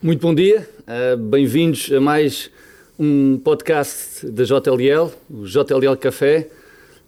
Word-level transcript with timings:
Muito 0.00 0.20
bom 0.20 0.32
dia, 0.32 0.68
uh, 0.86 1.16
bem-vindos 1.16 1.90
a 1.92 2.00
mais 2.00 2.52
um 2.96 3.36
podcast 3.36 4.24
da 4.30 4.44
JLL, 4.44 5.10
o 5.28 5.44
JLL 5.44 5.96
Café. 6.00 6.46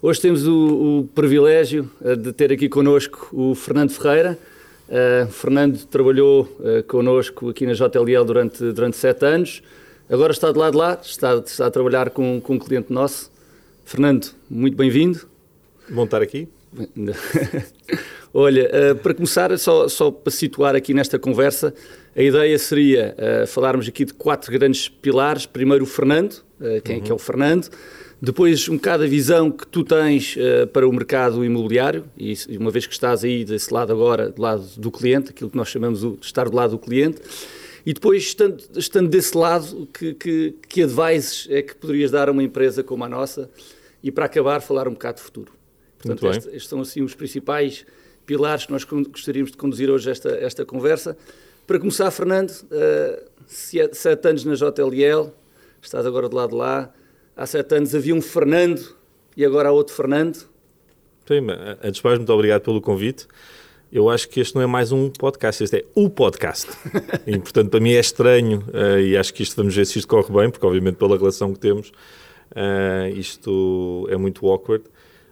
Hoje 0.03 0.21
temos 0.21 0.45
o, 0.45 0.99
o 0.99 1.09
privilégio 1.15 1.89
uh, 2.01 2.17
de 2.17 2.33
ter 2.33 2.51
aqui 2.51 2.69
connosco 2.69 3.29
o 3.33 3.55
Fernando 3.55 3.93
Ferreira. 3.93 4.37
Uh, 4.89 5.31
Fernando 5.31 5.85
trabalhou 5.85 6.49
connosco 6.89 7.51
aqui 7.51 7.65
na 7.65 7.75
JLL 7.75 8.25
durante, 8.27 8.73
durante 8.73 8.97
sete 8.97 9.25
anos. 9.25 9.63
Agora 10.11 10.33
está 10.33 10.51
de 10.51 10.59
lado 10.59 10.73
de 10.73 10.79
lá, 10.79 10.99
está, 11.01 11.37
está 11.37 11.67
a 11.67 11.71
trabalhar 11.71 12.11
com, 12.11 12.41
com 12.41 12.55
um 12.55 12.59
cliente 12.59 12.93
nosso. 12.93 13.31
Fernando, 13.85 14.33
muito 14.51 14.77
bem-vindo. 14.77 15.29
Bom 15.89 16.07
estar 16.07 16.21
aqui. 16.21 16.49
Olha, 18.35 18.97
para 19.01 19.15
começar, 19.15 19.57
só, 19.59 19.87
só 19.87 20.11
para 20.11 20.33
situar 20.33 20.75
aqui 20.75 20.93
nesta 20.93 21.21
conversa, 21.21 21.73
a 22.15 22.23
ideia 22.23 22.59
seria 22.59 23.15
uh, 23.17 23.47
falarmos 23.47 23.89
aqui 23.89 24.05
de 24.05 24.15
quatro 24.15 24.51
grandes 24.53 24.89
pilares. 24.89 25.47
Primeiro, 25.47 25.85
o 25.85 25.87
Fernando, 25.87 26.43
uh, 26.61 26.81
quem 26.83 26.97
uhum. 26.97 27.03
é 27.03 27.05
que 27.05 27.13
é 27.13 27.15
o 27.15 27.19
Fernando. 27.19 27.69
Depois, 28.23 28.69
um 28.69 28.77
bocado 28.77 29.05
a 29.05 29.07
visão 29.07 29.51
que 29.51 29.67
tu 29.67 29.83
tens 29.83 30.37
para 30.75 30.87
o 30.87 30.93
mercado 30.93 31.43
imobiliário, 31.43 32.05
e 32.19 32.37
uma 32.59 32.71
vez 32.71 32.87
que 32.87 32.93
estás 32.93 33.25
aí 33.25 33.47
desse 33.47 33.73
lado 33.73 33.95
agora, 33.95 34.29
do 34.29 34.43
lado 34.43 34.63
do 34.77 34.91
cliente, 34.91 35.31
aquilo 35.31 35.49
que 35.49 35.57
nós 35.57 35.69
chamamos 35.69 36.03
de 36.03 36.19
estar 36.21 36.47
do 36.47 36.55
lado 36.55 36.73
do 36.73 36.79
cliente. 36.79 37.19
E 37.85 37.95
depois, 37.95 38.23
estando, 38.23 38.63
estando 38.77 39.09
desse 39.09 39.37
lado, 39.37 39.89
que, 39.93 40.13
que, 40.15 40.55
que 40.69 40.83
advices 40.83 41.49
é 41.51 41.63
que 41.63 41.75
poderias 41.75 42.11
dar 42.11 42.29
a 42.29 42.33
uma 42.33 42.43
empresa 42.43 42.83
como 42.85 43.05
a 43.05 43.09
nossa? 43.09 43.51
E 44.03 44.11
para 44.11 44.27
acabar, 44.27 44.61
falar 44.61 44.87
um 44.87 44.93
bocado 44.93 45.17
de 45.17 45.23
futuro. 45.23 45.53
Portanto, 45.99 46.27
estes, 46.29 46.47
estes 46.47 46.69
são 46.69 46.81
assim 46.81 47.03
os 47.03 47.15
principais 47.15 47.85
pilares 48.27 48.67
que 48.67 48.73
nós 48.73 48.85
gostaríamos 48.85 49.51
de 49.51 49.57
conduzir 49.57 49.91
hoje 49.91 50.11
esta, 50.11 50.31
esta 50.31 50.65
conversa. 50.65 51.17
Para 51.71 51.79
começar, 51.79 52.11
Fernando, 52.11 52.51
uh, 52.51 53.31
sete 53.47 54.27
anos 54.27 54.45
na 54.45 54.55
JLL, 54.55 55.33
estás 55.81 56.05
agora 56.05 56.29
do 56.29 56.35
lado 56.35 56.51
de 56.51 56.57
lá. 56.57 56.93
Há 57.37 57.47
sete 57.47 57.77
anos 57.77 57.95
havia 57.95 58.13
um 58.13 58.21
Fernando 58.21 58.97
e 59.37 59.45
agora 59.45 59.69
há 59.69 59.71
outro 59.71 59.95
Fernando. 59.95 60.35
Sim, 61.29 61.47
antes 61.81 62.01
de 62.01 62.05
mais, 62.05 62.19
muito 62.19 62.33
obrigado 62.33 62.63
pelo 62.63 62.81
convite. 62.81 63.29
Eu 63.93 64.11
acho 64.11 64.29
que 64.29 64.41
este 64.41 64.57
não 64.57 64.63
é 64.63 64.67
mais 64.67 64.91
um 64.91 65.11
podcast, 65.11 65.63
este 65.63 65.77
é 65.77 65.85
o 65.95 66.11
podcast. 66.11 66.67
e, 67.25 67.39
portanto, 67.39 67.71
para 67.71 67.79
mim 67.79 67.93
é 67.93 68.01
estranho 68.01 68.65
uh, 68.75 68.99
e 68.99 69.17
acho 69.17 69.33
que 69.33 69.45
isto 69.45 69.55
vamos 69.55 69.73
ver 69.73 69.87
se 69.87 69.97
isto 69.97 70.09
corre 70.09 70.35
bem, 70.35 70.51
porque, 70.51 70.67
obviamente, 70.67 70.97
pela 70.97 71.17
relação 71.17 71.53
que 71.53 71.61
temos, 71.61 71.91
uh, 72.51 73.17
isto 73.17 74.09
é 74.11 74.17
muito 74.17 74.45
awkward. 74.45 74.83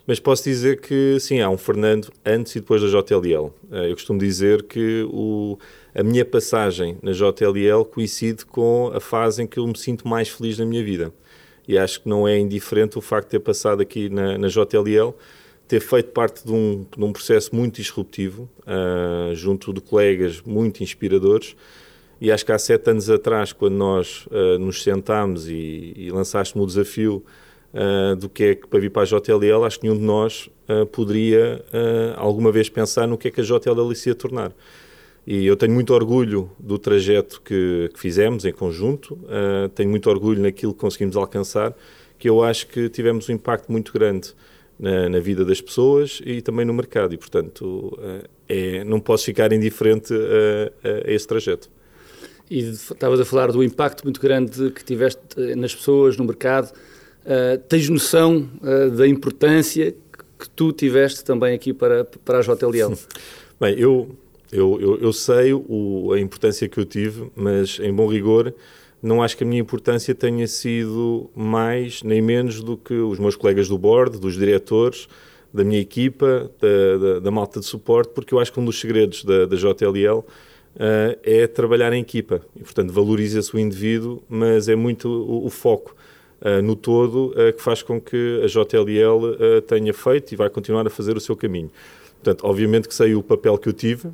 Mas 0.09 0.19
posso 0.19 0.45
dizer 0.45 0.81
que, 0.81 1.21
sim, 1.21 1.43
há 1.43 1.51
um 1.51 1.59
Fernando 1.59 2.11
antes 2.25 2.57
e 2.57 2.61
depois 2.61 2.81
da 2.81 2.89
JLL. 2.89 3.53
Eh, 3.71 3.91
eu 3.91 3.93
costumo 3.95 4.19
dizer 4.19 4.63
que 4.63 5.07
o, 5.11 5.59
a 5.95 6.03
minha 6.03 6.25
passagem 6.25 6.97
na 7.03 7.13
JLL 7.13 7.85
coincide 7.85 8.47
com 8.47 8.91
a 8.95 9.01
fase 9.01 9.43
em 9.43 9.47
que 9.47 9.59
eu 9.59 9.67
me 9.67 9.77
sinto 9.77 10.09
mais 10.09 10.31
feliz 10.31 10.57
na 10.57 10.65
minha 10.65 10.83
vida. 10.83 11.13
E 11.69 11.77
acho 11.77 12.01
que 12.01 12.09
não 12.09 12.27
é 12.27 12.39
indiferente 12.39 12.97
o 12.97 13.03
facto 13.03 13.27
de 13.27 13.33
ter 13.33 13.41
passado 13.41 13.83
aqui 13.83 14.09
na, 14.09 14.39
na 14.39 14.49
JLL, 14.49 15.15
ter 15.69 15.81
feito 15.81 16.11
parte 16.13 16.43
de 16.43 16.53
um, 16.53 16.87
de 16.97 17.05
um 17.05 17.13
processo 17.13 17.55
muito 17.55 17.75
disruptivo, 17.75 18.49
uh, 18.63 19.35
junto 19.35 19.75
de 19.75 19.83
colegas 19.83 20.41
muito 20.41 20.83
inspiradores. 20.83 21.55
E 22.19 22.33
acho 22.33 22.47
que 22.47 22.53
há 22.53 22.59
sete 22.59 22.89
anos 22.89 23.11
atrás, 23.11 23.53
quando 23.53 23.75
nós 23.75 24.27
uh, 24.29 24.59
nos 24.59 24.83
sentámos 24.83 25.51
e, 25.51 25.93
e 25.95 26.11
lançaste-me 26.11 26.65
o 26.65 26.67
desafio 26.67 27.23
uh, 27.73 28.17
do 28.17 28.29
que 28.29 28.45
é 28.45 28.55
que 28.55 28.67
para 28.67 28.79
vir 28.79 28.91
para 28.91 29.03
a 29.03 29.05
JLL, 29.05 29.65
acho 29.65 29.81
que 29.81 29.87
nenhum 29.87 29.99
de 29.99 30.05
nós 30.05 30.49
uh, 30.69 30.87
poderia 30.87 31.65
uh, 31.69 32.15
alguma 32.17 32.51
vez 32.53 32.69
pensar 32.69 33.07
no 33.07 33.19
que 33.19 33.29
é 33.29 33.31
que 33.31 33.41
a 33.41 33.45
JLL 33.45 33.95
se 33.95 34.09
ia 34.09 34.15
tornar. 34.15 34.53
E 35.27 35.47
eu 35.47 35.57
tenho 35.57 35.73
muito 35.73 35.93
orgulho 35.93 36.51
do 36.59 36.79
trajeto 36.79 37.43
que, 37.43 37.91
que 37.93 38.01
fizemos 38.01 38.47
em 38.47 38.53
conjunto, 38.53 39.19
tenho 39.75 39.91
muito 39.91 40.09
orgulho 40.09 40.41
naquilo 40.41 40.73
que 40.73 40.81
conseguimos 40.81 41.19
alcançar, 41.19 41.77
que 42.19 42.27
eu 42.27 42.43
acho 42.43 42.67
que 42.67 42.89
tivemos 42.89 43.29
um 43.29 43.33
impacto 43.33 43.71
muito 43.71 43.93
grande 43.93 44.33
na, 44.79 45.07
na 45.07 45.21
vida 45.21 45.45
das 45.45 45.61
pessoas 45.61 46.23
e 46.25 46.41
também 46.41 46.65
no 46.65 46.73
mercado. 46.73 47.13
E, 47.13 47.19
portanto, 47.19 47.99
é, 48.49 48.83
não 48.85 48.99
posso 49.01 49.27
ficar 49.27 49.53
indiferente 49.53 50.15
a, 50.15 50.89
a 50.89 51.13
esse 51.13 51.29
trajeto. 51.29 51.69
E 52.51 52.61
estavas 52.61 53.21
a 53.21 53.25
falar 53.27 53.53
do 53.53 53.63
impacto 53.63 54.05
muito 54.05 54.23
grande 54.23 54.71
que 54.71 54.83
tiveste 54.83 55.21
nas 55.57 55.75
pessoas, 55.75 56.17
no 56.17 56.25
mercado. 56.25 56.73
Uh, 57.29 57.59
tens 57.69 57.91
noção 57.91 58.49
uh, 58.63 58.91
da 58.91 59.07
importância 59.07 59.95
que 60.39 60.49
tu 60.49 60.73
tiveste 60.73 61.23
também 61.23 61.55
aqui 61.55 61.75
para, 61.75 62.07
para 62.25 62.39
a 62.39 62.41
JLL? 62.41 62.97
Bem, 63.61 63.79
eu, 63.79 64.17
eu, 64.51 64.81
eu, 64.81 64.99
eu 64.99 65.13
sei 65.13 65.53
o, 65.53 66.11
a 66.15 66.19
importância 66.19 66.67
que 66.67 66.81
eu 66.81 66.87
tive, 66.87 67.31
mas 67.37 67.79
em 67.81 67.93
bom 67.93 68.07
rigor 68.07 68.55
não 69.03 69.23
acho 69.23 69.37
que 69.37 69.45
a 69.45 69.47
minha 69.47 69.61
importância 69.61 70.15
tenha 70.15 70.47
sido 70.47 71.31
mais 71.35 72.03
nem 72.03 72.23
menos 72.23 72.63
do 72.63 72.77
que 72.79 72.95
os 72.95 73.19
meus 73.19 73.37
colegas 73.37 73.69
do 73.69 73.77
board, 73.77 74.19
dos 74.19 74.35
diretores, 74.35 75.07
da 75.53 75.63
minha 75.63 75.81
equipa, 75.81 76.51
da, 76.59 76.99
da, 76.99 77.21
da 77.21 77.31
malta 77.31 77.61
de 77.61 77.67
suporte, 77.67 78.11
porque 78.15 78.35
eu 78.35 78.41
acho 78.41 78.53
que 78.53 78.59
um 78.59 78.65
dos 78.65 78.81
segredos 78.81 79.23
da, 79.23 79.45
da 79.47 79.57
JLL 79.57 80.19
uh, 80.19 80.25
é 81.23 81.47
trabalhar 81.47 81.93
em 81.93 82.01
equipa. 82.01 82.41
E, 82.57 82.61
portanto, 82.61 82.93
valoriza-se 82.93 83.55
o 83.55 83.59
indivíduo, 83.59 84.23
mas 84.29 84.69
é 84.69 84.75
muito 84.75 85.09
o, 85.09 85.47
o 85.47 85.51
foco. 85.51 85.95
Uh, 86.41 86.63
no 86.63 86.77
todo 86.77 87.33
uh, 87.33 87.53
que 87.53 87.61
faz 87.61 87.83
com 87.83 88.01
que 88.01 88.41
a 88.45 88.47
JLL 88.47 89.25
uh, 89.25 89.37
eh, 89.41 89.61
tenha 89.63 89.93
feito 89.93 90.33
e 90.33 90.37
vai 90.37 90.49
continuar 90.49 90.87
a 90.87 90.91
fazer 90.91 91.17
o 91.17 91.21
seu 91.21 91.35
caminho. 91.35 91.69
Portanto, 92.23 92.47
obviamente 92.47 92.87
que 92.87 92.95
sei 92.95 93.17
o 93.17 93.23
papel 93.25 93.59
que 93.59 93.69
eu 93.69 93.73
tive, 93.73 94.09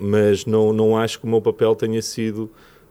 mas 0.00 0.44
não, 0.44 0.72
não 0.72 0.96
acho 0.96 1.20
que 1.20 1.24
o 1.24 1.28
meu 1.28 1.40
papel 1.40 1.74
tenha 1.76 2.02
sido 2.02 2.50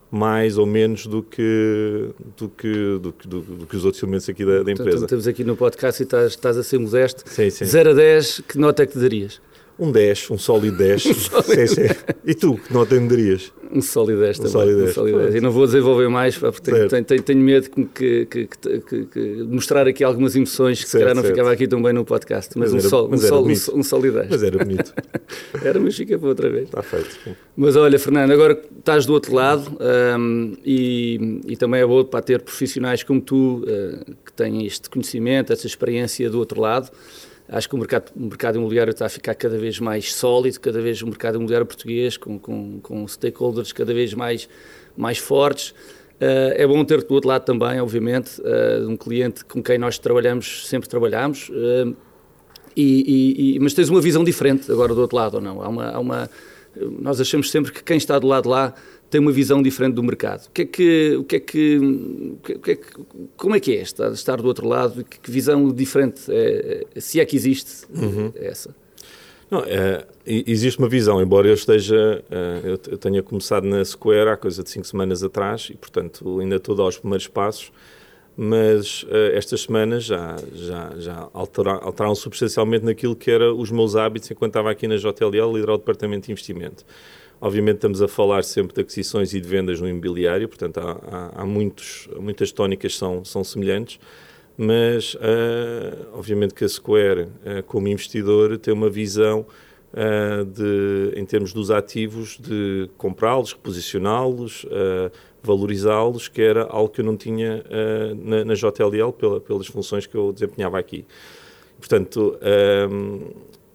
mais 0.10 0.58
ou 0.58 0.66
menos 0.66 1.06
do 1.06 1.24
que, 1.24 2.10
do 2.38 2.48
que, 2.48 2.72
do, 2.72 3.14
do, 3.26 3.42
do 3.42 3.66
que 3.66 3.76
os 3.76 3.84
outros 3.84 4.02
elementos 4.04 4.30
aqui 4.30 4.46
da, 4.46 4.64
da 4.64 4.72
empresa. 4.72 4.90
Então, 4.90 5.04
estamos 5.06 5.28
aqui 5.28 5.44
no 5.44 5.58
podcast 5.58 6.02
e 6.02 6.06
estás, 6.06 6.32
estás 6.32 6.58
a 6.58 6.64
ser 6.64 6.78
modesto. 6.78 7.24
Sim, 7.26 7.50
sim. 7.50 7.66
0 7.66 7.90
a 7.90 7.94
10, 7.94 8.44
que 8.48 8.58
nota 8.58 8.84
é 8.84 8.86
que 8.86 8.94
te 8.94 9.00
darias? 9.00 9.42
Um 9.84 9.92
10, 9.92 10.32
um 10.32 10.38
sólido 10.38 10.78
10. 10.78 11.06
um 11.08 11.14
sólido. 11.14 11.68
Sim, 11.68 11.68
sim. 11.68 11.96
E 12.26 12.34
tu, 12.34 12.56
que 12.56 12.74
nota 12.74 12.96
me 12.96 13.10
darias? 13.10 13.52
Um 13.70 13.82
sólido 13.82 14.22
10 14.22 14.40
um 14.40 14.44
também. 14.44 14.76
Um 14.86 14.94
sólido 14.94 15.20
10. 15.20 15.36
E 15.36 15.42
não 15.42 15.52
vou 15.52 15.66
desenvolver 15.66 16.08
mais, 16.08 16.38
porque 16.38 16.62
tenho, 16.62 16.88
tenho, 16.88 17.04
tenho, 17.04 17.22
tenho, 17.22 17.40
medo 17.42 17.70
que, 17.70 18.26
que, 18.26 18.48
que, 18.48 19.06
que, 19.06 19.20
mostrar 19.44 19.86
aqui 19.86 20.02
algumas 20.02 20.38
emoções 20.38 20.82
que 20.82 20.90
certo, 20.90 20.92
se 20.92 21.00
calhar 21.00 21.16
não 21.16 21.22
certo. 21.22 21.34
ficava 21.34 21.52
aqui 21.52 21.68
tão 21.68 21.84
bem 21.84 21.92
no 21.92 22.06
podcast. 22.06 22.58
Mas, 22.58 22.72
mas 22.72 22.74
um, 22.74 22.88
era, 22.88 22.90
sol, 22.90 23.08
mas 23.10 23.24
um, 23.26 23.28
sol, 23.28 23.46
um, 23.46 23.80
um 23.80 23.84
sólido 23.84 24.20
10. 24.20 24.30
Mas 24.30 24.44
era 24.44 24.58
bonito. 24.58 24.94
era, 25.62 25.80
mas 25.82 25.96
fica 25.98 26.18
para 26.18 26.30
outra 26.30 26.50
vez. 26.50 26.64
Está 26.64 26.82
feito. 26.82 27.20
Mas 27.58 27.76
olha, 27.76 28.00
Fernando, 28.00 28.32
agora 28.32 28.58
estás 28.80 29.06
do 29.06 29.12
outro 29.12 29.36
lado 29.36 29.70
um, 30.18 30.56
e, 30.64 31.42
e 31.46 31.58
também 31.58 31.82
é 31.82 31.86
bom 31.86 32.06
para 32.06 32.22
ter 32.22 32.42
profissionais 32.42 33.04
como 33.04 33.20
tu 33.20 33.66
uh, 33.66 34.16
que 34.26 34.32
têm 34.32 34.66
este 34.66 34.90
conhecimento, 34.90 35.52
essa 35.52 35.68
experiência 35.68 36.30
do 36.30 36.40
outro 36.40 36.62
lado. 36.62 36.90
Acho 37.48 37.68
que 37.68 37.76
o 37.76 37.78
mercado, 37.78 38.12
o 38.16 38.22
mercado 38.22 38.58
imobiliário 38.58 38.92
está 38.92 39.06
a 39.06 39.10
ficar 39.10 39.36
cada 39.36 39.58
vez 39.58 39.80
mais 39.80 40.14
sólido, 40.14 40.60
cada 40.60 40.82
vez 40.82 41.02
o 41.02 41.08
mercado 41.08 41.36
imobiliário 41.36 41.66
português, 41.66 42.16
com, 42.16 42.40
com, 42.40 42.80
com 42.82 43.08
stakeholders 43.08 43.72
cada 43.74 43.94
vez 43.94 44.14
mais, 44.14 44.48
mais 44.96 45.18
fortes. 45.18 45.72
Uh, 46.22 46.56
é 46.56 46.66
bom 46.66 46.84
ter 46.86 47.04
do 47.04 47.14
outro 47.14 47.28
lado 47.28 47.44
também, 47.44 47.82
obviamente, 47.82 48.40
uh, 48.42 48.88
um 48.88 48.96
cliente 48.96 49.44
com 49.44 49.62
quem 49.62 49.78
nós 49.78 49.98
trabalhamos, 49.98 50.68
sempre 50.68 50.88
trabalhamos, 50.88 51.50
uh, 51.50 51.94
e, 52.76 53.56
e, 53.56 53.60
mas 53.60 53.74
tens 53.74 53.90
uma 53.90 54.02
visão 54.02 54.24
diferente 54.24 54.72
agora 54.72 54.96
do 54.96 55.02
outro 55.02 55.18
lado, 55.18 55.36
ou 55.36 55.42
não? 55.42 55.62
Há 55.62 55.68
uma, 55.68 55.90
há 55.90 56.00
uma, 56.00 56.30
nós 57.00 57.20
achamos 57.20 57.52
sempre 57.52 57.72
que 57.72 57.84
quem 57.84 57.98
está 57.98 58.18
do 58.18 58.26
lado 58.26 58.50
lá 58.50 58.74
tem 59.14 59.22
uma 59.22 59.32
visão 59.32 59.62
diferente 59.62 59.94
do 59.94 60.02
mercado. 60.02 60.48
O 60.48 60.50
que 60.50 60.64
é 60.64 60.66
que, 60.66 61.16
o 61.18 61.24
que, 61.24 61.36
é 61.36 61.40
que, 61.40 61.78
o 61.78 62.60
que, 62.60 62.72
é 62.72 62.76
que 62.76 62.88
como 63.38 63.56
é 63.56 63.60
que 63.60 63.78
é 63.78 63.82
estar, 63.84 64.12
estar 64.12 64.42
do 64.42 64.48
outro 64.48 64.68
lado? 64.68 65.04
Que, 65.04 65.20
que 65.20 65.30
visão 65.30 65.72
diferente, 65.72 66.24
é, 66.30 66.84
se 67.00 67.20
é 67.20 67.26
que 67.26 67.36
existe 67.36 67.86
uhum. 67.96 68.34
essa? 68.36 68.76
Não, 69.52 69.64
é, 69.68 70.04
existe 70.26 70.80
uma 70.80 70.90
visão, 70.90 71.22
embora 71.22 71.48
eu 71.48 71.54
esteja, 71.54 72.24
é, 72.32 72.62
eu, 72.64 72.80
eu 72.90 72.98
tenha 72.98 73.22
começado 73.22 73.68
na 73.68 73.86
Square 73.86 74.32
há 74.32 74.36
coisa 74.36 74.64
de 74.64 74.72
cinco 74.72 74.88
semanas 74.88 75.22
atrás 75.22 75.70
e, 75.70 75.78
portanto, 75.78 76.40
ainda 76.40 76.56
estou 76.56 76.82
aos 76.82 76.98
primeiros 76.98 77.28
passos, 77.28 77.72
mas 78.36 79.04
uh, 79.04 79.36
estas 79.36 79.62
semanas 79.62 80.06
já, 80.06 80.38
já, 80.56 80.92
já 80.98 81.30
alteraram, 81.32 81.84
alteraram 81.84 82.16
substancialmente 82.16 82.84
naquilo 82.84 83.16
que 83.16 83.30
eram 83.30 83.60
os 83.60 83.70
meus 83.70 83.96
hábitos 83.96 84.32
enquanto 84.32 84.50
estava 84.50 84.72
aqui 84.72 84.88
na 84.88 84.96
JLL, 84.96 85.54
liderar 85.54 85.76
o 85.76 85.78
departamento 85.78 86.26
de 86.26 86.32
investimento. 86.32 86.84
Obviamente 87.46 87.76
estamos 87.76 88.02
a 88.02 88.08
falar 88.08 88.42
sempre 88.46 88.74
de 88.74 88.80
aquisições 88.80 89.34
e 89.34 89.42
de 89.42 89.46
vendas 89.46 89.82
no 89.82 89.86
imobiliário, 89.90 90.48
portanto 90.48 90.78
há, 90.78 90.92
há, 91.36 91.42
há 91.42 91.46
muitos, 91.46 92.08
muitas 92.18 92.54
tónicas 92.54 92.96
são, 92.96 93.26
são 93.26 93.44
semelhantes, 93.44 94.00
mas 94.56 95.16
uh, 95.16 96.08
obviamente 96.14 96.54
que 96.54 96.64
a 96.64 96.70
Square, 96.70 97.24
uh, 97.24 97.62
como 97.68 97.90
investidor, 97.90 98.58
tem 98.58 98.74
uma 98.74 98.90
visão 98.90 99.46
uh, 99.92 100.46
de, 100.46 101.20
em 101.20 101.26
termos 101.26 101.52
dos 101.52 101.70
ativos, 101.70 102.38
de 102.40 102.90
comprá-los, 102.98 103.52
reposicioná-los, 103.52 104.66
valorizá-los, 105.44 106.30
que 106.30 106.42
era 106.42 106.64
algo 106.64 106.88
que 106.88 107.02
eu 107.02 107.06
não 107.06 107.18
tinha 107.18 107.62
na, 108.24 108.46
na, 108.46 108.54
JLL 108.54 109.12
pela, 109.12 109.42
pelas 109.42 109.68
funções 109.68 110.08
que 110.08 110.16
eu 110.16 110.32
desempenhava 110.32 110.80
aqui. 110.80 111.06
Portanto, 111.78 112.40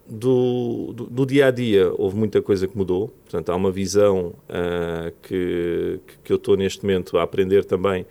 do, 0.08 0.92
do, 0.94 1.04
do, 1.04 1.26
dia 1.26 1.46
a 1.46 1.50
dia 1.50 1.92
houve 1.96 2.16
muita 2.16 2.40
coisa 2.40 2.66
que 2.66 2.76
mudou. 2.76 3.08
Portanto, 3.08 3.50
há 3.50 3.56
uma 3.56 3.70
visão 3.70 4.34
uh, 4.48 5.12
que, 5.22 6.00
que 6.24 6.32
eu 6.32 6.36
estou 6.36 6.56
neste 6.56 6.82
momento 6.82 7.18
a 7.18 7.22
aprender 7.22 7.64
também 7.64 8.02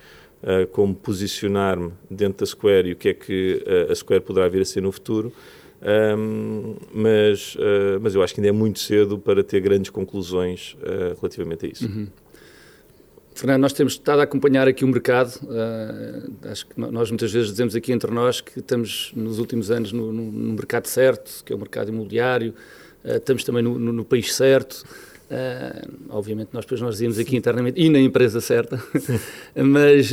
uh, 0.43 0.67
como 0.71 0.93
posicionar-me 0.93 1.91
dentro 2.09 2.39
da 2.39 2.45
Square 2.45 2.89
e 2.89 2.91
o 2.93 2.95
que 2.95 3.09
é 3.09 3.13
que 3.13 3.63
uh, 3.65 3.91
a 3.91 3.95
Square 3.95 4.21
poderá 4.21 4.47
vir 4.47 4.61
a 4.61 4.65
ser 4.65 4.81
no 4.81 4.91
futuro. 4.91 5.33
Um, 5.79 6.75
mas, 6.91 7.55
mas 8.01 8.15
eu 8.15 8.23
acho 8.23 8.33
que 8.33 8.41
ainda 8.41 8.49
é 8.49 8.51
muito 8.51 8.79
cedo 8.79 9.19
para 9.19 9.43
ter 9.43 9.59
grandes 9.59 9.91
conclusões 9.91 10.75
relativamente 11.21 11.67
a 11.67 11.69
isso. 11.69 11.85
Uhum. 11.85 12.07
Fernando, 13.37 13.61
nós 13.61 13.71
temos 13.71 13.93
estado 13.93 14.19
a 14.19 14.23
acompanhar 14.23 14.67
aqui 14.67 14.83
o 14.83 14.87
mercado. 14.87 15.39
Uh, 15.43 16.49
acho 16.49 16.65
que 16.65 16.79
nós 16.79 17.11
muitas 17.11 17.31
vezes 17.31 17.51
dizemos 17.51 17.75
aqui 17.75 17.91
entre 17.93 18.11
nós 18.11 18.41
que 18.41 18.57
estamos 18.57 19.11
nos 19.15 19.37
últimos 19.37 19.69
anos 19.69 19.91
no, 19.91 20.11
no, 20.11 20.31
no 20.31 20.53
mercado 20.53 20.87
certo, 20.87 21.43
que 21.45 21.53
é 21.53 21.55
o 21.55 21.59
mercado 21.59 21.89
imobiliário. 21.89 22.55
Uh, 23.05 23.17
estamos 23.17 23.43
também 23.43 23.61
no, 23.61 23.77
no 23.77 24.03
país 24.03 24.33
certo. 24.33 24.83
Uh, 25.29 26.07
obviamente 26.09 26.49
nós 26.51 26.65
depois 26.65 26.81
nós 26.81 26.95
dizíamos 26.95 27.19
aqui 27.19 27.35
internamente 27.35 27.79
e 27.79 27.89
na 27.89 27.99
empresa 27.99 28.39
certa, 28.39 28.81
mas, 29.53 30.09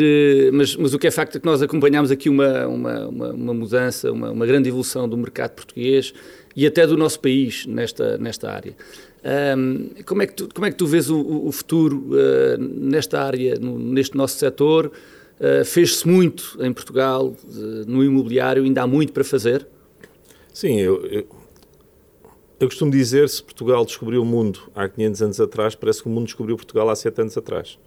mas, 0.52 0.76
mas, 0.76 0.92
o 0.92 0.98
que 0.98 1.06
é 1.06 1.10
facto 1.10 1.36
é 1.36 1.40
que 1.40 1.46
nós 1.46 1.62
acompanhamos 1.62 2.10
aqui 2.10 2.28
uma, 2.28 2.66
uma, 2.66 3.06
uma, 3.06 3.32
uma 3.32 3.54
mudança, 3.54 4.10
uma, 4.10 4.32
uma, 4.32 4.44
grande 4.44 4.68
evolução 4.68 5.08
do 5.08 5.16
mercado 5.16 5.52
português 5.52 6.12
e 6.56 6.66
até 6.66 6.84
do 6.84 6.96
nosso 6.96 7.20
país 7.20 7.64
nesta, 7.64 8.18
nesta 8.18 8.50
área. 8.50 8.74
Um, 9.24 9.88
como, 10.04 10.20
é 10.20 10.26
que 10.26 10.34
tu, 10.34 10.48
como 10.52 10.66
é 10.66 10.70
que 10.70 10.76
tu 10.76 10.86
vês 10.86 11.08
o, 11.08 11.46
o 11.46 11.50
futuro 11.50 12.10
uh, 12.10 12.58
nesta 12.58 13.22
área, 13.22 13.54
no, 13.58 13.78
neste 13.78 14.16
nosso 14.16 14.36
setor? 14.36 14.92
Uh, 15.40 15.64
Fez-se 15.64 16.06
muito 16.06 16.58
em 16.60 16.70
Portugal, 16.72 17.28
uh, 17.28 17.58
no 17.86 18.04
imobiliário, 18.04 18.64
ainda 18.64 18.82
há 18.82 18.86
muito 18.86 19.14
para 19.14 19.24
fazer? 19.24 19.66
Sim, 20.52 20.78
eu, 20.78 21.06
eu, 21.06 21.26
eu, 22.60 22.68
costumo 22.68 22.90
dizer, 22.90 23.26
se 23.30 23.42
Portugal 23.42 23.82
descobriu 23.86 24.20
o 24.20 24.26
mundo 24.26 24.60
há 24.74 24.86
500 24.86 25.22
anos 25.22 25.40
atrás, 25.40 25.74
parece 25.74 26.02
que 26.02 26.08
o 26.08 26.10
mundo 26.10 26.26
descobriu 26.26 26.56
Portugal 26.56 26.90
há 26.90 26.94
7 26.94 27.22
anos 27.22 27.36
atrás. 27.38 27.78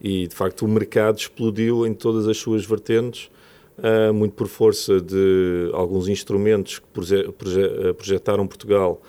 E, 0.00 0.26
de 0.26 0.34
facto, 0.34 0.62
o 0.62 0.68
mercado 0.68 1.18
explodiu 1.18 1.86
em 1.86 1.94
todas 1.94 2.26
as 2.26 2.36
suas 2.36 2.66
vertentes, 2.66 3.30
muito 4.14 4.34
por 4.34 4.46
força 4.46 5.00
de 5.00 5.70
alguns 5.72 6.08
instrumentos 6.08 6.78
que 6.78 6.86
proje 6.92 7.32
proje 7.32 7.92
projetaram 7.96 8.46
Portugal 8.46 9.02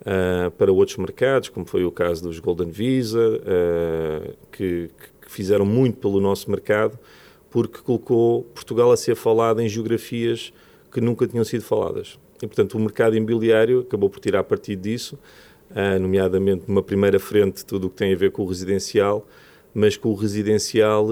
uh, 0.00 0.50
para 0.52 0.72
outros 0.72 0.96
mercados, 0.96 1.48
como 1.48 1.66
foi 1.66 1.84
o 1.84 1.90
caso 1.90 2.22
dos 2.22 2.38
Golden 2.38 2.70
Visa, 2.70 3.18
uh, 3.18 4.36
que, 4.50 4.90
que, 5.22 5.30
fizeram 5.30 5.64
muito 5.64 5.98
pelo 5.98 6.20
nosso 6.20 6.50
mercado, 6.50 6.98
porque 7.50 7.78
colocou 7.78 8.42
Portugal 8.54 8.90
a 8.90 8.96
ser 8.96 9.14
falado 9.14 9.60
em 9.60 9.68
geografias 9.68 10.52
que 10.92 11.00
nunca 11.00 11.26
tinham 11.26 11.44
sido 11.44 11.62
faladas. 11.62 12.18
E, 12.42 12.46
portanto, 12.46 12.74
o 12.74 12.80
mercado 12.80 13.16
imobiliário 13.16 13.80
acabou 13.80 14.10
por 14.10 14.18
tirar 14.18 14.42
partido 14.44 14.82
disso, 14.82 15.18
uh, 15.70 16.00
nomeadamente 16.00 16.64
numa 16.66 16.82
primeira 16.82 17.18
frente, 17.20 17.64
tudo 17.64 17.86
o 17.86 17.90
que 17.90 17.96
tem 17.96 18.12
a 18.12 18.16
ver 18.16 18.32
com 18.32 18.42
o 18.42 18.46
residencial, 18.46 19.26
mas 19.72 19.96
com 19.96 20.08
o 20.08 20.14
residencial 20.16 21.06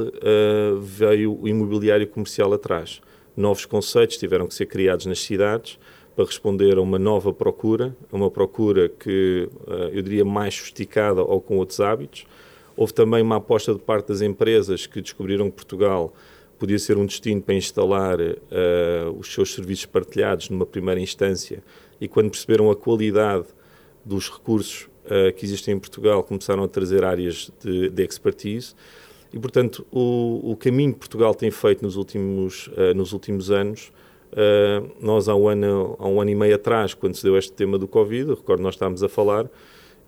veio 0.82 1.38
o 1.40 1.46
imobiliário 1.46 2.08
comercial 2.08 2.52
atrás. 2.52 3.00
Novos 3.36 3.64
conceitos 3.64 4.16
tiveram 4.16 4.48
que 4.48 4.54
ser 4.54 4.66
criados 4.66 5.06
nas 5.06 5.20
cidades, 5.20 5.78
para 6.18 6.26
responder 6.26 6.76
a 6.76 6.80
uma 6.80 6.98
nova 6.98 7.32
procura, 7.32 7.96
a 8.10 8.16
uma 8.16 8.28
procura 8.28 8.88
que 8.88 9.48
eh, 9.68 9.90
eu 9.92 10.02
diria 10.02 10.24
mais 10.24 10.52
sofisticada 10.56 11.22
ou 11.22 11.40
com 11.40 11.58
outros 11.58 11.78
hábitos. 11.78 12.26
Houve 12.76 12.92
também 12.92 13.22
uma 13.22 13.36
aposta 13.36 13.72
de 13.72 13.78
parte 13.78 14.08
das 14.08 14.20
empresas 14.20 14.84
que 14.84 15.00
descobriram 15.00 15.48
que 15.48 15.54
Portugal 15.54 16.12
podia 16.58 16.76
ser 16.76 16.98
um 16.98 17.06
destino 17.06 17.40
para 17.40 17.54
instalar 17.54 18.18
uh, 18.20 19.16
os 19.16 19.32
seus 19.32 19.54
serviços 19.54 19.86
partilhados 19.86 20.50
numa 20.50 20.66
primeira 20.66 21.00
instância 21.00 21.62
e 22.00 22.08
quando 22.08 22.30
perceberam 22.30 22.68
a 22.68 22.74
qualidade 22.74 23.46
dos 24.04 24.28
recursos 24.28 24.88
uh, 25.04 25.32
que 25.36 25.44
existem 25.44 25.74
em 25.74 25.78
Portugal 25.78 26.24
começaram 26.24 26.64
a 26.64 26.68
trazer 26.68 27.04
áreas 27.04 27.48
de, 27.62 27.90
de 27.90 28.02
expertise 28.02 28.74
e 29.32 29.38
portanto 29.38 29.86
o, 29.88 30.50
o, 30.50 30.56
caminho 30.56 30.94
que 30.94 30.98
Portugal 30.98 31.32
tem 31.32 31.52
feito 31.52 31.84
nos 31.84 31.94
últimos, 31.94 32.66
uh, 32.68 32.92
nos 32.92 33.12
últimos 33.12 33.52
anos 33.52 33.92
Uh, 34.32 34.90
nós, 35.00 35.28
há 35.28 35.34
um, 35.34 35.48
ano, 35.48 35.96
há 35.98 36.06
um 36.06 36.20
ano 36.20 36.30
e 36.30 36.34
meio 36.34 36.54
atrás, 36.54 36.94
quando 36.94 37.14
se 37.14 37.22
deu 37.22 37.36
este 37.36 37.52
tema 37.52 37.78
do 37.78 37.88
Covid, 37.88 38.30
recordo 38.30 38.62
nós 38.62 38.74
estávamos 38.74 39.02
a 39.02 39.08
falar, 39.08 39.50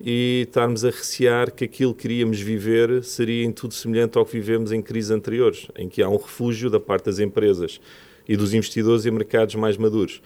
e 0.01 0.45
estarmos 0.47 0.85
a 0.85 0.91
recear 0.91 1.53
que 1.53 1.65
aquilo 1.65 1.95
que 1.95 2.03
queríamos 2.03 2.41
viver 2.41 3.05
seria 3.05 3.45
em 3.45 3.53
tudo 3.53 3.75
semelhante 3.75 4.17
ao 4.17 4.25
que 4.25 4.33
vivemos 4.33 4.73
em 4.73 4.81
crises 4.81 5.11
anteriores, 5.11 5.69
em 5.77 5.89
que 5.89 6.03
há 6.03 6.09
um 6.09 6.17
refúgio 6.17 6.71
da 6.71 6.81
parte 6.81 7.05
das 7.07 7.19
empresas 7.19 7.81
e 8.27 8.37
dos 8.37 8.55
investidores 8.55 9.05
em 9.05 9.11
mercados 9.11 9.55
mais 9.57 9.77
maduros. 9.77 10.23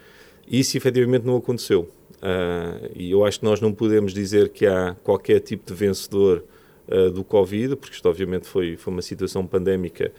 E 0.47 0.61
isso 0.61 0.77
efetivamente 0.77 1.25
não 1.25 1.37
aconteceu. 1.37 1.89
Uh, 2.15 2.91
e 2.95 3.11
eu 3.11 3.25
acho 3.25 3.41
que 3.41 3.45
nós 3.45 3.61
não 3.61 3.73
podemos 3.73 4.15
dizer 4.15 4.51
que 4.51 4.67
há 4.67 4.95
qualquer 5.03 5.41
tipo 5.41 5.67
de 5.67 5.75
vencedor 5.75 6.45
uh, 6.89 7.11
do 7.11 7.25
Covid, 7.25 7.77
porque 7.77 7.97
isto 7.97 8.09
obviamente 8.09 8.47
foi, 8.47 8.77
foi 8.77 8.93
uma 8.93 9.03
situação 9.03 9.47
pandémica 9.47 10.13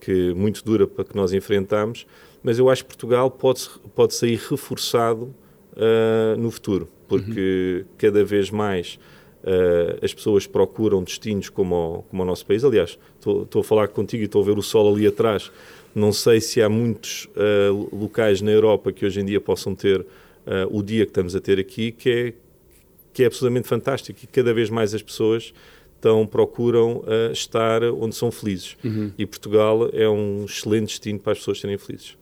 que 0.00 0.32
muito 0.34 0.64
dura 0.64 0.86
para 0.86 1.04
que 1.04 1.16
nós 1.16 1.32
enfrentamos, 1.32 2.06
mas 2.48 2.58
eu 2.58 2.70
acho 2.70 2.82
que 2.82 2.88
Portugal 2.88 3.30
pode, 3.30 3.68
pode 3.94 4.14
sair 4.14 4.40
reforçado 4.48 5.34
uh, 5.74 6.34
no 6.38 6.50
futuro, 6.50 6.88
porque 7.06 7.84
uhum. 7.84 7.94
cada 7.98 8.24
vez 8.24 8.50
mais 8.50 8.98
uh, 9.44 10.02
as 10.02 10.14
pessoas 10.14 10.46
procuram 10.46 11.02
destinos 11.02 11.50
como 11.50 11.74
o, 11.74 12.02
como 12.04 12.22
o 12.22 12.24
nosso 12.24 12.46
país. 12.46 12.64
Aliás, 12.64 12.98
estou 13.18 13.60
a 13.60 13.62
falar 13.62 13.88
contigo 13.88 14.22
e 14.22 14.24
estou 14.24 14.40
a 14.40 14.46
ver 14.46 14.56
o 14.56 14.62
sol 14.62 14.94
ali 14.94 15.06
atrás. 15.06 15.52
Não 15.94 16.10
sei 16.10 16.40
se 16.40 16.62
há 16.62 16.70
muitos 16.70 17.28
uh, 17.36 17.94
locais 17.94 18.40
na 18.40 18.50
Europa 18.50 18.92
que 18.92 19.04
hoje 19.04 19.20
em 19.20 19.26
dia 19.26 19.42
possam 19.42 19.74
ter 19.74 20.06
o 20.70 20.82
dia 20.82 21.04
que 21.04 21.10
estamos 21.10 21.36
a 21.36 21.40
ter 21.42 21.60
aqui, 21.60 21.92
que 21.92 22.08
é, 22.08 22.32
que 23.12 23.22
é 23.22 23.26
absolutamente 23.26 23.68
fantástico 23.68 24.20
e 24.22 24.26
cada 24.26 24.54
vez 24.54 24.70
mais 24.70 24.94
as 24.94 25.02
pessoas 25.02 25.52
então 25.98 26.26
procuram 26.26 26.98
uh, 27.00 27.30
estar 27.30 27.82
onde 27.82 28.14
são 28.14 28.30
felizes. 28.30 28.74
Uhum. 28.82 29.12
E 29.18 29.26
Portugal 29.26 29.90
é 29.92 30.08
um 30.08 30.46
excelente 30.46 30.86
destino 30.86 31.18
para 31.18 31.32
as 31.32 31.38
pessoas 31.40 31.60
serem 31.60 31.76
felizes. 31.76 32.16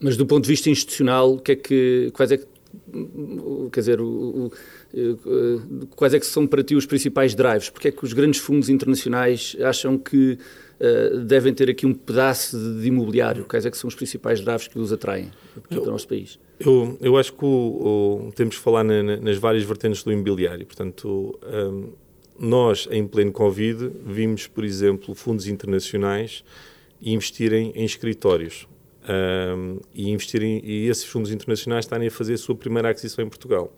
Mas 0.00 0.16
do 0.16 0.24
ponto 0.24 0.44
de 0.44 0.48
vista 0.48 0.70
institucional, 0.70 1.36
que 1.38 1.52
é 1.52 1.56
que, 1.56 2.10
quais 2.14 2.32
é 2.32 2.38
que, 2.38 2.46
quer 3.70 3.80
dizer, 3.80 4.00
o, 4.00 4.46
o, 4.46 5.86
quais 5.94 6.14
é 6.14 6.18
que 6.18 6.26
são 6.26 6.46
para 6.46 6.62
ti 6.64 6.74
os 6.74 6.86
principais 6.86 7.34
drives? 7.34 7.68
Porque 7.68 7.88
é 7.88 7.90
que 7.90 8.02
os 8.02 8.12
grandes 8.12 8.40
fundos 8.40 8.70
internacionais 8.70 9.56
acham 9.60 9.98
que 9.98 10.38
uh, 10.80 11.18
devem 11.18 11.52
ter 11.52 11.68
aqui 11.68 11.84
um 11.84 11.92
pedaço 11.92 12.58
de, 12.58 12.80
de, 12.80 12.88
imobiliário? 12.88 13.44
Quais 13.44 13.66
é 13.66 13.70
que 13.70 13.76
são 13.76 13.88
os 13.88 13.94
principais 13.94 14.40
drives 14.40 14.68
que 14.68 14.78
os 14.78 14.90
atraem 14.90 15.30
para 15.68 15.82
o 15.82 15.86
nosso 15.86 16.08
país? 16.08 16.38
Eu, 16.58 16.96
eu 17.00 17.16
acho 17.18 17.34
que 17.34 17.44
o, 17.44 17.48
o, 18.28 18.32
temos 18.34 18.56
que 18.56 18.62
falar 18.62 18.82
na, 18.84 19.02
nas 19.02 19.36
várias 19.36 19.64
vertentes 19.64 20.02
do 20.02 20.10
imobiliário. 20.10 20.64
Portanto, 20.64 21.38
um, 21.44 21.92
nós, 22.38 22.88
em 22.90 23.06
pleno 23.06 23.32
Covid, 23.32 23.90
vimos, 24.06 24.46
por 24.46 24.64
exemplo, 24.64 25.14
fundos 25.14 25.46
internacionais 25.46 26.42
investirem 27.02 27.72
em 27.74 27.84
escritórios 27.84 28.66
um, 29.08 29.78
e 29.94 30.10
investirem 30.10 30.60
e 30.64 30.88
esses 30.88 31.04
fundos 31.04 31.30
internacionais 31.30 31.84
estarem 31.84 32.08
a 32.08 32.10
fazer 32.10 32.34
a 32.34 32.38
sua 32.38 32.54
primeira 32.54 32.90
aquisição 32.90 33.24
em 33.24 33.28
Portugal. 33.28 33.72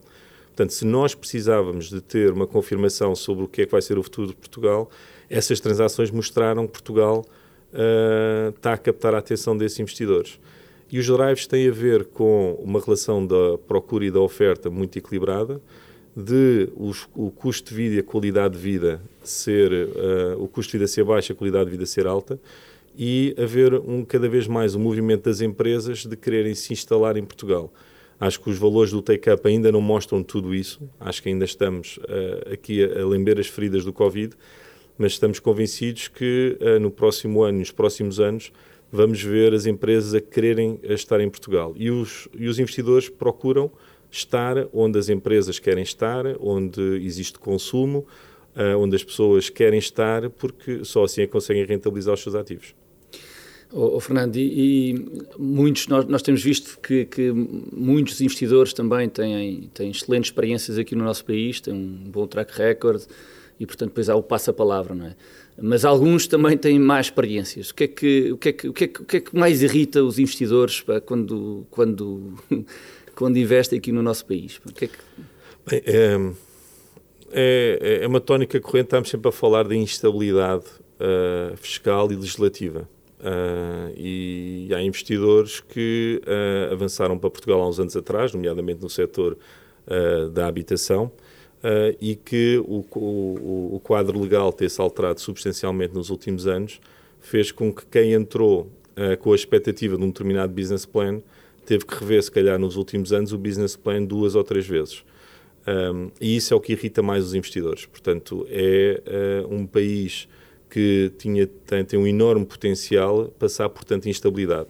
Portanto, 0.48 0.70
se 0.74 0.84
nós 0.84 1.14
precisávamos 1.14 1.88
de 1.88 2.00
ter 2.00 2.30
uma 2.30 2.46
confirmação 2.46 3.14
sobre 3.14 3.44
o 3.44 3.48
que 3.48 3.62
é 3.62 3.66
que 3.66 3.72
vai 3.72 3.80
ser 3.80 3.98
o 3.98 4.02
futuro 4.02 4.28
de 4.28 4.34
Portugal, 4.34 4.90
essas 5.30 5.60
transações 5.60 6.10
mostraram 6.10 6.66
que 6.66 6.72
Portugal 6.72 7.24
uh, 7.72 8.50
está 8.50 8.74
a 8.74 8.78
captar 8.78 9.14
a 9.14 9.18
atenção 9.18 9.56
desses 9.56 9.80
investidores. 9.80 10.38
E 10.90 10.98
os 10.98 11.06
drives 11.06 11.46
têm 11.46 11.68
a 11.68 11.72
ver 11.72 12.04
com 12.04 12.52
uma 12.62 12.78
relação 12.78 13.26
da 13.26 13.56
procura 13.66 14.04
e 14.04 14.10
da 14.10 14.20
oferta 14.20 14.68
muito 14.68 14.98
equilibrada, 14.98 15.58
de 16.14 16.68
os, 16.76 17.08
o 17.14 17.30
custo 17.30 17.70
de 17.70 17.74
vida 17.74 17.94
e 17.94 17.98
a 18.00 18.02
qualidade 18.02 18.54
de 18.54 18.60
vida 18.60 19.00
ser, 19.24 19.72
uh, 19.72 20.42
o 20.42 20.46
custo 20.46 20.72
de 20.72 20.78
vida 20.78 20.86
ser 20.86 21.04
baixo, 21.04 21.32
a 21.32 21.34
qualidade 21.34 21.64
de 21.64 21.70
vida 21.70 21.86
ser 21.86 22.06
alta, 22.06 22.38
e 22.96 23.34
haver 23.38 23.74
um, 23.74 24.04
cada 24.04 24.28
vez 24.28 24.46
mais 24.46 24.74
um 24.74 24.80
movimento 24.80 25.24
das 25.24 25.40
empresas 25.40 26.04
de 26.04 26.16
quererem 26.16 26.54
se 26.54 26.72
instalar 26.72 27.16
em 27.16 27.24
Portugal. 27.24 27.72
Acho 28.20 28.40
que 28.40 28.50
os 28.50 28.58
valores 28.58 28.92
do 28.92 29.02
take-up 29.02 29.46
ainda 29.48 29.72
não 29.72 29.80
mostram 29.80 30.22
tudo 30.22 30.54
isso, 30.54 30.80
acho 31.00 31.22
que 31.22 31.28
ainda 31.28 31.44
estamos 31.44 31.98
uh, 31.98 32.52
aqui 32.52 32.84
a, 32.84 33.02
a 33.02 33.06
lembrar 33.06 33.40
as 33.40 33.48
feridas 33.48 33.84
do 33.84 33.92
Covid, 33.92 34.34
mas 34.96 35.12
estamos 35.12 35.40
convencidos 35.40 36.08
que 36.08 36.56
uh, 36.60 36.78
no 36.78 36.90
próximo 36.90 37.42
ano, 37.42 37.58
nos 37.58 37.70
próximos 37.70 38.20
anos, 38.20 38.52
vamos 38.92 39.22
ver 39.22 39.54
as 39.54 39.66
empresas 39.66 40.14
a 40.14 40.20
quererem 40.20 40.78
estar 40.82 41.20
em 41.20 41.28
Portugal. 41.28 41.74
E 41.76 41.90
os, 41.90 42.28
e 42.38 42.46
os 42.46 42.58
investidores 42.58 43.08
procuram 43.08 43.72
estar 44.10 44.68
onde 44.72 44.98
as 44.98 45.08
empresas 45.08 45.58
querem 45.58 45.82
estar, 45.82 46.24
onde 46.38 46.80
existe 47.02 47.38
consumo, 47.38 48.06
uh, 48.54 48.78
onde 48.78 48.94
as 48.94 49.02
pessoas 49.02 49.48
querem 49.48 49.78
estar, 49.78 50.28
porque 50.30 50.84
só 50.84 51.04
assim 51.04 51.22
é 51.22 51.26
que 51.26 51.32
conseguem 51.32 51.64
rentabilizar 51.64 52.14
os 52.14 52.22
seus 52.22 52.34
ativos. 52.34 52.74
Oh, 53.72 53.96
oh 53.96 54.00
Fernando, 54.00 54.36
e, 54.36 54.90
e, 54.90 55.06
muitos, 55.38 55.88
nós, 55.88 56.04
nós 56.06 56.22
temos 56.22 56.42
visto 56.42 56.78
que, 56.80 57.06
que, 57.06 57.32
muitos 57.32 58.20
investidores 58.20 58.72
também 58.72 59.08
têm, 59.08 59.70
têm 59.72 59.90
excelentes 59.90 60.30
experiências 60.30 60.76
aqui 60.78 60.94
no 60.94 61.04
nosso 61.04 61.24
país, 61.24 61.60
têm 61.60 61.72
um 61.72 62.10
bom 62.10 62.26
track 62.26 62.56
record 62.56 63.02
e, 63.58 63.66
portanto, 63.66 63.90
depois 63.90 64.08
há 64.08 64.14
o 64.14 64.22
passa-palavra, 64.22 64.94
não 64.94 65.06
é? 65.06 65.16
Mas 65.60 65.84
alguns 65.84 66.26
também 66.26 66.56
têm 66.56 66.78
mais 66.78 67.06
experiências. 67.06 67.70
O 67.70 67.74
que 67.74 67.84
é 67.84 67.88
que, 67.88 68.32
o 68.32 68.38
que, 68.38 68.48
é 68.48 68.52
que, 68.52 68.68
o 68.68 68.72
que, 68.72 68.84
é 68.84 68.88
que, 68.88 69.02
o 69.02 69.04
que, 69.04 69.16
é 69.18 69.20
que 69.20 69.36
mais 69.36 69.62
irrita 69.62 70.02
os 70.02 70.18
investidores 70.18 70.80
pá, 70.80 71.00
quando, 71.00 71.66
quando 71.70 72.34
quando 73.14 73.36
investem 73.36 73.78
aqui 73.78 73.92
no 73.92 74.02
nosso 74.02 74.26
país? 74.26 74.60
O 74.66 74.72
que 74.72 74.86
é 74.86 74.88
que... 74.88 74.98
Bem, 75.66 75.82
é, 75.84 76.32
é, 77.32 77.98
é, 78.02 78.06
uma 78.06 78.20
tónica 78.20 78.60
corrente, 78.60 78.86
estamos 78.86 79.08
sempre 79.08 79.28
a 79.28 79.32
falar 79.32 79.68
de 79.68 79.76
instabilidade 79.76 80.64
uh, 80.98 81.56
fiscal 81.56 82.10
e 82.10 82.16
legislativa. 82.16 82.88
Uh, 83.22 83.92
e 83.96 84.68
há 84.74 84.82
investidores 84.82 85.60
que 85.60 86.20
uh, 86.26 86.72
avançaram 86.72 87.16
para 87.16 87.30
Portugal 87.30 87.62
há 87.62 87.68
uns 87.68 87.78
anos 87.78 87.96
atrás, 87.96 88.32
nomeadamente 88.32 88.82
no 88.82 88.90
setor 88.90 89.38
da 90.32 90.46
habitação, 90.46 91.10
e 92.00 92.14
que 92.14 92.56
o, 92.64 92.84
o, 92.94 93.74
o, 93.74 93.80
quadro 93.80 94.16
legal 94.20 94.52
ter-se 94.52 94.80
alterado 94.80 95.20
substancialmente 95.20 95.92
nos 95.92 96.08
últimos 96.08 96.46
anos 96.46 96.80
fez 97.20 97.50
com 97.50 97.72
que 97.74 97.84
quem 97.86 98.12
entrou 98.12 98.70
com 99.18 99.32
a 99.32 99.34
expectativa 99.34 99.96
de 99.96 100.04
um 100.04 100.06
determinado 100.06 100.52
business 100.52 100.86
plan 100.86 101.20
teve 101.66 101.84
que 101.84 101.94
rever, 101.96 102.22
se 102.22 102.30
calhar, 102.30 102.58
nos 102.60 102.76
últimos 102.76 103.12
anos, 103.12 103.32
o 103.32 103.38
business 103.38 103.76
plan 103.76 104.04
duas 104.04 104.36
ou 104.36 104.44
três 104.44 104.66
vezes. 104.66 105.04
Um, 105.66 106.10
e 106.20 106.36
isso 106.36 106.52
é 106.52 106.56
o 106.56 106.60
que 106.60 106.72
irrita 106.72 107.02
mais 107.02 107.24
os 107.24 107.34
investidores. 107.34 107.86
Portanto, 107.86 108.46
é 108.50 109.44
uh, 109.44 109.54
um 109.54 109.66
país 109.66 110.28
que 110.72 111.12
tinha, 111.18 111.46
tem, 111.46 111.84
tem 111.84 112.00
um 112.00 112.06
enorme 112.06 112.46
potencial 112.46 113.30
passar 113.38 113.68
por 113.68 113.84
tanta 113.84 114.08
instabilidade. 114.08 114.68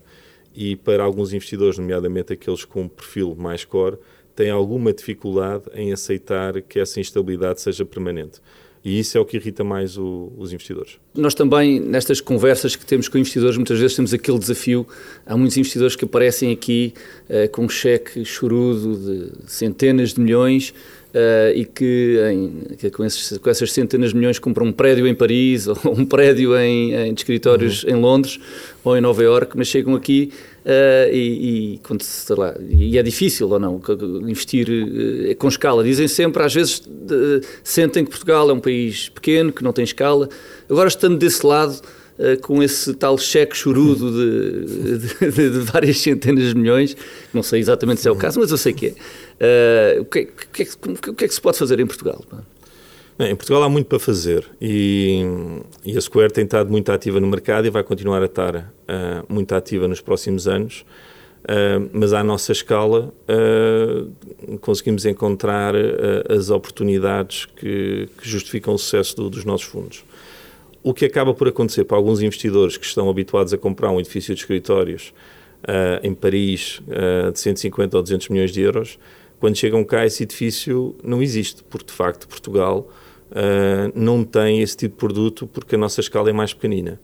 E 0.52 0.75
para 0.75 1.04
alguns 1.04 1.32
investidores, 1.32 1.78
nomeadamente 1.78 2.32
aqueles 2.32 2.64
com 2.64 2.82
um 2.82 2.88
perfil 2.88 3.37
mais 3.38 3.64
core, 3.64 3.99
têm 4.35 4.50
alguma 4.50 4.92
dificuldade 4.92 5.62
em 5.73 5.92
aceitar 5.92 6.61
que 6.61 6.80
essa 6.80 6.99
instabilidade 6.99 7.61
seja 7.61 7.85
permanente. 7.85 8.40
E 8.85 8.99
isso 8.99 9.16
é 9.16 9.21
o 9.21 9.25
que 9.25 9.37
irrita 9.37 9.62
mais 9.62 9.97
o, 9.97 10.32
os 10.37 10.52
investidores. 10.52 10.99
Nós 11.14 11.35
também, 11.35 11.78
nestas 11.78 12.21
conversas 12.21 12.75
que 12.75 12.85
temos 12.85 13.06
com 13.06 13.16
investidores, 13.16 13.56
muitas 13.56 13.78
vezes 13.78 13.94
temos 13.94 14.12
aquele 14.12 14.40
desafio. 14.40 14.85
Há 15.25 15.37
muitos 15.37 15.56
investidores 15.56 15.94
que 15.94 16.04
aparecem 16.04 16.50
aqui 16.50 16.92
uh, 17.30 17.49
com 17.52 17.66
um 17.66 17.68
cheque 17.68 18.25
chorudo 18.25 18.97
de 18.97 19.52
centenas 19.52 20.14
de 20.14 20.21
milhões 20.21 20.75
Uh, 21.12 21.52
e 21.54 21.66
que, 21.66 22.19
em, 22.33 22.75
que 22.78 22.90
com, 22.90 23.04
esses, 23.04 23.37
com, 23.37 23.50
essas 23.50 23.71
centenas 23.71 24.11
de 24.11 24.16
milhões 24.16 24.38
compram 24.38 24.64
um 24.64 24.73
prédio 24.73 25.07
em 25.07 25.14
Paris 25.14 25.66
ou 25.69 25.76
um 25.85 26.07
prédio 26.07 26.57
em, 26.57 26.95
em 26.95 27.12
escritórios 27.12 27.85
uhum. 27.85 27.90
em 27.90 28.00
Londres 28.00 28.40
ou 28.83 28.97
em 28.97 29.00
Nova 29.02 29.23
Iorque, 29.23 29.54
mas 29.54 29.69
chegam 29.69 29.95
aqui 29.95 30.33
uh, 30.64 31.12
e, 31.12 31.75
e, 31.75 31.81
quando, 31.83 32.02
lá, 32.31 32.54
e, 32.66 32.97
é 32.97 33.02
difícil 33.02 33.47
ou 33.50 33.61
não 33.61 33.78
investir 34.26 34.66
uh, 34.71 35.37
com 35.37 35.49
escala. 35.49 35.85
Dizem 35.85 36.09
sempre, 36.09 36.42
às 36.42 36.54
vezes, 36.54 36.83
sentem 37.62 38.07
que 38.07 38.11
Portugal 38.11 38.49
é 38.49 38.52
um 38.54 38.61
país 38.61 39.11
pequeno, 39.11 39.52
que 39.52 39.62
não 39.62 39.73
tem 39.75 39.85
escala. 39.85 40.31
Agora, 40.66 40.88
estando 40.88 41.19
desse 41.19 41.45
lado, 41.45 41.78
com 42.42 42.62
esse 42.62 42.95
tal 42.95 43.19
cheque 43.19 43.57
chorudo 43.57 44.11
de, 44.11 45.31
de, 45.31 45.50
de, 45.50 45.59
várias 45.61 45.99
centenas 45.99 46.49
de 46.49 46.54
milhões, 46.54 46.97
não 47.35 47.42
sei 47.42 47.61
exatamente 47.61 48.00
se 48.00 48.09
é 48.09 48.11
o 48.11 48.16
caso, 48.16 48.38
mas 48.38 48.50
eu 48.50 48.57
sei 48.57 48.73
que 48.73 48.87
é. 48.87 48.95
Uh, 49.40 50.00
o, 50.02 50.04
que, 50.04 50.26
que, 50.26 50.64
que, 50.64 51.10
o, 51.10 51.14
que, 51.14 51.24
é 51.24 51.28
que 51.28 51.34
se 51.34 51.40
pode 51.40 51.58
fazer 51.58 51.80
em 51.80 51.86
Portugal? 51.86 52.22
Em 53.18 53.36
Portugal 53.36 53.62
há 53.62 53.68
muito 53.68 53.86
para 53.86 53.98
fazer 53.98 54.44
e, 54.60 55.22
e, 55.84 55.96
a 55.96 56.00
Square 56.00 56.32
tem 56.32 56.44
estado 56.44 56.70
muito 56.70 56.90
ativa 56.90 57.20
no 57.20 57.26
mercado 57.26 57.66
e 57.66 57.70
vai 57.70 57.82
continuar 57.82 58.22
a 58.22 58.24
estar 58.24 58.56
uh, 58.56 58.62
muito 59.28 59.54
ativa 59.54 59.86
nos 59.86 60.00
próximos 60.00 60.48
anos. 60.48 60.84
Uh, 61.42 61.90
mas 61.92 62.12
à 62.12 62.22
nossa 62.22 62.52
escala 62.52 63.12
uh, 63.28 64.58
conseguimos 64.60 65.04
encontrar 65.04 65.74
as 66.28 66.50
oportunidades 66.50 67.46
que, 67.46 68.08
que 68.16 68.28
justificam 68.28 68.74
o 68.74 68.78
sucesso 68.78 69.16
do, 69.16 69.30
dos 69.30 69.44
nossos 69.44 69.66
fundos. 69.66 70.04
O 70.82 70.94
que 70.94 71.04
acaba 71.04 71.34
por 71.34 71.46
acontecer 71.46 71.84
para 71.84 71.96
alguns 71.96 72.22
investidores 72.22 72.76
que 72.76 72.86
estão 72.86 73.10
habituados 73.10 73.52
a 73.52 73.58
comprar 73.58 73.90
um 73.90 74.00
edifício 74.00 74.34
de 74.34 74.40
escritórios 74.40 75.12
em 76.02 76.12
Paris 76.12 76.82
de 77.32 77.38
150 77.38 77.96
ou 77.96 78.02
200 78.02 78.28
milhões 78.30 78.50
de 78.50 78.62
euros 78.62 78.98
quando 79.42 79.56
chegam 79.56 79.82
cá, 79.82 80.06
esse 80.06 80.22
edifício 80.22 80.94
não 81.02 81.20
existe, 81.20 81.64
porque 81.64 81.87
de 81.87 81.92
facto 81.92 82.28
Portugal 82.28 82.88
uh, 83.32 83.92
não 83.92 84.22
tem 84.22 84.62
esse 84.62 84.76
tipo 84.76 84.94
de 84.94 84.99
produto 85.00 85.49
porque 85.49 85.75
a 85.75 85.78
nossa 85.78 86.00
escala 86.00 86.30
é 86.30 86.32
mais 86.32 86.54
pequenina. 86.54 87.00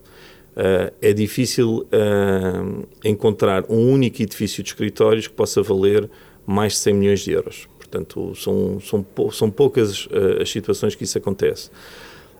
Uh, 0.51 0.89
é 1.01 1.11
difícil 1.11 1.79
uh, 1.79 2.87
encontrar 3.03 3.65
um 3.67 3.91
único 3.91 4.21
edifício 4.21 4.63
de 4.63 4.69
escritórios 4.69 5.27
que 5.27 5.33
possa 5.33 5.61
valer 5.61 6.09
mais 6.47 6.71
de 6.71 6.79
100 6.79 6.93
milhões 6.93 7.19
de 7.19 7.31
euros. 7.33 7.67
Portanto, 7.77 8.33
são, 8.35 8.79
são, 8.79 9.05
são 9.33 9.51
poucas 9.51 10.07
as 10.39 10.49
situações 10.49 10.95
que 10.95 11.03
isso 11.03 11.17
acontece. 11.17 11.69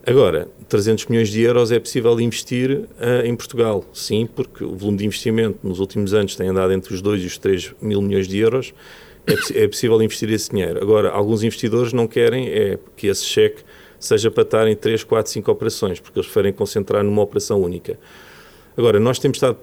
Agora, 0.07 0.47
300 0.69 1.07
milhões 1.07 1.27
de 1.27 1.41
euros 1.41 1.73
é 1.73 1.79
possível 1.79 2.17
investir 2.21 2.87
em 3.25 3.35
Portugal, 3.35 3.83
sim, 3.91 4.29
porque 4.33 4.63
o 4.63 4.75
volume 4.75 4.99
de 4.99 5.05
investimento 5.05 5.59
nos 5.61 5.79
últimos 5.79 6.13
anos 6.13 6.37
tem 6.37 6.47
andado 6.47 6.71
entre 6.71 6.93
os 6.93 7.01
2 7.01 7.23
e 7.23 7.25
os 7.25 7.37
3 7.37 7.75
mil 7.81 8.01
milhões 8.01 8.27
de 8.27 8.37
euros 8.37 8.73
é, 9.27 9.63
é 9.63 9.67
possível 9.67 10.01
investir 10.01 10.29
esse 10.31 10.49
dinheiro. 10.49 10.81
Agora, 10.81 11.09
alguns 11.09 11.43
investidores 11.43 11.93
não 11.93 12.07
querem 12.07 12.47
é 12.49 12.79
que 12.95 13.07
esse 13.07 13.25
cheque 13.25 13.63
seja 13.99 14.31
para 14.31 14.43
estar 14.43 14.67
em 14.67 14.75
3, 14.75 15.03
4, 15.03 15.31
5 15.31 15.51
operações, 15.51 15.99
porque 15.99 16.19
eles 16.19 16.27
preferem 16.27 16.53
concentrar 16.53 17.03
numa 17.03 17.21
operação 17.21 17.61
única. 17.61 17.99
Agora, 18.77 18.99
nós 18.99 19.19
temos 19.19 19.37
estado 19.37 19.57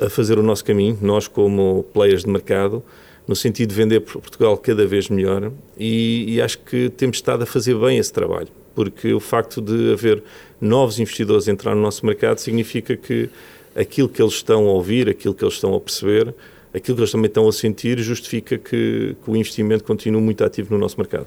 a 0.00 0.08
fazer 0.08 0.38
o 0.38 0.42
nosso 0.42 0.64
caminho, 0.64 0.96
nós 1.02 1.26
como 1.26 1.84
players 1.92 2.22
de 2.22 2.30
mercado, 2.30 2.82
no 3.26 3.36
sentido 3.36 3.70
de 3.70 3.74
vender 3.74 4.00
Portugal 4.00 4.56
cada 4.56 4.86
vez 4.86 5.10
melhor 5.10 5.52
e, 5.76 6.34
e, 6.34 6.40
acho 6.40 6.58
que 6.60 6.88
temos 6.88 7.18
estado 7.18 7.42
a 7.42 7.46
fazer 7.46 7.74
bem 7.74 7.98
esse 7.98 8.10
trabalho, 8.10 8.48
porque 8.74 9.12
o 9.12 9.20
facto 9.20 9.60
de 9.60 9.92
haver 9.92 10.22
novos 10.58 10.98
investidores 10.98 11.46
entrar 11.46 11.74
no 11.74 11.82
nosso 11.82 12.06
mercado 12.06 12.38
significa 12.38 12.96
que 12.96 13.28
aquilo 13.76 14.08
que 14.08 14.22
eles 14.22 14.34
estão 14.34 14.66
a 14.66 14.72
ouvir, 14.72 15.10
aquilo 15.10 15.34
que 15.34 15.44
eles 15.44 15.54
estão 15.54 15.74
a 15.74 15.80
perceber, 15.80 16.34
aquilo 16.74 16.96
que 16.96 17.02
eles 17.02 17.12
também 17.12 17.26
estão 17.26 17.48
a 17.48 17.52
sentir 17.52 17.98
justifica 17.98 18.58
que, 18.58 19.16
que 19.22 19.30
o 19.30 19.36
investimento 19.36 19.84
continue 19.84 20.20
muito 20.20 20.44
ativo 20.44 20.74
no 20.74 20.78
nosso 20.80 20.96
mercado. 20.98 21.26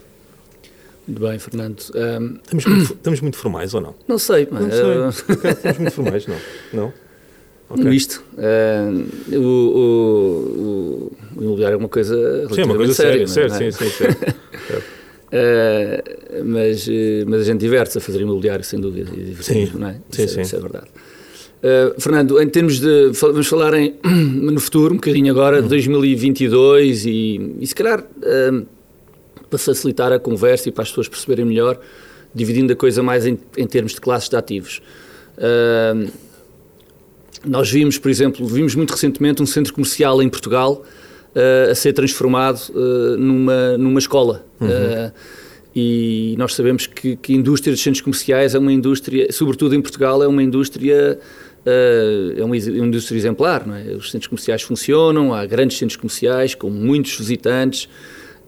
Muito 1.07 1.21
bem, 1.21 1.39
Fernando. 1.39 1.79
Um... 1.95 2.36
Estamos, 2.36 2.65
muito, 2.65 2.93
estamos, 2.93 3.21
muito, 3.21 3.38
formais 3.38 3.74
ou 3.74 3.81
não? 3.81 3.95
Não 4.07 4.19
sei. 4.19 4.48
Mas, 4.51 4.62
não 4.62 5.12
sei. 5.12 5.36
Uh... 5.36 5.50
estamos 5.50 5.77
muito 5.79 5.91
formais, 5.93 6.27
não? 6.27 6.38
Não? 6.74 6.93
Okay. 7.69 7.91
Isto. 7.91 8.24
Uh, 8.33 9.38
o, 9.38 9.41
o, 9.77 11.12
o, 11.38 11.43
imobiliário 11.43 11.75
é 11.75 11.77
uma 11.77 11.88
coisa 11.88 12.15
Sim, 12.50 12.62
é 12.62 12.65
uma 12.65 12.75
coisa 12.75 12.93
séria, 12.93 13.25
séria 13.27 13.53
é? 13.53 13.71
sim, 13.71 13.71
sim, 13.71 13.89
sim. 13.89 14.03
uh, 15.31 16.43
mas, 16.45 16.88
mas 17.25 17.41
a 17.41 17.43
gente 17.45 17.60
diverte-se 17.62 17.98
a 17.98 18.01
fazer 18.01 18.19
imobiliário, 18.19 18.63
sem 18.65 18.79
dúvida. 18.79 19.10
Sim, 19.41 19.63
é? 19.63 19.95
sim, 20.10 20.24
isso, 20.24 20.33
sim. 20.33 20.41
Isso 20.41 20.55
é 20.55 20.60
verdade. 20.60 20.88
Uh, 21.61 22.01
Fernando, 22.01 22.41
em 22.41 22.49
termos 22.49 22.79
de. 22.79 23.11
Vamos 23.11 23.45
falar 23.45 23.75
em, 23.75 23.93
no 24.03 24.59
futuro, 24.59 24.93
um 24.93 24.97
bocadinho 24.97 25.31
agora, 25.31 25.61
uhum. 25.61 25.67
2022, 25.67 27.05
e, 27.05 27.55
e 27.59 27.67
se 27.67 27.75
calhar 27.75 27.99
uh, 27.99 28.65
para 29.47 29.59
facilitar 29.59 30.11
a 30.11 30.17
conversa 30.17 30.69
e 30.69 30.71
para 30.71 30.81
as 30.81 30.89
pessoas 30.89 31.07
perceberem 31.07 31.45
melhor, 31.45 31.79
dividindo 32.33 32.73
a 32.73 32.75
coisa 32.75 33.03
mais 33.03 33.27
em, 33.27 33.37
em 33.55 33.67
termos 33.67 33.93
de 33.93 34.01
classes 34.01 34.27
de 34.27 34.35
ativos. 34.35 34.81
Uh, 35.37 36.11
nós 37.45 37.69
vimos, 37.69 37.99
por 37.99 38.09
exemplo, 38.09 38.45
vimos 38.47 38.73
muito 38.73 38.91
recentemente 38.91 39.43
um 39.43 39.45
centro 39.45 39.71
comercial 39.73 40.21
em 40.21 40.29
Portugal 40.29 40.83
a 41.71 41.73
ser 41.73 41.93
transformado 41.93 42.59
numa, 43.17 43.77
numa 43.79 43.97
escola. 43.97 44.45
Uhum. 44.59 45.11
e 45.75 46.35
nós 46.37 46.53
sabemos 46.53 46.85
que, 46.85 47.15
que 47.15 47.33
a 47.33 47.35
indústria 47.35 47.73
dos 47.73 47.81
centros 47.81 48.01
comerciais 48.01 48.53
é 48.53 48.59
uma 48.59 48.71
indústria, 48.71 49.31
sobretudo 49.31 49.73
em 49.73 49.81
Portugal, 49.81 50.21
é 50.21 50.27
uma 50.27 50.43
indústria 50.43 51.17
é 51.65 52.43
uma 52.43 52.57
indústria 52.57 53.17
exemplar, 53.17 53.65
é? 53.67 53.93
Os 53.93 54.09
centros 54.09 54.27
comerciais 54.27 54.61
funcionam, 54.63 55.33
há 55.33 55.45
grandes 55.45 55.77
centros 55.77 55.95
comerciais 55.95 56.55
com 56.55 56.69
muitos 56.69 57.17
visitantes. 57.17 57.87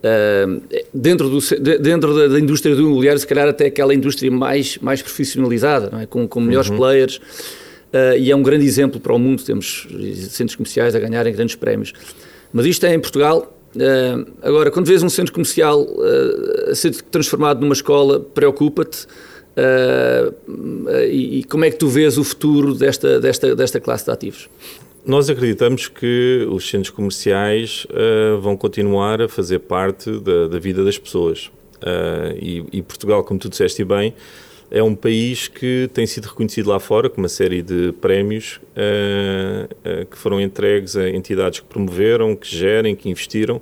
Uh, 0.04 0.60
dentro 0.92 1.30
do, 1.30 1.38
dentro 1.78 2.28
da, 2.28 2.38
indústria 2.38 2.74
do 2.74 2.82
imobiliário, 2.82 3.18
se 3.18 3.26
calhar 3.26 3.48
até 3.48 3.66
aquela 3.66 3.94
indústria 3.94 4.30
mais, 4.30 4.76
mais 4.78 5.00
profissionalizada, 5.00 6.02
é? 6.02 6.06
com, 6.06 6.28
com 6.28 6.40
melhores 6.40 6.68
uhum. 6.68 6.76
players. 6.76 7.16
Uh, 7.16 8.18
e 8.18 8.30
é 8.30 8.36
um 8.36 8.42
grande 8.42 8.66
exemplo 8.66 9.00
para 9.00 9.14
o 9.14 9.18
mundo. 9.18 9.42
Temos 9.42 9.88
centros 10.28 10.56
comerciais 10.56 10.94
a 10.94 10.98
ganharem 10.98 11.32
grandes 11.32 11.54
prémios. 11.54 11.92
Mas 12.52 12.66
isto 12.66 12.84
é 12.84 12.92
em 12.92 13.00
Portugal. 13.00 13.56
agora, 14.42 14.70
quando 14.70 14.86
vês 14.86 15.02
um 15.02 15.08
centro 15.08 15.32
comercial 15.32 15.86
a 16.70 16.74
ser 16.74 16.94
transformado 17.10 17.60
numa 17.60 17.72
escola, 17.72 18.20
preocupa-te. 18.20 19.06
Uh, 19.54 20.90
e, 21.08 21.38
e, 21.38 21.44
como 21.44 21.64
é 21.64 21.70
que 21.70 21.76
tu 21.76 21.86
vês 21.86 22.18
o 22.18 22.24
futuro 22.24 22.74
desta, 22.74 23.20
desta, 23.20 23.54
desta 23.54 23.80
classe 23.80 24.04
de 24.04 24.10
ativos? 24.10 24.48
Nós 25.06 25.30
acreditamos 25.30 25.86
que 25.86 26.46
os 26.50 26.68
centros 26.68 26.90
comerciais 26.90 27.86
uh, 27.90 28.40
vão 28.40 28.56
continuar 28.56 29.22
a 29.22 29.28
fazer 29.28 29.60
parte 29.60 30.10
da, 30.20 30.48
da 30.48 30.58
vida 30.58 30.84
das 30.84 30.98
pessoas. 30.98 31.46
Uh, 31.76 32.36
e, 32.40 32.64
e, 32.72 32.82
Portugal, 32.82 33.22
como 33.22 33.38
tu 33.38 33.48
disseste 33.48 33.84
bem, 33.84 34.14
é 34.70 34.82
um 34.82 34.94
país 34.94 35.46
que 35.46 35.88
tem 35.94 36.06
sido 36.06 36.24
reconhecido 36.24 36.70
lá 36.70 36.80
fora 36.80 37.08
com 37.08 37.20
uma 37.20 37.28
série 37.28 37.62
de 37.62 37.92
prémios 38.00 38.60
que 40.10 40.18
foram 40.18 40.40
entregues 40.40 40.96
a 40.96 41.08
entidades 41.10 41.60
que 41.60 41.66
promoveram, 41.66 42.34
que 42.34 42.48
gerem, 42.48 42.96
que 42.96 43.08
investiram 43.08 43.60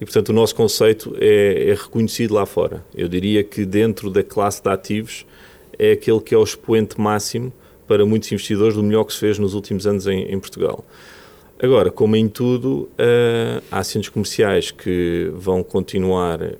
e, 0.00 0.04
portanto, 0.04 0.28
o 0.28 0.32
nosso 0.32 0.54
conceito 0.54 1.14
é, 1.18 1.70
é, 1.70 1.74
reconhecido 1.74 2.34
lá 2.34 2.46
fora. 2.46 2.84
Eu 2.94 3.08
diria 3.08 3.42
que 3.42 3.64
dentro 3.64 4.10
da 4.10 4.22
classe 4.22 4.62
de 4.62 4.68
ativos 4.70 5.26
é 5.78 5.92
aquele 5.92 6.20
que 6.20 6.34
é 6.34 6.38
o 6.38 6.42
expoente 6.42 7.00
máximo 7.00 7.52
para 7.86 8.06
muitos 8.06 8.30
investidores 8.30 8.74
do 8.74 8.82
melhor 8.82 9.04
que 9.04 9.12
se 9.12 9.18
fez 9.18 9.38
nos 9.38 9.54
últimos 9.54 9.86
anos 9.86 10.06
em, 10.06 10.32
em 10.32 10.38
Portugal. 10.38 10.84
Agora, 11.60 11.90
como 11.90 12.14
em 12.14 12.28
tudo, 12.28 12.88
uh, 12.92 13.60
há 13.70 13.82
centros 13.82 14.10
comerciais 14.10 14.70
que 14.70 15.28
vão 15.34 15.64
continuar 15.64 16.40
uh, 16.40 16.56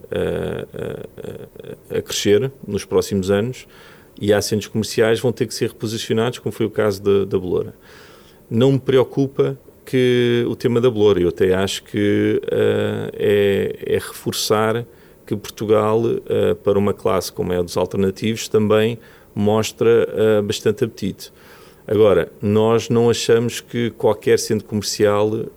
a 1.88 2.02
crescer 2.02 2.50
nos 2.66 2.84
próximos 2.84 3.30
anos 3.30 3.68
e 4.20 4.32
há 4.32 4.42
centros 4.42 4.66
comerciais 4.66 5.20
que 5.20 5.22
vão 5.22 5.30
ter 5.30 5.46
que 5.46 5.54
ser 5.54 5.68
reposicionados, 5.68 6.40
como 6.40 6.52
foi 6.52 6.66
o 6.66 6.70
caso 6.70 7.00
da, 7.00 7.24
da. 7.24 7.38
Não 8.50 8.72
me 8.72 8.80
preocupa 8.80 9.56
que 9.88 10.44
o 10.46 10.54
tema 10.54 10.82
da 10.82 10.90
Beloura, 10.90 11.18
eu 11.18 11.28
até 11.30 11.54
acho 11.54 11.82
que 11.82 12.42
uh, 12.44 13.10
é, 13.14 13.78
é, 13.86 13.94
reforçar 13.94 14.84
que 15.26 15.34
Portugal, 15.36 16.02
para 16.64 16.78
uma 16.78 16.94
classe 16.94 17.30
como 17.30 17.52
é 17.52 17.58
a 17.58 17.62
dos 17.62 17.76
alternativos, 17.76 18.48
também 18.48 18.98
mostra 19.34 20.08
bastante 20.42 20.84
apetite. 20.84 21.30
Agora, 21.90 22.30
nós 22.42 22.90
não 22.90 23.08
achamos 23.08 23.62
que 23.62 23.90
qualquer 23.92 24.38
centro 24.38 24.68
comercial 24.68 25.32
uh, 25.32 25.48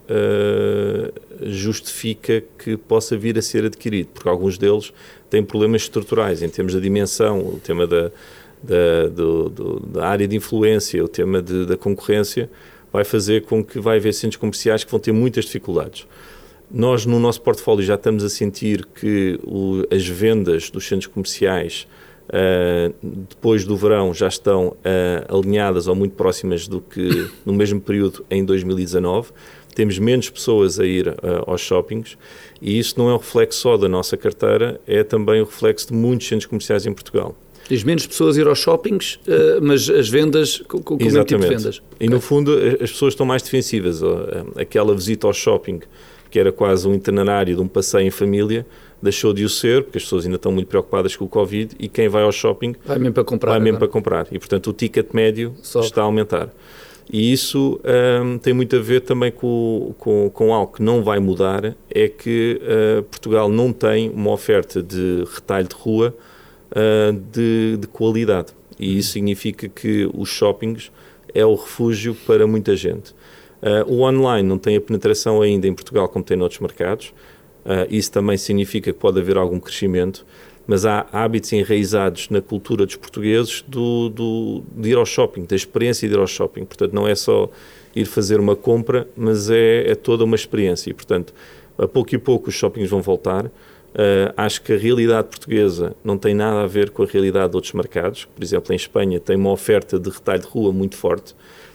justifica 1.42 2.42
que 2.58 2.74
possa 2.74 3.18
vir 3.18 3.36
a 3.36 3.42
ser 3.42 3.66
adquirido, 3.66 4.08
porque 4.14 4.30
alguns 4.30 4.56
deles 4.56 4.94
têm 5.28 5.44
problemas 5.44 5.82
estruturais 5.82 6.42
em 6.42 6.48
termos 6.48 6.72
da 6.72 6.80
dimensão, 6.80 7.38
o 7.40 7.60
tema 7.62 7.86
da, 7.86 8.10
da, 8.62 9.08
do, 9.14 9.50
do, 9.50 9.80
da 9.80 10.06
área 10.06 10.26
de 10.26 10.34
influência, 10.34 11.04
o 11.04 11.08
tema 11.08 11.42
de, 11.42 11.66
da 11.66 11.76
concorrência, 11.76 12.48
vai 12.92 13.04
fazer 13.04 13.42
com 13.42 13.64
que 13.64 13.80
vai 13.80 13.96
haver 13.96 14.12
centros 14.12 14.36
comerciais 14.36 14.84
que 14.84 14.90
vão 14.90 15.00
ter 15.00 15.12
muitas 15.12 15.46
dificuldades. 15.46 16.06
Nós, 16.70 17.04
no 17.04 17.18
nosso 17.18 17.40
portfólio, 17.40 17.84
já 17.84 17.94
estamos 17.94 18.24
a 18.24 18.28
sentir 18.28 18.86
que 18.86 19.38
o, 19.44 19.82
as 19.90 20.06
vendas 20.06 20.70
dos 20.70 20.86
centros 20.86 21.06
comerciais 21.06 21.86
Uh, 22.28 22.94
depois 23.02 23.64
do 23.64 23.76
verão 23.76 24.14
já 24.14 24.28
estão 24.28 24.68
uh, 24.68 25.36
alinhadas 25.36 25.86
ou 25.86 25.94
muito 25.94 26.14
próximas 26.14 26.66
do 26.68 26.80
que 26.80 27.28
no 27.44 27.52
mesmo 27.52 27.80
período 27.80 28.24
em 28.30 28.44
2019. 28.44 29.32
Temos 29.74 29.98
menos 29.98 30.30
pessoas 30.30 30.78
a 30.78 30.86
ir 30.86 31.08
uh, 31.08 31.16
aos 31.46 31.60
shoppings 31.60 32.16
e 32.60 32.78
isso 32.78 32.94
não 32.96 33.10
é 33.10 33.14
um 33.14 33.18
reflexo 33.18 33.58
só 33.58 33.76
da 33.76 33.88
nossa 33.88 34.16
carteira, 34.16 34.80
é 34.86 35.02
também 35.02 35.42
o 35.42 35.44
reflexo 35.44 35.88
de 35.88 35.94
muitos 35.94 36.26
centros 36.26 36.46
comerciais 36.46 36.86
em 36.86 36.92
Portugal. 36.94 37.34
Diz 37.72 37.84
menos 37.84 38.06
pessoas 38.06 38.36
ir 38.36 38.46
aos 38.46 38.58
shoppings, 38.58 39.18
mas 39.62 39.88
as 39.88 40.06
vendas, 40.06 40.62
com, 40.68 40.94
o 40.94 40.98
mesmo 40.98 41.24
tipo 41.24 41.40
de 41.40 41.48
vendas. 41.48 41.76
E 41.98 42.04
okay. 42.04 42.08
no 42.10 42.20
fundo 42.20 42.54
as 42.78 42.90
pessoas 42.90 43.14
estão 43.14 43.24
mais 43.24 43.40
defensivas. 43.40 44.02
Aquela 44.54 44.94
visita 44.94 45.26
ao 45.26 45.32
shopping, 45.32 45.80
que 46.30 46.38
era 46.38 46.52
quase 46.52 46.86
um 46.86 46.94
itinerário 46.94 47.56
de 47.56 47.62
um 47.62 47.66
passeio 47.66 48.06
em 48.06 48.10
família, 48.10 48.66
deixou 49.00 49.32
de 49.32 49.42
o 49.42 49.48
ser, 49.48 49.84
porque 49.84 49.96
as 49.96 50.04
pessoas 50.04 50.26
ainda 50.26 50.36
estão 50.36 50.52
muito 50.52 50.68
preocupadas 50.68 51.16
com 51.16 51.24
o 51.24 51.28
Covid 51.28 51.74
e 51.78 51.88
quem 51.88 52.10
vai 52.10 52.22
ao 52.22 52.30
shopping 52.30 52.74
vai 52.84 52.98
mesmo 52.98 53.14
para 53.14 53.24
comprar. 53.24 53.52
Vai 53.52 53.60
mesmo 53.60 53.78
para 53.78 53.88
comprar. 53.88 54.26
E, 54.30 54.38
portanto, 54.38 54.66
o 54.66 54.72
ticket 54.74 55.14
médio 55.14 55.54
Sobe. 55.62 55.86
está 55.86 56.02
a 56.02 56.04
aumentar. 56.04 56.50
E 57.10 57.32
isso 57.32 57.80
um, 58.22 58.36
tem 58.36 58.52
muito 58.52 58.76
a 58.76 58.80
ver 58.80 59.00
também 59.00 59.32
com, 59.32 59.94
com, 59.96 60.28
com, 60.28 60.52
algo 60.52 60.74
que 60.74 60.82
não 60.82 61.02
vai 61.02 61.18
mudar, 61.18 61.74
é 61.90 62.06
que 62.06 62.60
uh, 62.62 63.02
Portugal 63.04 63.48
não 63.48 63.72
tem 63.72 64.10
uma 64.10 64.30
oferta 64.30 64.82
de 64.82 65.24
retalho 65.34 65.66
de 65.66 65.74
rua 65.74 66.14
uh, 66.72 67.12
de, 67.12 67.76
de 67.78 67.86
qualidade. 67.86 68.52
E 68.78 68.98
isso 68.98 69.12
significa 69.12 69.68
que 69.68 70.10
os 70.12 70.28
shoppings 70.28 70.90
é 71.34 71.44
o 71.44 71.54
refúgio 71.54 72.16
para 72.26 72.46
muita 72.46 72.74
gente. 72.76 73.12
Uh, 73.62 73.86
o 73.86 74.02
online 74.02 74.46
não 74.46 74.58
tem 74.58 74.76
a 74.76 74.80
penetração 74.80 75.40
ainda 75.40 75.68
em 75.68 75.74
Portugal 75.74 76.08
como 76.08 76.24
tem 76.24 76.36
noutros 76.36 76.60
mercados. 76.60 77.14
Uh, 77.64 77.86
isso 77.88 78.10
também 78.10 78.36
significa 78.36 78.92
que 78.92 78.98
pode 78.98 79.20
haver 79.20 79.36
algum 79.36 79.60
crescimento, 79.60 80.26
mas 80.66 80.84
há 80.84 81.06
hábitos 81.12 81.52
enraizados 81.52 82.28
na 82.28 82.40
cultura 82.40 82.84
dos 82.84 82.96
portugueses 82.96 83.64
do, 83.68 84.08
do, 84.08 84.62
de 84.76 84.90
ir 84.90 84.96
ao 84.96 85.06
shopping, 85.06 85.44
da 85.44 85.54
experiência 85.54 86.08
de 86.08 86.14
ir 86.14 86.18
ao 86.18 86.26
shopping. 86.26 86.64
Portanto, 86.64 86.92
não 86.92 87.06
é 87.06 87.14
só 87.14 87.48
ir 87.94 88.04
fazer 88.04 88.40
uma 88.40 88.56
compra, 88.56 89.06
mas 89.16 89.48
é, 89.50 89.90
é 89.90 89.94
toda 89.94 90.24
uma 90.24 90.34
experiência. 90.34 90.90
E, 90.90 90.94
portanto, 90.94 91.32
a 91.78 91.86
pouco 91.86 92.14
e 92.14 92.18
pouco 92.18 92.48
os 92.48 92.54
shoppings 92.54 92.90
vão 92.90 93.00
voltar. 93.00 93.50
Uh, 93.92 94.32
acho 94.38 94.62
que 94.62 94.72
a 94.72 94.78
realidade 94.78 95.28
portuguesa 95.28 95.94
não 96.02 96.16
tem 96.16 96.34
nada 96.34 96.62
a 96.62 96.66
ver 96.66 96.90
com 96.90 97.02
a 97.02 97.06
realidade 97.06 97.50
de 97.50 97.56
outros 97.56 97.74
mercados. 97.74 98.24
Por 98.24 98.42
exemplo, 98.42 98.72
em 98.72 98.76
Espanha 98.76 99.20
tem 99.20 99.36
uma 99.36 99.50
oferta 99.50 99.98
de 99.98 100.08
retalho 100.08 100.40
de 100.40 100.48
rua 100.48 100.72
muito 100.72 100.96
forte 100.96 101.34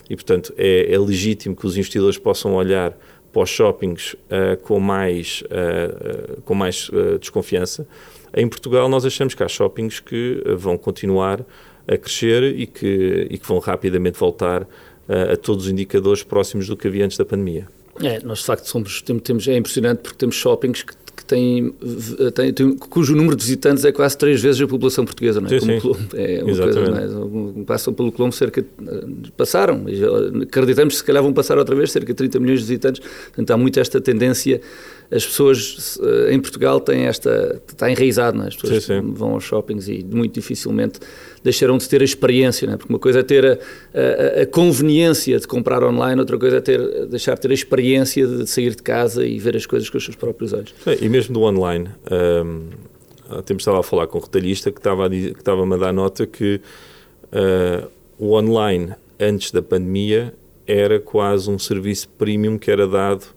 e, 0.10 0.16
portanto, 0.16 0.52
é, 0.58 0.92
é 0.92 0.98
legítimo 0.98 1.56
que 1.56 1.68
os 1.68 1.78
investidores 1.78 2.18
possam 2.18 2.56
olhar 2.56 2.98
para 3.32 3.44
os 3.44 3.50
shoppings 3.50 4.14
uh, 4.14 4.58
com 4.64 4.80
mais, 4.80 5.44
uh, 5.44 6.42
com 6.42 6.56
mais 6.56 6.90
desconfiança. 7.20 7.88
Em 8.36 8.48
Portugal, 8.48 8.90
nós 8.90 9.06
achamos 9.06 9.36
que 9.36 9.44
há 9.44 9.48
shoppings 9.48 10.00
que 10.00 10.42
vão 10.58 10.76
continuar 10.76 11.46
a 11.88 11.98
crescer 11.98 12.44
e 12.44 12.66
que, 12.66 13.28
e 13.30 13.38
que 13.38 13.48
vão 13.48 13.60
rapidamente 13.60 14.18
voltar 14.18 14.68
a 15.08 15.38
todos 15.38 15.66
os 15.66 15.72
indicadores 15.72 16.22
próximos 16.22 16.68
do 16.68 16.76
que 16.76 16.88
havia 16.88 17.06
antes 17.06 17.18
da 17.18 17.24
pandemia. 17.24 17.68
É, 18.04 18.20
nós 18.20 18.40
de 18.40 18.46
facto 18.46 18.66
somos, 18.66 19.02
temos, 19.02 19.48
é 19.48 19.56
impressionante 19.56 20.02
porque 20.02 20.18
temos 20.18 20.36
shoppings 20.36 20.84
que 20.84 20.94
tem, 21.26 21.74
tem, 22.34 22.54
tem, 22.54 22.76
cujo 22.76 23.16
número 23.16 23.36
de 23.36 23.44
visitantes 23.44 23.84
é 23.86 23.92
quase 23.92 24.18
três 24.18 24.42
vezes 24.42 24.62
a 24.62 24.68
população 24.68 25.06
portuguesa, 25.06 25.42
não 25.42 25.48
é? 25.48 25.60
Sim, 25.60 25.80
Como 25.80 25.96
sim. 25.96 26.08
É 26.16 26.44
uma 26.44 26.52
Exatamente. 26.52 26.92
coisa, 26.92 27.62
é? 27.62 27.64
Passam 27.64 27.94
pelo 27.94 28.12
Colombo 28.12 28.36
cerca 28.36 28.62
de, 28.62 29.32
passaram, 29.32 29.86
acreditamos 30.42 30.96
que 30.96 31.00
se 31.00 31.04
calhar 31.04 31.22
vão 31.24 31.34
passar 31.34 31.58
outra 31.58 31.76
vez 31.76 31.92
cerca 31.92 32.08
de 32.08 32.14
30 32.14 32.40
milhões 32.40 32.60
de 32.60 32.66
visitantes, 32.66 33.02
portanto 33.28 33.52
há 33.52 33.58
muito 33.58 33.80
esta 33.80 34.00
tendência 34.00 34.62
as 35.10 35.26
pessoas 35.26 36.00
eh, 36.02 36.34
em 36.34 36.40
Portugal 36.40 36.80
têm 36.80 37.06
esta. 37.06 37.62
está 37.68 37.90
enraizado, 37.90 38.38
não 38.38 38.46
é? 38.46 38.48
As 38.50 38.56
pessoas 38.56 38.84
sim, 38.84 39.02
sim. 39.02 39.14
vão 39.14 39.32
aos 39.34 39.44
shoppings 39.44 39.88
e 39.88 40.04
muito 40.04 40.34
dificilmente 40.34 41.00
deixarão 41.44 41.78
de 41.78 41.88
ter 41.88 42.02
a 42.02 42.04
experiência, 42.06 42.68
não 42.68 42.74
é? 42.74 42.78
Porque 42.78 42.92
uma 42.92 43.00
coisa 43.00 43.20
é 43.20 43.24
ter 43.24 43.46
a, 43.46 43.52
a, 43.52 44.42
a, 44.42 44.46
conveniência 44.46 45.40
de 45.40 45.48
comprar 45.48 45.84
online, 45.84 46.20
outra 46.20 46.38
coisa 46.38 46.58
é 46.58 46.62
ter, 46.62 47.08
deixar 47.08 47.36
de 47.36 47.42
ter 47.42 47.52
a 47.52 47.54
experiência 47.54 48.28
de 48.28 48.48
sair 48.48 48.76
de 48.76 48.84
casa 48.84 49.26
e 49.26 49.40
ver 49.40 49.56
as 49.56 49.66
coisas 49.66 49.90
com 49.90 49.98
os 49.98 50.04
seus 50.04 50.16
próprios 50.16 50.52
olhos. 50.52 50.74
Sim, 50.84 50.98
e 51.00 51.08
mesmo 51.08 51.34
do 51.34 51.42
online. 51.44 51.90
Um, 52.12 52.68
temos 53.46 53.62
estava 53.62 53.80
a 53.80 53.84
falar 53.84 54.08
com 54.08 54.18
um 54.18 54.22
retalhista 54.22 54.72
que 54.72 54.80
estava 54.80 55.06
a, 55.06 55.10
que 55.10 55.28
estava 55.38 55.64
a 55.64 55.78
dar 55.78 55.94
nota 55.94 56.26
que 56.26 56.62
uh, 57.26 57.88
o 58.18 58.34
online, 58.34 58.94
antes 59.20 59.52
da 59.52 59.62
pandemia, 59.62 60.34
era 60.66 61.00
quase 61.00 61.50
um 61.50 61.58
serviço 61.58 62.10
premium 62.10 62.58
que 62.58 62.70
era 62.70 62.86
dado 62.86 63.37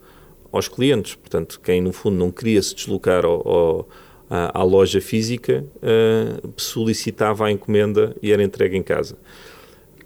aos 0.53 0.69
clientes. 0.69 1.15
Portanto, 1.15 1.61
quem 1.63 1.81
no 1.81 1.93
fundo 1.93 2.17
não 2.17 2.31
queria 2.31 2.63
se 2.63 2.75
deslocar 2.75 3.25
ao, 3.25 3.49
ao, 3.49 3.89
à, 4.29 4.61
à, 4.61 4.63
loja 4.63 5.01
física 5.01 5.65
uh, 5.77 6.53
solicitava 6.57 7.47
a 7.47 7.51
encomenda 7.51 8.17
e 8.23 8.33
era 8.33 8.43
entregue 8.43 8.77
em 8.77 8.83
casa. 8.83 9.17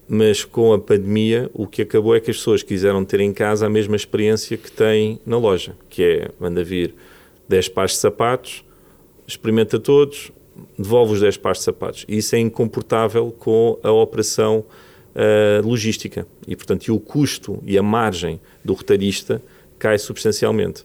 Mas 0.07 0.45
com 0.45 0.73
a 0.73 0.79
pandemia, 0.79 1.51
o 1.55 1.67
que 1.67 1.83
acabou 1.83 2.15
é 2.15 2.21
que 2.21 2.31
as 2.31 2.37
pessoas 2.37 2.63
quiseram 2.63 3.05
ter 3.05 3.21
em 3.21 3.33
casa 3.33 3.67
a 3.67 3.71
mesma 3.71 3.97
experiência 3.97 4.57
que 4.57 4.71
têm 4.71 5.19
na 5.25 5.39
loja, 5.39 5.75
que 5.89 6.03
é 6.03 6.31
manda 6.39 6.63
vir 6.63 6.95
10 7.49 7.69
pares 7.71 7.93
de 7.93 7.99
sapatos, 7.99 8.65
experimenta 9.27 9.79
todos, 9.79 10.31
devolve 10.79 11.15
os 11.15 11.21
10 11.21 11.39
pares 11.39 11.59
de 11.59 11.65
sapatos. 11.65 12.05
E 12.07 12.19
isso 12.19 12.37
é 12.37 12.39
incomportável 12.39 13.35
com 13.39 13.79
a 13.83 13.91
operação 13.91 14.65
uh, 15.15 15.67
logística. 15.67 16.27
E, 16.47 16.55
portanto, 16.55 16.87
e 16.87 16.91
o 16.91 17.01
custo 17.01 17.63
e 17.65 17.79
a 17.79 17.83
margem 17.83 18.41
do 18.65 18.75
retalhista 18.75 19.41
cai 19.85 19.99
substancialmente. 19.99 20.83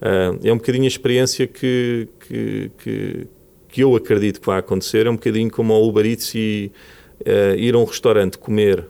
Uh, 0.00 0.36
é 0.42 0.52
um 0.52 0.56
bocadinho 0.56 0.84
a 0.84 0.88
experiência 0.88 1.46
que, 1.46 2.08
que, 2.26 2.70
que, 2.78 3.26
que, 3.68 3.84
eu 3.84 3.94
acredito 3.94 4.40
que 4.40 4.46
vai 4.46 4.58
acontecer, 4.58 5.06
é 5.06 5.10
um 5.10 5.14
bocadinho 5.14 5.48
como 5.48 5.72
o 5.72 5.88
Uber 5.88 6.04
Eats 6.04 6.34
e 6.34 6.72
uh, 7.20 7.56
ir 7.56 7.76
a 7.76 7.78
um 7.78 7.84
restaurante 7.84 8.36
comer 8.36 8.84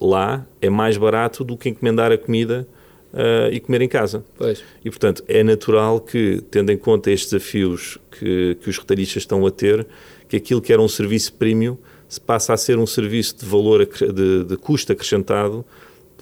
lá 0.00 0.44
é 0.60 0.68
mais 0.68 0.96
barato 0.96 1.44
do 1.44 1.56
que 1.56 1.68
encomendar 1.68 2.10
a 2.10 2.18
comida 2.18 2.66
uh, 3.12 3.52
e 3.52 3.60
comer 3.60 3.82
em 3.82 3.88
casa. 3.88 4.24
Pois. 4.36 4.64
E, 4.84 4.90
portanto, 4.90 5.22
é 5.28 5.44
natural 5.44 6.00
que, 6.00 6.42
tendo 6.50 6.72
em 6.72 6.76
conta 6.76 7.12
estes 7.12 7.30
desafios 7.30 7.98
que, 8.10 8.56
que 8.60 8.68
os 8.68 8.78
retalhistas 8.78 9.22
estão 9.22 9.46
a 9.46 9.50
ter, 9.52 9.86
que 10.28 10.36
aquilo 10.36 10.60
que 10.60 10.72
era 10.72 10.82
um 10.82 10.88
serviço 10.88 11.34
premium 11.34 11.78
se 12.08 12.20
passa 12.20 12.52
a 12.52 12.56
ser 12.56 12.78
um 12.78 12.86
serviço 12.86 13.36
de 13.38 13.46
valor, 13.46 13.86
de, 13.86 14.44
de 14.44 14.56
custo 14.56 14.90
acrescentado, 14.90 15.64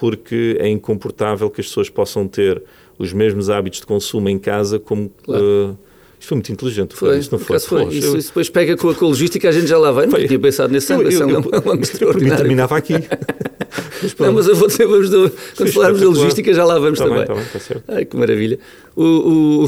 porque 0.00 0.56
é 0.58 0.66
incomportável 0.66 1.50
que 1.50 1.60
as 1.60 1.66
pessoas 1.66 1.90
possam 1.90 2.26
ter 2.26 2.62
os 2.98 3.12
mesmos 3.12 3.50
hábitos 3.50 3.80
de 3.80 3.86
consumo 3.86 4.30
em 4.30 4.38
casa 4.38 4.78
como. 4.78 5.12
Claro. 5.22 5.44
Uh, 5.44 5.78
isto 6.18 6.28
foi 6.28 6.36
muito 6.36 6.52
inteligente, 6.52 6.94
foi, 6.94 7.18
isso 7.18 7.30
não 7.32 7.38
foi? 7.38 7.58
foi. 7.58 7.84
Isso, 7.88 8.08
eu... 8.08 8.16
isso, 8.16 8.28
depois 8.28 8.48
pega 8.50 8.76
com 8.76 8.88
a, 8.88 8.94
logística, 8.98 9.48
a 9.48 9.52
gente 9.52 9.66
já 9.66 9.78
lá 9.78 9.90
vai. 9.90 10.06
Não 10.06 10.18
tinha 10.26 10.38
pensado 10.38 10.72
nesse 10.72 10.90
ângulo, 10.92 11.10
é 11.10 11.18
um 11.18 11.38
ângulo 11.38 11.80
extraordinário. 11.82 12.38
terminava 12.38 12.76
aqui. 12.76 12.94
mas, 14.02 14.16
não, 14.18 14.32
mas 14.32 14.46
eu 14.46 14.56
vou 14.56 14.68
dizer, 14.68 14.86
vamos 14.86 15.10
do, 15.10 15.30
quando 15.56 15.72
falarmos 15.72 16.00
da 16.00 16.06
logística, 16.08 16.52
já 16.54 16.64
lá 16.64 16.78
vamos 16.78 16.98
tá 16.98 17.04
também. 17.04 17.18
Bem, 17.20 17.26
tá 17.26 17.34
bem, 17.34 17.44
tá 17.52 17.58
certo. 17.58 17.84
Ai, 17.88 18.04
que 18.06 18.16
maravilha. 18.16 18.58
O, 18.96 19.66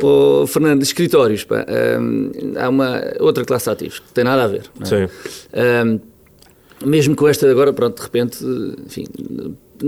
o, 0.00 0.02
o 0.42 0.46
Fernando, 0.46 0.82
escritórios, 0.82 1.44
pá, 1.44 1.66
um, 2.00 2.30
há 2.58 2.68
uma 2.68 3.02
outra 3.20 3.44
classe 3.44 3.64
de 3.66 3.70
ativos 3.70 3.98
que 4.00 4.12
tem 4.12 4.24
nada 4.24 4.44
a 4.44 4.48
ver. 4.48 4.64
É? 4.80 4.84
Sim. 4.84 5.08
Um, 5.86 6.13
mesmo 6.84 7.14
com 7.14 7.28
esta 7.28 7.50
agora, 7.50 7.72
pronto, 7.72 7.96
de 7.96 8.02
repente, 8.02 8.38
enfim, 8.86 9.06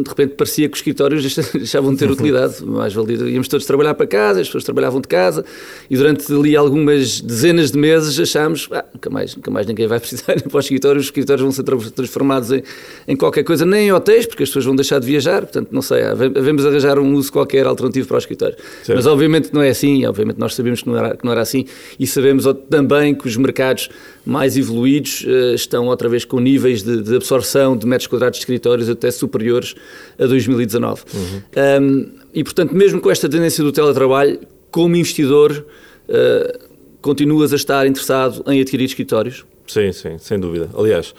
de 0.02 0.08
repente 0.08 0.34
parecia 0.34 0.68
que 0.68 0.74
os 0.74 0.80
escritórios 0.80 1.36
deixavam 1.54 1.92
de 1.92 1.98
ter 1.98 2.10
utilidade. 2.10 2.64
Mais 2.64 2.92
valia, 2.92 3.16
íamos 3.28 3.48
todos 3.48 3.66
trabalhar 3.66 3.94
para 3.94 4.06
casa, 4.06 4.40
as 4.40 4.46
pessoas 4.46 4.64
trabalhavam 4.64 5.00
de 5.00 5.08
casa 5.08 5.44
e 5.90 5.96
durante 5.96 6.32
ali 6.32 6.56
algumas 6.56 7.20
dezenas 7.20 7.70
de 7.70 7.78
meses 7.78 8.18
achámos 8.18 8.68
ah, 8.72 8.84
nunca, 8.92 9.10
mais, 9.10 9.36
nunca 9.36 9.50
mais 9.50 9.66
ninguém 9.66 9.86
vai 9.86 9.98
precisar 10.00 10.36
ir 10.36 10.42
para 10.42 10.58
os 10.58 10.64
escritórios, 10.64 11.04
os 11.04 11.08
escritórios 11.08 11.42
vão 11.42 11.52
ser 11.52 11.62
transformados 11.92 12.52
em, 12.52 12.62
em 13.08 13.16
qualquer 13.16 13.44
coisa, 13.44 13.64
nem 13.64 13.88
em 13.88 13.92
hotéis, 13.92 14.26
porque 14.26 14.42
as 14.42 14.48
pessoas 14.48 14.64
vão 14.64 14.76
deixar 14.76 14.98
de 14.98 15.06
viajar, 15.06 15.42
portanto, 15.42 15.68
não 15.70 15.82
sei, 15.82 16.02
devemos 16.32 16.64
arranjar 16.66 16.98
um 16.98 17.14
uso 17.14 17.32
qualquer 17.32 17.66
alternativo 17.66 18.08
para 18.08 18.16
o 18.16 18.18
escritório. 18.18 18.56
Certo. 18.82 18.96
Mas 18.96 19.06
obviamente 19.06 19.50
não 19.52 19.62
é 19.62 19.70
assim, 19.70 20.04
obviamente 20.06 20.38
nós 20.38 20.54
sabemos 20.54 20.82
que 20.82 20.88
não, 20.88 20.96
era, 20.96 21.16
que 21.16 21.24
não 21.24 21.32
era 21.32 21.40
assim 21.40 21.66
e 21.98 22.06
sabemos 22.06 22.44
também 22.68 23.14
que 23.14 23.26
os 23.26 23.36
mercados 23.36 23.88
mais 24.26 24.56
evoluídos 24.56 25.24
uh, 25.24 25.54
estão 25.54 25.86
outra 25.86 26.08
vez 26.08 26.24
com 26.24 26.40
níveis 26.40 26.82
de, 26.82 27.00
de, 27.00 27.14
absorção 27.14 27.76
de 27.76 27.86
metros 27.86 28.08
quadrados 28.08 28.38
de 28.38 28.42
escritórios 28.42 28.88
até 28.88 29.10
superiores 29.10 29.76
a 30.18 30.26
2019. 30.26 31.02
Uhum. 31.14 31.42
Um, 31.82 32.12
e, 32.34 32.44
portanto, 32.44 32.74
mesmo 32.74 33.00
com 33.00 33.10
esta 33.10 33.28
tendência 33.28 33.62
do 33.62 33.72
teletrabalho, 33.72 34.40
como 34.70 34.96
investidor, 34.96 35.66
uh, 36.08 36.66
continuas 37.00 37.52
a 37.52 37.56
estar 37.56 37.86
interessado 37.86 38.44
em 38.50 38.60
adquirir 38.60 38.84
escritórios? 38.84 39.44
Sim, 39.66 39.92
sim, 39.92 40.18
sem 40.18 40.38
dúvida. 40.38 40.68
Aliás, 40.76 41.14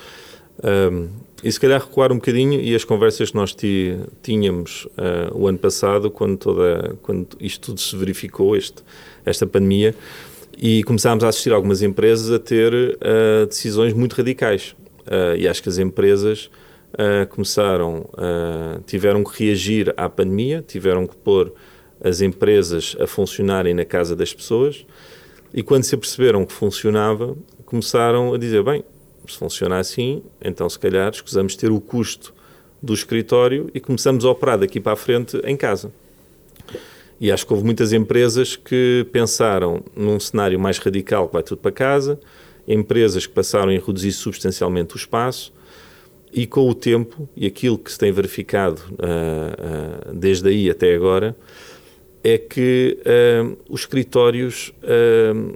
um, 0.63 1.07
e 1.43 1.51
se 1.51 1.59
calhar 1.59 1.79
recuar 1.79 2.11
um 2.11 2.15
bocadinho 2.15 2.59
e 2.59 2.73
as 2.73 2.83
conversas 2.83 3.29
que 3.29 3.35
nós 3.35 3.55
tínhamos 4.23 4.85
uh, 4.85 5.35
o 5.35 5.47
ano 5.47 5.57
passado, 5.57 6.09
quando, 6.09 6.37
toda, 6.37 6.95
quando 7.03 7.27
isto 7.39 7.67
tudo 7.67 7.79
se 7.79 7.95
verificou, 7.95 8.55
este, 8.55 8.83
esta 9.23 9.45
pandemia, 9.45 9.93
e 10.57 10.83
começámos 10.83 11.23
a 11.23 11.27
assistir 11.27 11.53
algumas 11.53 11.83
empresas 11.83 12.31
a 12.31 12.39
ter 12.39 12.73
uh, 12.73 13.45
decisões 13.45 13.93
muito 13.93 14.13
radicais. 14.13 14.75
Uh, 15.05 15.37
e 15.37 15.47
acho 15.47 15.61
que 15.61 15.69
as 15.69 15.77
empresas 15.77 16.49
uh, 16.97 17.27
começaram, 17.27 18.09
tiveram 18.85 19.23
que 19.23 19.45
reagir 19.45 19.93
à 19.95 20.09
pandemia, 20.09 20.63
tiveram 20.65 21.05
que 21.05 21.15
pôr 21.15 21.53
as 22.03 22.21
empresas 22.21 22.95
a 22.99 23.07
funcionarem 23.07 23.73
na 23.73 23.85
casa 23.85 24.15
das 24.15 24.33
pessoas 24.33 24.85
e 25.53 25.63
quando 25.63 25.83
se 25.83 25.95
aperceberam 25.95 26.45
que 26.45 26.53
funcionava, 26.53 27.35
começaram 27.65 28.33
a 28.33 28.37
dizer, 28.37 28.63
bem, 28.63 28.83
se 29.27 29.37
funciona 29.37 29.77
assim, 29.77 30.21
então 30.41 30.69
se 30.69 30.77
calhar 30.77 31.11
escusamos 31.11 31.55
ter 31.55 31.71
o 31.71 31.79
custo 31.79 32.33
do 32.81 32.93
escritório 32.93 33.69
e 33.73 33.79
começamos 33.79 34.23
a 34.25 34.29
operar 34.29 34.59
daqui 34.59 34.79
para 34.79 34.93
a 34.93 34.95
frente 34.95 35.37
em 35.43 35.57
casa. 35.57 35.91
E 37.19 37.31
acho 37.31 37.47
que 37.47 37.53
houve 37.53 37.65
muitas 37.65 37.91
empresas 37.93 38.55
que 38.55 39.07
pensaram 39.11 39.83
num 39.95 40.19
cenário 40.19 40.59
mais 40.59 40.77
radical, 40.77 41.27
que 41.27 41.33
vai 41.33 41.43
tudo 41.43 41.59
para 41.59 41.71
casa, 41.71 42.19
empresas 42.67 43.25
que 43.25 43.33
passaram 43.33 43.69
a 43.69 43.79
reduzir 43.79 44.11
substancialmente 44.11 44.95
o 44.95 44.97
espaço, 44.97 45.51
e 46.31 46.45
com 46.45 46.69
o 46.69 46.75
tempo, 46.75 47.27
e 47.35 47.45
aquilo 47.45 47.77
que 47.77 47.91
se 47.91 47.97
tem 47.97 48.11
verificado 48.11 48.81
uh, 48.91 50.11
uh, 50.11 50.13
desde 50.13 50.49
aí 50.49 50.69
até 50.69 50.93
agora, 50.93 51.35
é 52.23 52.37
que 52.37 52.97
uh, 53.01 53.57
os 53.69 53.81
escritórios, 53.81 54.73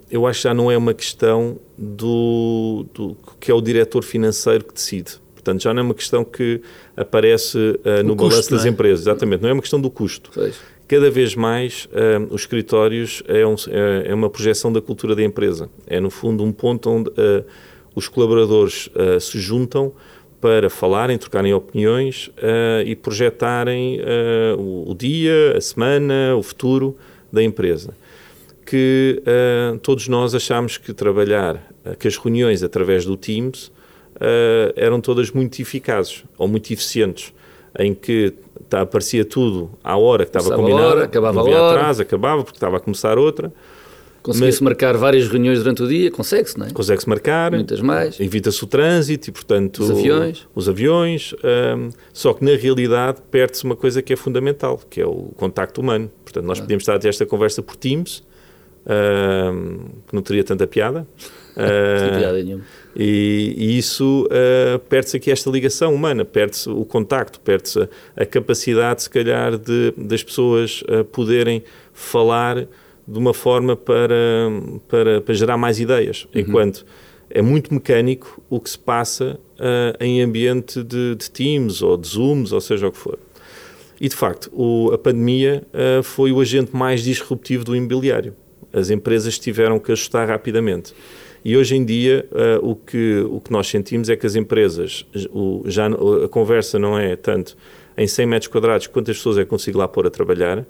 eu 0.09 0.25
acho 0.25 0.41
que 0.41 0.47
já 0.47 0.53
não 0.53 0.71
é 0.71 0.77
uma 0.77 0.93
questão 0.93 1.59
do, 1.77 2.85
do, 2.93 3.17
que 3.39 3.51
é 3.51 3.53
o 3.53 3.59
diretor 3.59 4.03
financeiro 4.03 4.63
que 4.63 4.73
decide. 4.73 5.19
Portanto, 5.33 5.63
já 5.63 5.73
não 5.73 5.81
é 5.81 5.83
uma 5.83 5.93
questão 5.93 6.23
que 6.23 6.61
aparece 6.95 7.57
no 8.05 8.15
balanço 8.15 8.51
das 8.51 8.63
é? 8.63 8.69
empresas. 8.69 9.01
Exatamente, 9.01 9.41
não 9.41 9.49
é 9.49 9.53
uma 9.53 9.61
questão 9.61 9.81
do 9.81 9.89
custo. 9.89 10.29
Pois 10.33 10.55
cada 10.87 11.09
vez 11.09 11.35
mais 11.35 11.87
os 12.29 12.41
escritórios 12.41 13.23
é, 13.25 13.47
um, 13.47 13.55
é, 13.69 14.09
é, 14.09 14.13
uma 14.13 14.29
projeção 14.29 14.73
da 14.73 14.81
cultura 14.81 15.15
da 15.15 15.23
empresa. 15.23 15.69
É, 15.87 16.01
no 16.01 16.09
fundo, 16.09 16.43
um 16.43 16.51
ponto 16.51 16.89
onde 16.89 17.09
os 17.95 18.09
colaboradores 18.09 18.89
se 19.21 19.39
juntam 19.39 19.93
para 20.41 20.69
falarem, 20.69 21.17
trocarem 21.17 21.53
opiniões 21.53 22.31
e 22.85 22.95
projetarem 22.95 24.01
o, 24.57 24.89
o, 24.91 24.95
dia, 24.95 25.55
a 25.55 25.61
semana, 25.61 26.35
o 26.35 26.41
futuro 26.41 26.97
da 27.31 27.43
empresa. 27.43 27.93
Que 28.65 29.21
todos 29.83 30.07
nós 30.07 30.33
achamos 30.33 30.77
que 30.77 30.93
trabalhar, 30.93 31.61
que 31.99 32.07
as 32.07 32.17
reuniões 32.17 32.63
através 32.63 33.05
do 33.05 33.15
Teams 33.15 33.71
eram 34.75 34.99
todas 34.99 35.29
muito 35.29 35.61
eficazes 35.61 36.23
ou 36.37 36.47
muito 36.47 36.73
eficientes 36.73 37.31
em 37.77 37.93
que 37.93 38.33
tá, 38.69 38.81
aparecia 38.81 39.23
tudo 39.23 39.71
à 39.83 39.97
hora 39.97 40.25
que 40.25 40.37
estava 40.37 40.55
combinado, 40.55 40.87
hora, 40.87 41.03
acabava 41.05 41.39
a 41.39 41.43
hora. 41.43 42.01
acabava 42.01 42.43
porque 42.43 42.57
estava 42.57 42.77
a 42.77 42.79
começar 42.79 43.17
outra. 43.17 43.51
Conseguia-se 44.21 44.63
marcar 44.63 44.95
várias 44.97 45.27
reuniões 45.27 45.59
durante 45.59 45.81
o 45.81 45.87
dia, 45.87 46.11
consegue-se, 46.11 46.57
não 46.57 46.67
é? 46.67 46.71
Consegue-se 46.71 47.09
marcar. 47.09 47.51
Muitas 47.51 47.81
mais. 47.81 48.19
Evita-se 48.19 48.63
o 48.63 48.67
trânsito 48.67 49.29
e, 49.29 49.31
portanto... 49.31 49.79
Os 49.81 49.89
aviões. 49.89 50.47
Os 50.53 50.69
aviões. 50.69 51.33
Um, 51.43 51.89
só 52.13 52.33
que, 52.33 52.45
na 52.45 52.55
realidade, 52.55 53.19
perde-se 53.31 53.63
uma 53.63 53.75
coisa 53.75 54.01
que 54.01 54.13
é 54.13 54.15
fundamental, 54.15 54.79
que 54.89 55.01
é 55.01 55.05
o 55.05 55.31
contacto 55.35 55.81
humano. 55.81 56.11
Portanto, 56.23 56.45
nós 56.45 56.59
ah. 56.59 56.61
podíamos 56.61 56.83
estar 56.83 56.95
a 56.95 56.99
ter 56.99 57.09
esta 57.09 57.25
conversa 57.25 57.63
por 57.63 57.75
Teams, 57.75 58.23
um, 58.85 59.89
que 60.07 60.13
não 60.13 60.21
teria 60.21 60.43
tanta 60.43 60.67
piada. 60.67 61.07
Uh, 61.51 62.17
piada 62.17 62.41
nenhuma. 62.41 62.63
E, 62.95 63.53
e 63.57 63.77
isso 63.77 64.25
uh, 64.27 64.79
perde-se 64.79 65.17
aqui 65.17 65.29
esta 65.29 65.49
ligação 65.49 65.93
humana, 65.93 66.23
perde-se 66.23 66.69
o 66.69 66.85
contacto, 66.85 67.41
perde-se 67.41 67.81
a, 67.81 67.89
a, 68.15 68.25
capacidade, 68.25 69.03
se 69.03 69.09
calhar, 69.09 69.57
de, 69.57 69.93
das 69.97 70.23
pessoas 70.23 70.81
uh, 70.83 71.03
poderem 71.03 71.61
falar 71.93 72.67
de 73.07 73.17
uma 73.17 73.33
forma 73.33 73.75
para, 73.75 74.49
para, 74.87 75.21
para 75.21 75.33
gerar 75.33 75.57
mais 75.57 75.79
ideias. 75.79 76.27
Uhum. 76.33 76.41
Enquanto 76.41 76.85
é 77.29 77.41
muito 77.41 77.73
mecânico 77.73 78.41
o 78.49 78.59
que 78.59 78.69
se 78.69 78.79
passa 78.79 79.39
uh, 79.57 80.03
em 80.03 80.21
ambiente 80.21 80.83
de, 80.83 81.15
de, 81.15 81.31
Teams 81.31 81.81
ou 81.81 81.97
de 81.97 82.07
Zooms, 82.07 82.51
ou 82.51 82.61
seja 82.61 82.87
o 82.87 82.91
que 82.91 82.97
for. 82.97 83.17
E, 83.99 84.09
de 84.09 84.15
facto, 84.15 84.51
o, 84.51 84.91
a 84.91 84.97
pandemia 84.97 85.63
foi 86.03 86.31
o 86.31 86.41
agente 86.41 86.75
mais 86.75 87.03
disruptivo 87.03 87.63
do 87.63 87.75
imobiliário. 87.75 88.33
As 88.73 88.89
empresas 88.89 89.37
tiveram 89.37 89.77
que 89.77 89.91
ajustar 89.91 90.27
rapidamente. 90.27 90.95
E 91.43 91.57
hoje 91.57 91.75
em 91.75 91.83
dia 91.83 92.27
uh, 92.31 92.69
o, 92.69 92.75
que, 92.75 93.25
o 93.29 93.41
que 93.41 93.51
nós 93.51 93.67
sentimos 93.67 94.09
é 94.09 94.15
que 94.15 94.25
as 94.25 94.35
empresas, 94.35 95.05
o, 95.31 95.63
já 95.65 95.87
a 95.87 96.27
conversa 96.29 96.77
não 96.77 96.97
é 96.97 97.15
tanto 97.15 97.57
em 97.97 98.07
100 98.07 98.25
metros 98.25 98.47
quadrados 98.47 98.87
quantas 98.87 99.17
pessoas 99.17 99.37
é 99.39 99.43
que 99.43 99.49
consigo 99.49 99.77
lá 99.79 99.87
pôr 99.87 100.05
a 100.05 100.09
trabalhar, 100.09 100.65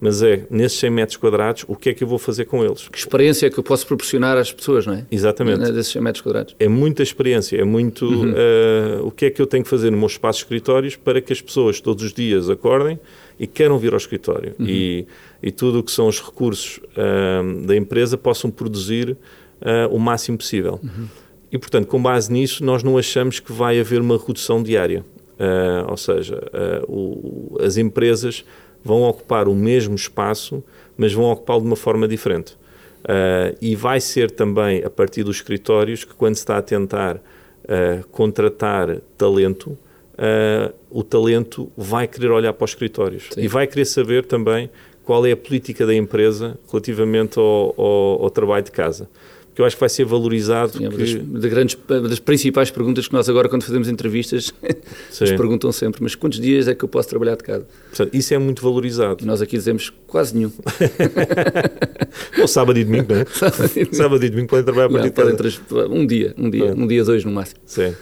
mas 0.00 0.22
é 0.22 0.46
nesses 0.50 0.78
100 0.78 0.90
metros 0.90 1.16
quadrados 1.16 1.64
o 1.66 1.74
que 1.74 1.90
é 1.90 1.94
que 1.94 2.04
eu 2.04 2.08
vou 2.08 2.18
fazer 2.18 2.44
com 2.44 2.64
eles. 2.64 2.88
Que 2.88 2.98
experiência 2.98 3.46
é 3.46 3.50
que 3.50 3.58
eu 3.58 3.64
posso 3.64 3.86
proporcionar 3.86 4.36
às 4.36 4.52
pessoas, 4.52 4.86
não 4.86 4.94
é? 4.94 5.06
Exatamente. 5.10 5.62
É 5.62 5.72
desses 5.72 5.92
100 5.92 6.02
metros 6.02 6.22
quadrados. 6.22 6.54
É 6.58 6.68
muita 6.68 7.02
experiência, 7.02 7.56
é 7.56 7.64
muito 7.64 8.06
uhum. 8.06 8.32
uh, 8.32 9.06
o 9.06 9.10
que 9.10 9.26
é 9.26 9.30
que 9.30 9.42
eu 9.42 9.46
tenho 9.46 9.64
que 9.64 9.70
fazer 9.70 9.90
no 9.90 9.98
meu 9.98 10.06
espaço 10.06 10.38
de 10.38 10.44
escritórios 10.44 10.96
para 10.96 11.20
que 11.20 11.32
as 11.32 11.40
pessoas 11.40 11.80
todos 11.80 12.04
os 12.04 12.12
dias 12.12 12.48
acordem 12.48 12.98
e 13.38 13.46
queiram 13.46 13.78
vir 13.78 13.92
ao 13.92 13.98
escritório 13.98 14.54
uhum. 14.58 14.66
e, 14.66 15.06
e 15.42 15.50
tudo 15.50 15.80
o 15.80 15.82
que 15.82 15.90
são 15.90 16.06
os 16.06 16.20
recursos 16.20 16.78
uh, 16.78 17.66
da 17.66 17.76
empresa 17.76 18.16
possam 18.16 18.50
produzir 18.50 19.10
uh, 19.10 19.16
o 19.90 19.98
máximo 19.98 20.38
possível. 20.38 20.78
Uhum. 20.82 21.06
E, 21.50 21.58
portanto, 21.58 21.86
com 21.86 22.00
base 22.00 22.30
nisso, 22.32 22.62
nós 22.62 22.82
não 22.82 22.98
achamos 22.98 23.40
que 23.40 23.52
vai 23.52 23.80
haver 23.80 24.00
uma 24.00 24.18
redução 24.18 24.62
diária. 24.62 25.02
Ou 25.88 25.96
seja, 25.96 26.42
o, 26.86 27.56
as 27.60 27.78
empresas 27.78 28.44
vão 28.84 29.02
ocupar 29.02 29.48
o 29.48 29.54
mesmo 29.54 29.94
espaço, 29.94 30.62
mas 30.96 31.12
vão 31.12 31.24
ocupá-lo 31.26 31.60
de 31.60 31.66
uma 31.66 31.76
forma 31.76 32.06
diferente. 32.08 32.56
Uh, 33.04 33.56
e 33.60 33.76
vai 33.76 34.00
ser 34.00 34.30
também 34.30 34.84
a 34.84 34.90
partir 34.90 35.22
dos 35.22 35.36
escritórios 35.36 36.04
que, 36.04 36.14
quando 36.14 36.34
se 36.34 36.40
está 36.40 36.58
a 36.58 36.62
tentar 36.62 37.20
contratar 38.10 38.96
talento, 39.18 39.76
o 40.88 41.04
talento 41.04 41.70
vai 41.76 42.08
querer 42.08 42.30
olhar 42.30 42.54
para 42.54 42.64
os 42.64 42.70
escritórios 42.70 43.28
Sim. 43.30 43.42
e 43.42 43.46
vai 43.46 43.66
querer 43.66 43.84
saber 43.84 44.24
também 44.24 44.70
qual 45.04 45.26
é 45.26 45.32
a 45.32 45.36
política 45.36 45.84
da 45.84 45.94
empresa 45.94 46.58
relativamente 46.70 47.38
ao, 47.38 47.74
ao, 47.76 48.22
ao 48.22 48.30
trabalho 48.30 48.64
de 48.64 48.70
casa 48.70 49.06
que 49.58 49.62
eu 49.62 49.66
acho 49.66 49.74
que 49.74 49.80
vai 49.80 49.88
ser 49.88 50.04
valorizado. 50.04 50.78
Sim, 50.78 50.84
é 50.84 50.88
uma 50.88 50.96
das, 50.96 51.50
grandes, 51.50 51.76
das 51.88 52.20
principais 52.20 52.70
perguntas 52.70 53.08
que 53.08 53.12
nós 53.12 53.28
agora, 53.28 53.48
quando 53.48 53.64
fazemos 53.64 53.88
entrevistas, 53.88 54.54
nos 55.20 55.32
perguntam 55.32 55.72
sempre, 55.72 56.00
mas 56.00 56.14
quantos 56.14 56.38
dias 56.38 56.68
é 56.68 56.76
que 56.76 56.84
eu 56.84 56.88
posso 56.88 57.08
trabalhar 57.08 57.34
de 57.34 57.42
casa? 57.42 57.66
Portanto, 57.88 58.14
isso 58.14 58.32
é 58.32 58.38
muito 58.38 58.62
valorizado. 58.62 59.24
E 59.24 59.26
nós 59.26 59.42
aqui 59.42 59.56
dizemos 59.56 59.92
quase 60.06 60.36
nenhum. 60.36 60.52
Ou 62.40 62.46
sábado 62.46 62.78
e 62.78 62.84
domingo, 62.84 63.12
não 63.12 63.20
é? 63.20 63.24
sábado 63.90 64.24
e 64.24 64.30
domingo 64.30 64.46
podem 64.46 64.64
trabalhar 64.64 64.86
a 64.86 64.90
partir 64.90 65.24
não, 65.24 65.34
de 65.34 65.58
casa. 65.58 65.88
Um 65.88 66.06
dia, 66.06 66.34
um 66.38 66.50
dia, 66.50 66.64
é. 66.66 66.72
um 66.72 66.86
dia, 66.86 67.02
dois 67.02 67.24
no 67.24 67.32
máximo. 67.32 67.58
Sim. 67.66 67.96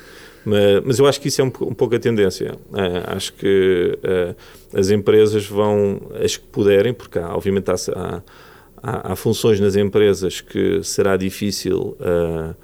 Mas, 0.45 0.83
mas, 0.85 0.99
eu 0.99 1.07
acho 1.07 1.19
que 1.19 1.29
isso 1.29 1.41
é 1.41 1.45
um, 1.45 1.49
um 1.63 1.75
pouco 1.75 1.95
a 1.95 1.99
tendência. 1.99 2.53
Uh, 2.71 3.17
acho 3.17 3.33
que 3.33 3.99
uh, 4.05 4.79
as 4.79 4.91
empresas 4.91 5.47
vão, 5.47 6.03
as 6.23 6.37
que 6.37 6.45
puderem, 6.49 6.93
porque 6.93 7.19
há, 7.19 7.35
obviamente 7.35 7.71
há, 7.71 7.75
há 7.95 8.23
há, 8.87 9.13
há, 9.13 9.17
funções 9.17 9.59
nas 9.59 9.75
empresas 9.75 10.41
que 10.41 10.83
será 10.83 11.17
difícil 11.17 11.97
uh, 12.01 12.55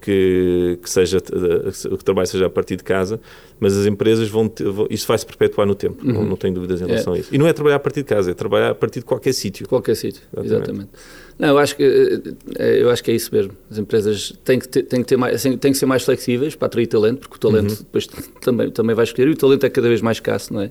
que, 0.00 0.78
que, 0.82 0.90
seja, 0.90 1.20
que 1.20 1.88
o 1.88 1.96
trabalho 1.98 2.26
seja 2.26 2.46
a 2.46 2.50
partir 2.50 2.76
de 2.76 2.84
casa, 2.84 3.20
mas 3.60 3.76
as 3.76 3.86
empresas 3.86 4.28
vão, 4.28 4.48
ter, 4.48 4.64
vão 4.64 4.86
isso 4.90 5.06
vai 5.06 5.18
se 5.18 5.26
perpetuar 5.26 5.66
no 5.66 5.74
tempo, 5.74 6.04
uhum. 6.04 6.12
não, 6.12 6.24
não 6.24 6.36
tenho 6.36 6.54
dúvidas 6.54 6.80
em 6.80 6.86
relação 6.86 7.14
é. 7.14 7.18
a 7.18 7.20
isso. 7.20 7.34
E 7.34 7.38
não 7.38 7.46
é 7.46 7.52
trabalhar 7.52 7.76
a 7.76 7.80
partir 7.80 8.00
de 8.00 8.08
casa, 8.08 8.30
é 8.30 8.34
trabalhar 8.34 8.70
a 8.70 8.74
partir 8.74 9.00
de 9.00 9.04
qualquer 9.04 9.32
sítio. 9.32 9.68
Qualquer 9.68 9.94
sítio, 9.96 10.22
exatamente. 10.32 10.54
exatamente. 10.54 10.90
Não, 11.38 11.50
eu 11.50 11.58
acho 11.58 11.76
que 11.76 11.84
eh, 11.84 12.32
eh, 12.58 12.82
eu 12.82 12.90
acho 12.90 13.02
que 13.02 13.12
é 13.12 13.14
isso 13.14 13.32
mesmo. 13.32 13.52
As 13.70 13.78
empresas 13.78 14.32
têm 14.44 14.58
que 14.58 14.66
ter, 14.66 14.82
têm 14.82 15.02
que 15.02 15.06
ter 15.06 15.16
mais, 15.16 15.40
têm 15.40 15.56
que 15.56 15.74
ser 15.74 15.86
mais 15.86 16.02
flexíveis 16.02 16.56
para 16.56 16.66
atrair 16.66 16.88
talento, 16.88 17.20
porque 17.20 17.36
o 17.36 17.38
talento 17.38 17.70
uhum. 17.70 17.76
depois 17.76 18.08
também 18.42 18.70
também 18.70 18.96
vai 18.96 19.04
escolher 19.04 19.28
e 19.28 19.30
o 19.30 19.36
talento 19.36 19.64
é 19.64 19.70
cada 19.70 19.88
vez 19.88 20.00
mais 20.00 20.16
escasso, 20.16 20.52
não 20.52 20.62
é? 20.62 20.70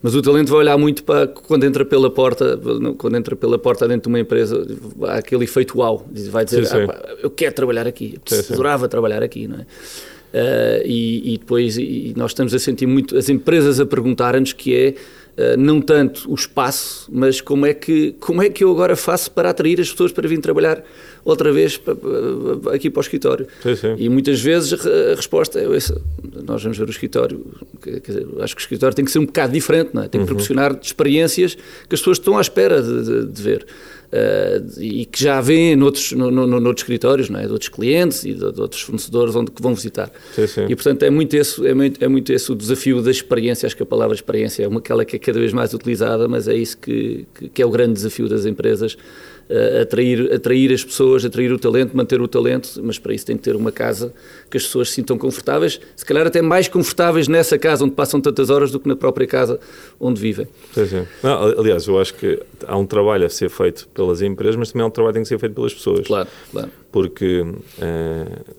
Mas 0.00 0.14
o 0.14 0.22
talento 0.22 0.48
vai 0.48 0.60
olhar 0.60 0.78
muito 0.78 1.04
para 1.04 1.26
quando 1.26 1.64
entra 1.64 1.84
pela 1.84 2.10
porta, 2.10 2.58
quando 2.96 3.16
entra 3.16 3.36
pela 3.36 3.58
porta 3.58 3.86
dentro 3.86 4.04
de 4.04 4.08
uma 4.08 4.20
empresa, 4.20 4.66
há 5.02 5.16
aquele 5.16 5.44
efeito 5.44 5.78
uau, 5.78 6.08
vai 6.30 6.44
dizer, 6.44 6.64
sim, 6.64 6.72
sim. 6.72 6.86
Ah, 6.88 7.16
eu 7.22 7.30
quero 7.30 7.54
trabalhar 7.54 7.86
aqui, 7.86 8.18
eu 8.30 8.42
sim, 8.42 8.54
adorava 8.54 8.88
trabalhar 8.88 9.22
aqui, 9.22 9.46
não 9.46 9.56
é? 9.56 9.66
Uh, 10.28 10.84
e, 10.84 11.34
e, 11.34 11.38
depois 11.38 11.78
e 11.78 12.12
nós 12.14 12.32
estamos 12.32 12.52
a 12.52 12.58
sentir 12.58 12.86
muito 12.86 13.16
as 13.16 13.30
empresas 13.30 13.80
a 13.80 13.86
perguntarem-nos 13.86 14.52
que 14.52 14.74
é 14.76 14.94
não 15.56 15.80
tanto 15.80 16.30
o 16.30 16.34
espaço, 16.34 17.08
mas 17.12 17.40
como 17.40 17.64
é, 17.64 17.72
que, 17.72 18.12
como 18.18 18.42
é 18.42 18.48
que 18.48 18.64
eu 18.64 18.70
agora 18.70 18.96
faço 18.96 19.30
para 19.30 19.50
atrair 19.50 19.80
as 19.80 19.90
pessoas 19.90 20.10
para 20.10 20.26
vir 20.28 20.40
trabalhar 20.40 20.82
outra 21.24 21.52
vez 21.52 21.80
aqui 22.72 22.90
para 22.90 23.00
o 23.00 23.02
escritório. 23.02 23.46
Sim, 23.62 23.76
sim. 23.76 23.94
E 23.98 24.08
muitas 24.08 24.40
vezes 24.40 24.72
a 24.72 25.14
resposta 25.14 25.60
é 25.60 25.76
essa. 25.76 26.00
Nós 26.44 26.62
vamos 26.62 26.78
ver 26.78 26.88
o 26.88 26.90
escritório, 26.90 27.46
dizer, 28.04 28.26
acho 28.40 28.56
que 28.56 28.60
o 28.60 28.64
escritório 28.64 28.96
tem 28.96 29.04
que 29.04 29.10
ser 29.10 29.18
um 29.18 29.26
bocado 29.26 29.52
diferente, 29.52 29.90
não 29.92 30.02
é? 30.02 30.08
tem 30.08 30.20
que 30.20 30.22
uhum. 30.22 30.26
proporcionar 30.26 30.78
experiências 30.80 31.54
que 31.54 31.94
as 31.94 32.00
pessoas 32.00 32.18
estão 32.18 32.38
à 32.38 32.40
espera 32.40 32.82
de, 32.82 33.04
de, 33.04 33.26
de 33.26 33.42
ver. 33.42 33.66
Uh, 34.08 34.80
e 34.80 35.04
que 35.04 35.22
já 35.22 35.38
vêem 35.38 35.76
noutros, 35.76 36.12
no, 36.12 36.30
no, 36.30 36.46
noutros 36.46 36.82
escritórios, 36.82 37.28
não 37.28 37.38
é? 37.38 37.46
de 37.46 37.52
outros 37.52 37.68
clientes 37.68 38.24
e 38.24 38.32
de, 38.32 38.52
de 38.52 38.60
outros 38.60 38.80
fornecedores 38.80 39.36
onde 39.36 39.50
que 39.50 39.60
vão 39.60 39.74
visitar. 39.74 40.10
Sim, 40.34 40.46
sim. 40.46 40.66
E 40.66 40.74
portanto 40.74 41.02
é 41.02 41.10
muito, 41.10 41.34
esse, 41.34 41.66
é, 41.66 41.74
muito, 41.74 42.02
é 42.02 42.08
muito 42.08 42.32
esse 42.32 42.50
o 42.50 42.54
desafio 42.54 43.02
da 43.02 43.10
experiência. 43.10 43.66
Acho 43.66 43.76
que 43.76 43.82
a 43.82 43.86
palavra 43.86 44.14
experiência 44.14 44.64
é 44.64 44.68
uma 44.68 44.78
aquela 44.78 45.04
que 45.04 45.16
é 45.16 45.18
cada 45.18 45.38
vez 45.38 45.52
mais 45.52 45.74
utilizada, 45.74 46.26
mas 46.26 46.48
é 46.48 46.54
isso 46.54 46.78
que, 46.78 47.26
que, 47.34 47.48
que 47.50 47.62
é 47.62 47.66
o 47.66 47.70
grande 47.70 47.92
desafio 47.92 48.28
das 48.30 48.46
empresas 48.46 48.96
uh, 49.48 49.82
atrair, 49.82 50.32
atrair 50.32 50.72
as 50.72 50.84
pessoas, 50.84 51.24
atrair 51.24 51.52
o 51.52 51.58
talento, 51.58 51.96
manter 51.96 52.20
o 52.20 52.28
talento, 52.28 52.80
mas 52.82 52.98
para 52.98 53.14
isso 53.14 53.26
tem 53.26 53.36
que 53.36 53.42
ter 53.42 53.56
uma 53.56 53.72
casa 53.72 54.12
que 54.50 54.56
as 54.56 54.64
pessoas 54.64 54.88
se 54.88 54.96
sintam 54.96 55.18
confortáveis, 55.18 55.80
se 55.96 56.04
calhar 56.04 56.26
até 56.26 56.40
mais 56.42 56.68
confortáveis 56.68 57.28
nessa 57.28 57.58
casa 57.58 57.84
onde 57.84 57.94
passam 57.94 58.20
tantas 58.20 58.50
horas 58.50 58.70
do 58.70 58.80
que 58.80 58.88
na 58.88 58.96
própria 58.96 59.26
casa 59.26 59.58
onde 60.00 60.20
vivem. 60.20 60.46
Sim, 60.72 60.86
sim. 60.86 61.06
Não, 61.22 61.42
aliás, 61.58 61.86
eu 61.86 61.98
acho 62.00 62.14
que 62.14 62.40
há 62.66 62.76
um 62.76 62.86
trabalho 62.86 63.26
a 63.26 63.28
ser 63.28 63.50
feito 63.50 63.88
pelas 63.88 64.22
empresas, 64.22 64.56
mas 64.56 64.72
também 64.72 64.84
há 64.84 64.86
um 64.86 64.90
trabalho 64.90 65.12
que 65.12 65.18
tem 65.18 65.22
que 65.22 65.28
ser 65.28 65.38
feito 65.38 65.54
pelas 65.54 65.74
pessoas. 65.74 66.06
Claro, 66.06 66.28
claro. 66.50 66.70
Porque, 66.90 67.40
uh, 67.40 68.54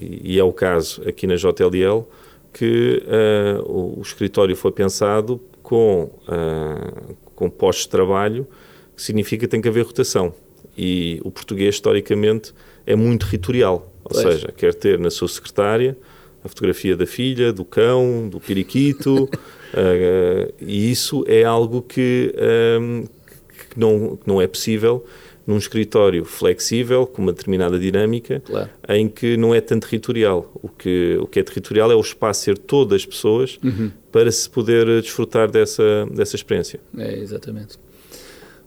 e 0.00 0.38
é 0.38 0.44
o 0.44 0.52
caso 0.52 1.02
aqui 1.06 1.26
na 1.26 1.36
JLL, 1.36 2.06
que 2.52 3.02
uh, 3.06 3.62
o, 3.70 3.98
o, 4.00 4.02
escritório 4.02 4.56
foi 4.56 4.72
pensado 4.72 5.40
com, 5.62 6.10
uh, 6.26 7.14
com 7.34 7.48
postos 7.48 7.84
de 7.84 7.90
trabalho 7.90 8.46
significa 9.00 9.46
que 9.46 9.48
tem 9.48 9.60
que 9.60 9.68
haver 9.68 9.84
rotação. 9.84 10.34
E 10.76 11.20
o 11.24 11.30
português, 11.30 11.76
historicamente, 11.76 12.52
é 12.86 12.94
muito 12.94 13.26
territorial. 13.26 13.92
Ou 14.04 14.10
pois. 14.12 14.22
seja, 14.22 14.52
quer 14.56 14.74
ter 14.74 14.98
na 14.98 15.10
sua 15.10 15.28
secretária 15.28 15.96
a 16.42 16.48
fotografia 16.48 16.96
da 16.96 17.06
filha, 17.06 17.52
do 17.52 17.64
cão, 17.64 18.28
do 18.28 18.40
periquito, 18.40 19.24
uh, 19.24 20.54
e 20.60 20.90
isso 20.90 21.24
é 21.26 21.44
algo 21.44 21.82
que, 21.82 22.34
um, 22.80 23.02
que, 23.02 23.78
não, 23.78 24.16
que 24.16 24.26
não 24.26 24.40
é 24.40 24.46
possível 24.46 25.04
num 25.46 25.58
escritório 25.58 26.24
flexível, 26.24 27.06
com 27.06 27.22
uma 27.22 27.32
determinada 27.32 27.78
dinâmica, 27.78 28.40
claro. 28.40 28.70
em 28.88 29.08
que 29.08 29.36
não 29.36 29.54
é 29.54 29.60
tanto 29.60 29.88
territorial. 29.88 30.50
O 30.62 30.68
que, 30.68 31.18
o 31.20 31.26
que 31.26 31.40
é 31.40 31.42
territorial 31.42 31.90
é 31.90 31.94
o 31.94 32.00
espaço 32.00 32.44
ser 32.44 32.56
todas 32.56 33.00
as 33.00 33.06
pessoas 33.06 33.58
uhum. 33.62 33.90
para 34.12 34.30
se 34.30 34.48
poder 34.48 34.86
desfrutar 35.02 35.50
dessa, 35.50 36.06
dessa 36.12 36.36
experiência. 36.36 36.78
É, 36.96 37.18
exatamente. 37.18 37.78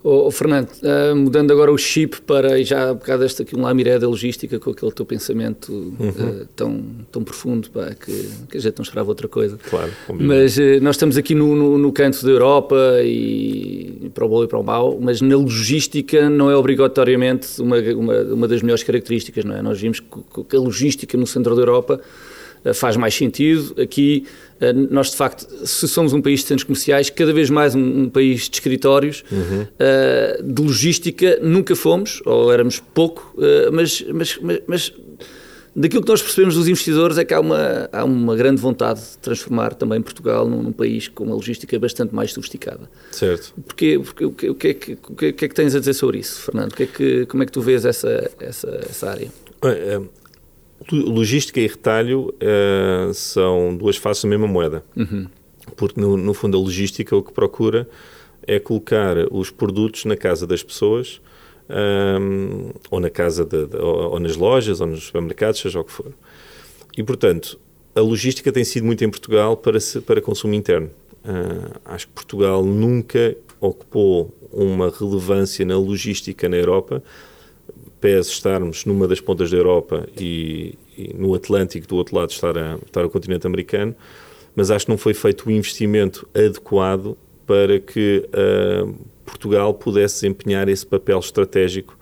Oh, 0.05 0.29
Fernando, 0.29 0.67
uh, 0.81 1.15
mudando 1.15 1.51
agora 1.51 1.71
o 1.71 1.77
chip 1.77 2.19
para, 2.23 2.59
e 2.59 2.65
já 2.65 2.89
há 2.89 2.93
bocado 2.93 3.23
esta 3.23 3.43
aqui 3.43 3.55
um 3.55 3.61
lamiré 3.61 3.97
da 3.97 4.05
logística 4.05 4.59
com 4.59 4.71
aquele 4.71 4.91
teu 4.91 5.05
pensamento 5.05 5.71
uhum. 5.71 6.09
uh, 6.09 6.45
tão, 6.53 6.83
tão 7.09 7.23
profundo 7.23 7.69
pá, 7.69 7.95
que, 7.95 8.29
que 8.49 8.57
a 8.57 8.59
gente 8.59 8.77
não 8.77 8.83
esperava 8.83 9.07
outra 9.07 9.29
coisa. 9.29 9.57
Claro, 9.69 9.93
Mas 10.09 10.57
uh, 10.57 10.81
nós 10.81 10.95
estamos 10.95 11.15
aqui 11.15 11.33
no, 11.33 11.55
no, 11.55 11.77
no, 11.77 11.91
canto 11.93 12.21
da 12.25 12.31
Europa 12.31 12.75
e 13.01 14.11
para 14.13 14.25
o 14.25 14.27
bom 14.27 14.43
e 14.43 14.47
para 14.47 14.59
o 14.59 14.63
mau, 14.63 14.99
mas 14.99 15.21
na 15.21 15.37
logística 15.37 16.29
não 16.29 16.51
é 16.51 16.55
obrigatoriamente 16.57 17.61
uma, 17.61 17.77
uma, 17.77 18.19
uma 18.23 18.47
das 18.47 18.61
melhores 18.61 18.83
características, 18.83 19.45
não 19.45 19.55
é? 19.55 19.61
Nós 19.61 19.79
vimos 19.79 20.01
que, 20.01 20.43
que 20.49 20.55
a 20.57 20.59
logística 20.59 21.17
no 21.17 21.25
centro 21.25 21.55
da 21.55 21.61
Europa 21.61 22.01
faz 22.73 22.95
mais 22.95 23.13
sentido. 23.15 23.75
Aqui, 23.81 24.25
eh, 24.59 24.71
nós 24.71 25.11
de 25.11 25.17
facto, 25.17 25.47
se 25.65 25.87
somos 25.87 26.13
um 26.13 26.21
país 26.21 26.41
de 26.41 26.47
centros 26.47 26.63
comerciais, 26.63 27.09
cada 27.09 27.33
vez 27.33 27.49
mais 27.49 27.75
um, 27.75 28.03
um 28.03 28.09
país 28.09 28.49
de 28.49 28.55
escritórios, 28.55 29.23
uhum. 29.31 29.63
uh, 29.63 30.43
de 30.43 30.61
logística, 30.61 31.39
nunca 31.41 31.75
fomos, 31.75 32.21
ou 32.25 32.51
éramos 32.53 32.79
pouco, 32.93 33.35
mas, 33.71 34.05
mas, 34.13 34.37
mas, 34.41 34.61
mas, 34.67 34.93
daquilo 35.75 36.03
que 36.03 36.09
nós 36.09 36.21
percebemos 36.21 36.55
dos 36.55 36.67
investidores 36.67 37.17
é 37.17 37.25
que 37.25 37.33
há 37.33 37.39
uma, 37.39 37.89
há 37.91 38.03
uma 38.03 38.35
grande 38.35 38.61
vontade 38.61 39.01
de 39.01 39.17
transformar 39.17 39.73
também 39.73 40.01
Portugal 40.01 40.47
num, 40.47 40.61
num 40.61 40.71
país 40.71 41.07
com 41.07 41.23
uma 41.23 41.35
logística 41.35 41.77
bastante 41.79 42.13
mais 42.13 42.31
sofisticada. 42.31 42.89
Certo. 43.11 43.53
Porquê, 43.65 43.99
porque, 43.99 44.25
o, 44.25 44.31
que, 44.31 44.49
o, 44.49 44.55
que 44.55 44.67
é 44.67 44.73
que, 44.73 44.93
o 44.93 45.15
que 45.15 45.25
é 45.25 45.31
que 45.31 45.49
tens 45.49 45.75
a 45.75 45.79
dizer 45.79 45.93
sobre 45.93 46.19
isso, 46.19 46.41
Fernando? 46.41 46.71
O 46.71 46.75
que 46.75 46.83
é 46.83 46.87
que, 46.87 47.25
como 47.25 47.43
é 47.43 47.45
que 47.45 47.51
tu 47.51 47.61
vês 47.61 47.85
essa, 47.85 48.29
essa, 48.39 48.69
essa 48.89 49.09
área? 49.09 49.29
Logística 50.91 51.59
e 51.59 51.67
retalho 51.67 52.33
uh, 52.33 53.13
são 53.13 53.75
duas 53.75 53.97
faces 53.97 54.23
da 54.23 54.29
mesma 54.29 54.47
moeda. 54.47 54.83
Uhum. 54.95 55.27
Porque, 55.75 55.99
no, 55.99 56.17
no, 56.17 56.33
fundo, 56.33 56.57
a 56.57 56.59
logística 56.59 57.15
o 57.15 57.23
que 57.23 57.31
procura 57.31 57.87
é 58.45 58.59
colocar 58.59 59.15
os 59.31 59.49
produtos 59.49 60.05
na 60.05 60.17
casa 60.17 60.45
das 60.45 60.61
pessoas, 60.61 61.21
um, 61.69 61.73
ehm, 61.73 62.71
ou 62.91 62.99
na 62.99 63.09
casa, 63.09 63.45
de, 63.45 63.65
de, 63.67 63.77
ou, 63.77 64.11
ou, 64.11 64.19
nas 64.19 64.35
lojas, 64.35 64.81
ou 64.81 64.87
nos 64.87 65.05
supermercados, 65.05 65.61
seja 65.61 65.79
o 65.79 65.83
que 65.83 65.91
for. 65.91 66.11
E, 66.97 67.01
portanto, 67.01 67.57
a 67.95 68.01
logística 68.01 68.51
tem 68.51 68.63
sido 68.63 68.85
muito 68.85 69.03
em 69.03 69.09
Portugal 69.09 69.55
para, 69.55 69.79
para 70.05 70.21
consumo 70.21 70.53
interno. 70.53 70.89
Uh, 71.23 71.79
acho 71.85 72.07
que 72.07 72.13
Portugal 72.13 72.63
nunca 72.65 73.35
ocupou 73.61 74.33
uma 74.51 74.89
relevância 74.89 75.65
na 75.65 75.77
logística 75.77 76.49
na 76.49 76.57
Europa 76.57 77.01
pese 78.03 78.31
estarmos 78.31 78.83
numa 78.83 79.07
das 79.07 79.21
pontas 79.21 79.49
da 79.49 79.55
Europa 79.55 80.05
e, 80.19 80.77
e, 80.97 81.13
no 81.17 81.33
Atlântico, 81.33 81.87
do 81.87 81.95
outro 81.95 82.17
lado 82.17 82.31
estar, 82.31 82.57
a, 82.57 82.75
estar 82.85 83.05
o 83.05 83.09
continente 83.09 83.47
americano, 83.47 83.95
mas 84.53 84.69
acho 84.69 84.85
que 84.85 84.91
não 84.91 84.97
foi 84.97 85.13
feito 85.13 85.47
o 85.47 85.51
investimento 85.51 86.27
adequado 86.35 87.17
para 87.47 87.79
que 87.79 88.27
uh, 88.27 88.93
Portugal 89.25 89.73
pudesse 89.73 90.15
desempenhar 90.15 90.67
esse 90.67 90.85
papel 90.85 91.17
estratégico 91.17 91.97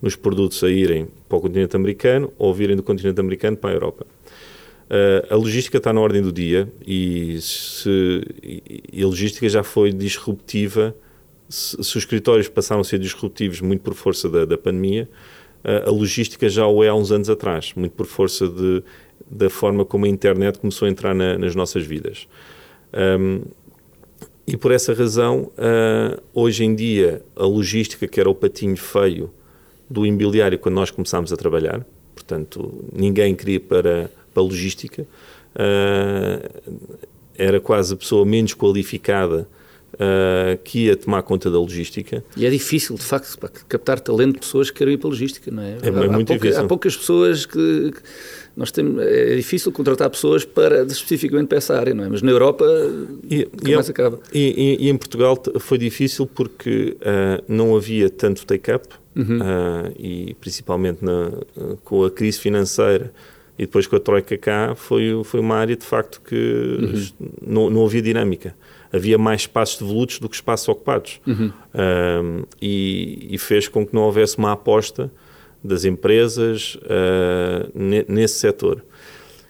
nos 0.00 0.16
produtos 0.16 0.64
a 0.64 0.70
irem 0.70 1.06
para 1.28 1.36
o 1.36 1.40
continente 1.42 1.76
americano 1.76 2.32
ou 2.38 2.54
virem 2.54 2.74
do 2.74 2.82
continente 2.82 3.20
americano 3.20 3.54
para 3.54 3.72
a 3.72 3.74
Europa. 3.74 4.06
Uh, 4.86 5.34
a 5.34 5.36
logística 5.36 5.76
está 5.76 5.92
na 5.92 6.00
ordem 6.00 6.22
do 6.22 6.32
dia 6.32 6.66
e, 6.86 7.38
se, 7.42 8.22
e 8.90 9.02
a 9.02 9.06
logística 9.06 9.46
já 9.50 9.62
foi 9.62 9.92
disruptiva. 9.92 10.96
Se, 11.46 11.76
se, 11.76 11.90
os 11.90 11.96
escritórios 11.96 12.48
passaram 12.48 12.80
a 12.80 12.84
ser 12.84 12.98
disruptivos 12.98 13.60
muito 13.60 13.82
por 13.82 13.92
força 13.92 14.30
da, 14.30 14.46
da 14.46 14.56
pandemia, 14.56 15.06
a 15.64 15.90
logística 15.90 16.48
já 16.48 16.66
o 16.66 16.82
é 16.82 16.88
há 16.88 16.94
uns 16.94 17.12
anos 17.12 17.30
atrás, 17.30 17.72
muito 17.74 17.92
por 17.92 18.06
força 18.06 18.48
de, 18.48 18.82
da 19.30 19.48
forma 19.48 19.84
como 19.84 20.04
a 20.04 20.08
internet 20.08 20.58
começou 20.58 20.86
a 20.86 20.90
entrar 20.90 21.14
na, 21.14 21.38
nas 21.38 21.54
nossas 21.54 21.84
vidas. 21.84 22.26
Um, 22.92 23.42
e 24.46 24.56
por 24.56 24.72
essa 24.72 24.92
razão, 24.92 25.50
uh, 25.52 26.20
hoje 26.34 26.64
em 26.64 26.74
dia, 26.74 27.22
a 27.36 27.44
logística, 27.44 28.06
que 28.08 28.20
era 28.20 28.28
o 28.28 28.34
patinho 28.34 28.76
feio 28.76 29.32
do 29.88 30.04
imobiliário 30.04 30.58
quando 30.58 30.74
nós 30.74 30.90
começámos 30.90 31.32
a 31.32 31.36
trabalhar, 31.36 31.86
portanto, 32.14 32.84
ninguém 32.92 33.34
queria 33.34 33.60
para, 33.60 34.10
a 34.34 34.40
logística, 34.40 35.06
uh, 35.54 36.78
era 37.36 37.60
quase 37.60 37.94
a 37.94 37.96
pessoa 37.96 38.26
menos 38.26 38.54
qualificada 38.54 39.48
uh, 39.94 40.58
que 40.62 40.86
ia 40.86 40.96
tomar 40.96 41.22
conta 41.22 41.50
da 41.50 41.58
logística. 41.58 42.24
E 42.36 42.46
é 42.46 42.50
difícil, 42.50 42.96
de 42.96 43.02
facto, 43.02 43.36
captar 43.68 44.00
talento 44.00 44.34
de 44.34 44.40
pessoas 44.40 44.70
que 44.70 44.78
querem 44.78 44.94
ir 44.94 44.98
para 44.98 45.08
a 45.08 45.10
logística, 45.10 45.50
não 45.50 45.62
é? 45.62 45.78
É, 45.82 45.88
há, 45.88 45.92
muito 45.92 46.28
pouca, 46.28 46.34
difícil. 46.34 46.64
Há 46.64 46.66
poucas 46.66 46.96
pessoas 46.96 47.46
que, 47.46 47.92
que, 47.92 48.00
nós 48.56 48.70
temos, 48.70 49.02
é 49.02 49.36
difícil 49.36 49.72
contratar 49.72 50.10
pessoas 50.10 50.44
para, 50.44 50.82
especificamente 50.84 51.48
para 51.48 51.58
essa 51.58 51.78
área, 51.78 51.94
não 51.94 52.04
é? 52.04 52.08
Mas 52.08 52.22
na 52.22 52.30
Europa, 52.30 52.64
e, 53.28 53.48
e 53.66 53.74
mais 53.74 53.88
acaba. 53.88 54.20
E, 54.32 54.78
e, 54.80 54.88
em 54.88 54.96
Portugal 54.96 55.40
foi 55.60 55.78
difícil 55.78 56.26
porque 56.26 56.96
uh, 57.00 57.42
não 57.48 57.76
havia 57.76 58.10
tanto 58.10 58.46
take-up 58.46 58.86
uhum. 59.16 59.38
uh, 59.38 59.92
e 59.98 60.34
principalmente 60.40 61.04
na, 61.04 61.32
com 61.84 62.04
a 62.04 62.10
crise 62.10 62.38
financeira 62.38 63.12
e 63.58 63.64
depois 63.64 63.86
com 63.86 63.96
a 63.96 64.00
Troika 64.00 64.36
cá, 64.38 64.74
foi, 64.74 65.22
foi 65.24 65.40
uma 65.40 65.56
área 65.56 65.76
de 65.76 65.84
facto 65.84 66.20
que 66.26 66.34
uhum. 66.34 67.28
não, 67.46 67.70
não 67.70 67.84
havia 67.84 68.02
dinâmica 68.02 68.54
havia 68.92 69.16
mais 69.16 69.42
espaços 69.42 69.78
devolutos 69.78 70.18
do 70.18 70.28
que 70.28 70.34
espaços 70.34 70.68
ocupados. 70.68 71.20
Uhum. 71.26 71.52
Um, 71.74 72.44
e, 72.60 73.28
e, 73.30 73.38
fez 73.38 73.66
com 73.66 73.86
que 73.86 73.94
não 73.94 74.02
houvesse 74.02 74.36
uma 74.36 74.52
aposta 74.52 75.10
das 75.64 75.84
empresas 75.84 76.76
uh, 76.76 78.04
nesse 78.08 78.34
setor. 78.34 78.84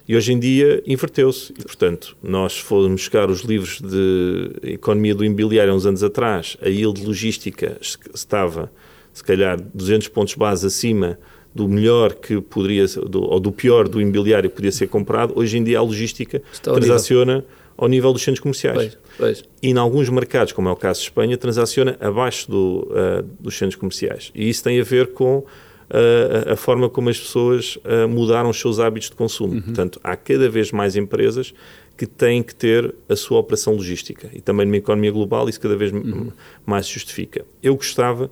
E 0.06 0.16
hoje 0.16 0.32
em 0.32 0.38
dia 0.38 0.82
inverteu-se. 0.86 1.52
E, 1.52 1.64
portanto, 1.64 2.16
nós 2.22 2.58
fomos 2.58 2.90
buscar 2.90 3.30
os 3.30 3.40
livros 3.40 3.80
de 3.80 4.50
economia 4.62 5.14
do 5.14 5.24
imobiliário 5.24 5.72
há 5.72 5.76
uns 5.76 5.86
anos 5.86 6.02
atrás, 6.02 6.56
a 6.62 6.68
yield 6.68 7.04
logística 7.04 7.78
estava, 8.14 8.70
se 9.12 9.24
calhar, 9.24 9.60
200 9.74 10.08
pontos 10.08 10.34
base 10.34 10.66
acima 10.66 11.18
do 11.54 11.68
melhor 11.68 12.14
que 12.14 12.40
poderia, 12.40 12.86
do, 12.86 13.22
ou 13.22 13.38
do 13.38 13.52
pior 13.52 13.86
do 13.86 14.00
imobiliário 14.00 14.48
que 14.48 14.56
podia 14.56 14.72
ser 14.72 14.88
comprado. 14.88 15.34
Hoje 15.36 15.58
em 15.58 15.64
dia 15.64 15.78
a 15.78 15.82
logística 15.82 16.42
Está 16.52 16.72
transaciona 16.72 17.36
nível. 17.36 17.48
Ao 17.82 17.88
nível 17.88 18.12
dos 18.12 18.22
centros 18.22 18.40
comerciais. 18.40 18.76
Pois, 18.76 18.98
pois. 19.18 19.44
E 19.62 19.70
em 19.70 19.76
alguns 19.76 20.08
mercados, 20.08 20.52
como 20.52 20.68
é 20.68 20.72
o 20.72 20.76
caso 20.76 21.00
de 21.00 21.06
Espanha, 21.06 21.36
transaciona 21.36 21.96
abaixo 22.00 22.50
do, 22.50 22.88
uh, 22.90 23.22
dos 23.40 23.56
centros 23.56 23.76
comerciais. 23.76 24.30
E 24.34 24.48
isso 24.48 24.62
tem 24.62 24.80
a 24.80 24.84
ver 24.84 25.12
com 25.12 25.44
a, 25.90 26.52
a 26.52 26.56
forma 26.56 26.88
como 26.88 27.10
as 27.10 27.18
pessoas 27.18 27.76
mudaram 28.08 28.48
os 28.48 28.58
seus 28.58 28.80
hábitos 28.80 29.10
de 29.10 29.16
consumo. 29.16 29.54
Uhum. 29.54 29.62
Portanto, 29.62 30.00
há 30.02 30.16
cada 30.16 30.48
vez 30.48 30.72
mais 30.72 30.96
empresas 30.96 31.52
que 31.96 32.06
têm 32.06 32.42
que 32.42 32.54
ter 32.54 32.94
a 33.08 33.16
sua 33.16 33.38
operação 33.38 33.74
logística. 33.74 34.30
E 34.32 34.40
também 34.40 34.64
numa 34.64 34.76
economia 34.76 35.10
global 35.10 35.48
isso 35.48 35.60
cada 35.60 35.76
vez 35.76 35.92
uhum. 35.92 36.30
mais 36.64 36.86
justifica. 36.86 37.44
Eu 37.62 37.76
gostava 37.76 38.30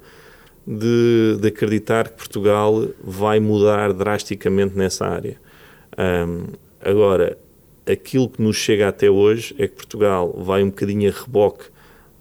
de, 0.66 1.38
de, 1.40 1.48
acreditar 1.48 2.08
que 2.08 2.16
Portugal 2.16 2.88
vai 3.02 3.40
mudar 3.40 3.92
drasticamente 3.92 4.76
nessa 4.76 5.06
área. 5.06 5.36
Um, 5.98 6.46
agora, 6.80 7.36
aquilo 7.87 8.29
que 8.29 8.43
nos 8.43 8.57
chega 8.57 8.88
até 8.88 9.11
hoje 9.11 9.55
é 9.59 9.66
que 9.66 9.75
Portugal 9.75 10.33
vai 10.38 10.62
um 10.62 10.71
bocadinho 10.71 11.11
a 11.11 11.12
reboque 11.12 11.64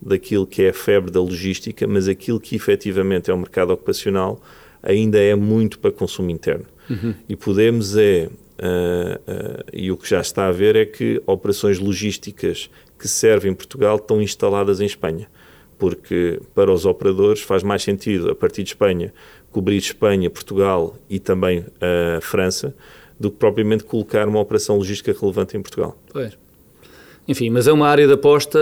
daquilo 0.01 0.47
que 0.47 0.63
é 0.63 0.69
a 0.69 0.73
febre 0.73 1.11
da 1.11 1.19
logística, 1.19 1.85
mas 1.87 2.07
aquilo 2.07 2.39
que 2.39 2.55
efetivamente 2.55 3.29
é 3.29 3.33
o 3.33 3.37
mercado 3.37 3.71
ocupacional 3.71 4.41
ainda 4.81 5.19
é 5.19 5.35
muito 5.35 5.79
para 5.79 5.91
consumo 5.91 6.29
interno. 6.29 6.65
Uhum. 6.89 7.13
E 7.27 7.35
podemos 7.35 7.95
é, 7.97 8.27
uh, 8.27 8.31
uh, 8.31 9.63
e 9.73 9.91
o 9.91 9.97
que 9.97 10.09
já 10.09 10.21
está 10.21 10.47
a 10.47 10.51
ver 10.51 10.75
é 10.75 10.85
que 10.85 11.21
operações 11.25 11.79
logísticas 11.79 12.69
que 12.97 13.07
servem 13.07 13.51
em 13.51 13.55
Portugal 13.55 13.97
estão 13.97 14.21
instaladas 14.21 14.81
em 14.81 14.85
Espanha. 14.85 15.27
Porque 15.77 16.41
para 16.53 16.71
os 16.71 16.85
operadores 16.85 17.41
faz 17.41 17.63
mais 17.63 17.83
sentido, 17.83 18.29
a 18.29 18.35
partir 18.35 18.63
de 18.63 18.69
Espanha, 18.71 19.13
cobrir 19.51 19.77
Espanha, 19.77 20.29
Portugal 20.29 20.97
e 21.09 21.19
também 21.19 21.65
a 21.79 22.17
uh, 22.17 22.21
França, 22.21 22.75
do 23.19 23.29
que 23.29 23.37
propriamente 23.37 23.83
colocar 23.83 24.27
uma 24.27 24.39
operação 24.39 24.77
logística 24.77 25.13
relevante 25.19 25.57
em 25.57 25.61
Portugal. 25.61 25.97
Pois. 26.11 26.37
Enfim, 27.27 27.49
mas 27.49 27.67
é 27.67 27.71
uma 27.71 27.87
área 27.87 28.07
de 28.07 28.13
aposta, 28.13 28.57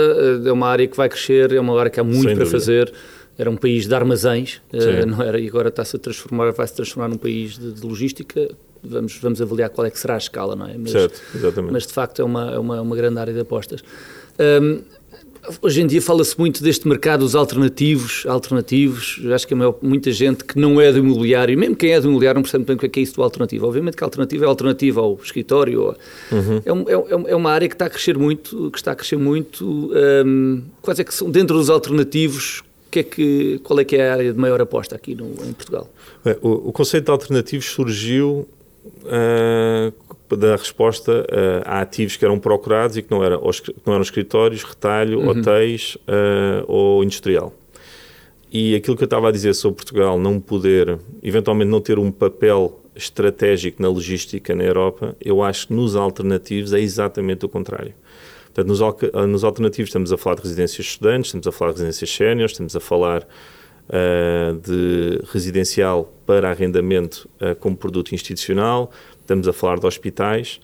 é 0.45 0.51
uma 0.51 0.67
área 0.67 0.87
que 0.87 0.97
vai 0.97 1.07
crescer, 1.07 1.53
é 1.53 1.59
uma 1.59 1.79
área 1.79 1.89
que 1.89 1.99
há 1.99 2.03
muito 2.03 2.23
Sem 2.23 2.35
para 2.35 2.43
dúvida. 2.43 2.59
fazer 2.59 2.93
era 3.37 3.49
um 3.49 3.55
país 3.55 3.87
de 3.87 3.93
armazéns, 3.93 4.61
uh, 4.73 5.05
não 5.05 5.21
era, 5.21 5.39
e 5.39 5.47
agora 5.47 5.69
está-se 5.69 5.95
a 5.95 5.99
transformar, 5.99 6.51
vai-se 6.51 6.73
transformar 6.73 7.07
num 7.07 7.17
país 7.17 7.57
de, 7.57 7.71
de, 7.71 7.85
logística. 7.85 8.49
Vamos, 8.83 9.17
vamos 9.19 9.41
avaliar 9.41 9.69
qual 9.69 9.85
é 9.85 9.91
que 9.91 9.99
será 9.99 10.15
a 10.15 10.17
escala, 10.17 10.55
não 10.55 10.67
é? 10.67 10.75
Mas, 10.77 10.91
certo, 10.91 11.21
exatamente. 11.35 11.71
Mas 11.71 11.85
de 11.85 11.93
facto 11.93 12.21
é 12.21 12.25
uma, 12.25 12.51
é 12.51 12.59
uma, 12.59 12.81
uma 12.81 12.95
grande 12.95 13.19
área 13.19 13.33
de 13.33 13.39
apostas. 13.39 13.83
Um, 14.39 14.81
Hoje 15.61 15.81
em 15.81 15.87
dia 15.87 16.01
fala-se 16.01 16.37
muito 16.37 16.61
deste 16.61 16.87
mercado 16.87 17.21
dos 17.21 17.33
alternativos, 17.35 18.25
alternativos, 18.27 19.21
acho 19.33 19.47
que 19.47 19.53
é 19.53 19.57
muita 19.81 20.11
gente 20.11 20.43
que 20.43 20.59
não 20.59 20.79
é 20.81 20.91
do 20.91 20.99
imobiliário, 20.99 21.57
mesmo 21.57 21.75
quem 21.75 21.93
é 21.93 22.01
do 22.01 22.07
imobiliário 22.07 22.39
não 22.39 22.43
percebe 22.43 22.65
bem 22.65 22.75
o 22.75 22.79
que 22.79 22.85
é, 22.85 23.01
é 23.01 23.03
isso 23.03 23.15
do 23.15 23.23
alternativo. 23.23 23.65
Obviamente 23.65 23.95
que 23.95 24.03
a 24.03 24.07
alternativa 24.07 24.45
é 24.45 24.47
alternativa 24.47 25.01
ao 25.01 25.15
escritório, 25.23 25.81
ou, 25.81 25.95
uhum. 26.31 26.85
é, 26.85 26.93
é, 26.93 27.31
é, 27.31 27.35
uma 27.35 27.51
área 27.51 27.67
que 27.69 27.75
está 27.75 27.85
a 27.85 27.89
crescer 27.89 28.17
muito, 28.17 28.69
que 28.71 28.77
está 28.77 28.91
a 28.91 28.95
crescer 28.95 29.17
muito, 29.17 29.91
um, 30.25 30.63
quais 30.81 30.99
é 30.99 31.03
que 31.03 31.13
são, 31.13 31.29
dentro 31.29 31.57
dos 31.57 31.69
alternativos, 31.69 32.63
que 32.91 32.99
é 32.99 33.03
que, 33.03 33.59
qual 33.63 33.79
é 33.79 33.85
que 33.85 33.95
é 33.95 34.09
a 34.09 34.13
área 34.13 34.33
de 34.33 34.39
maior 34.39 34.59
aposta 34.61 34.95
aqui 34.95 35.15
no, 35.15 35.27
em 35.45 35.53
Portugal? 35.53 35.89
O, 36.41 36.69
o 36.69 36.71
conceito 36.73 37.05
de 37.05 37.11
alternativos 37.11 37.65
surgiu 37.67 38.47
uh, 39.03 39.93
da 40.35 40.55
resposta 40.55 41.21
uh, 41.21 41.63
a 41.65 41.81
ativos 41.81 42.17
que 42.17 42.25
eram 42.25 42.39
procurados 42.39 42.97
e 42.97 43.01
que 43.01 43.11
não, 43.11 43.23
era, 43.23 43.37
que 43.37 43.73
não 43.85 43.93
eram 43.93 44.01
escritórios, 44.01 44.63
retalho, 44.63 45.19
uhum. 45.19 45.29
hotéis 45.29 45.95
uh, 45.95 46.65
ou 46.67 47.03
industrial. 47.03 47.53
E 48.51 48.75
aquilo 48.75 48.95
que 48.95 49.03
eu 49.03 49.07
estava 49.07 49.29
a 49.29 49.31
dizer 49.31 49.53
sobre 49.53 49.77
Portugal 49.77 50.17
não 50.17 50.39
poder, 50.39 50.97
eventualmente 51.21 51.69
não 51.69 51.81
ter 51.81 51.99
um 51.99 52.11
papel 52.11 52.81
estratégico 52.95 53.81
na 53.81 53.89
logística 53.89 54.55
na 54.55 54.63
Europa, 54.63 55.15
eu 55.23 55.43
acho 55.43 55.67
que 55.67 55.73
nos 55.73 55.95
alternativos 55.95 56.73
é 56.73 56.79
exatamente 56.79 57.45
o 57.45 57.49
contrário. 57.49 57.93
Portanto, 58.45 58.67
nos, 58.67 59.27
nos 59.29 59.43
alternativos 59.43 59.89
estamos 59.89 60.11
a 60.11 60.17
falar 60.17 60.37
de 60.37 60.43
residências 60.43 60.87
estudantes, 60.87 61.27
estamos 61.27 61.45
a 61.45 61.51
falar 61.51 61.71
de 61.71 61.77
residências 61.77 62.09
séniores, 62.09 62.51
estamos 62.53 62.75
a 62.75 62.79
falar 62.79 63.21
uh, 63.21 64.57
de 64.57 65.21
residencial 65.31 66.11
para 66.25 66.49
arrendamento 66.49 67.29
uh, 67.39 67.55
como 67.57 67.77
produto 67.77 68.15
institucional, 68.15 68.91
estamos 69.27 69.47
a 69.47 69.53
falar 69.53 69.79
de 69.79 69.85
hospitais 69.85 70.59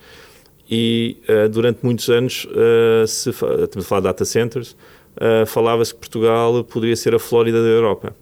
e 0.70 1.18
uh, 1.28 1.50
durante 1.50 1.80
muitos 1.84 2.10
anos, 2.10 2.48
se, 3.08 3.30
estamos 3.30 3.86
a 3.86 3.90
falar 3.90 4.02
de 4.02 4.08
data 4.08 4.26
centers, 4.26 4.76
falava-se 5.46 5.94
que 5.94 6.00
Portugal 6.00 6.64
poderia 6.64 6.96
ser 6.96 7.14
a 7.14 7.20
Flórida 7.20 7.62
da 7.62 7.70
Europa. 7.70 8.16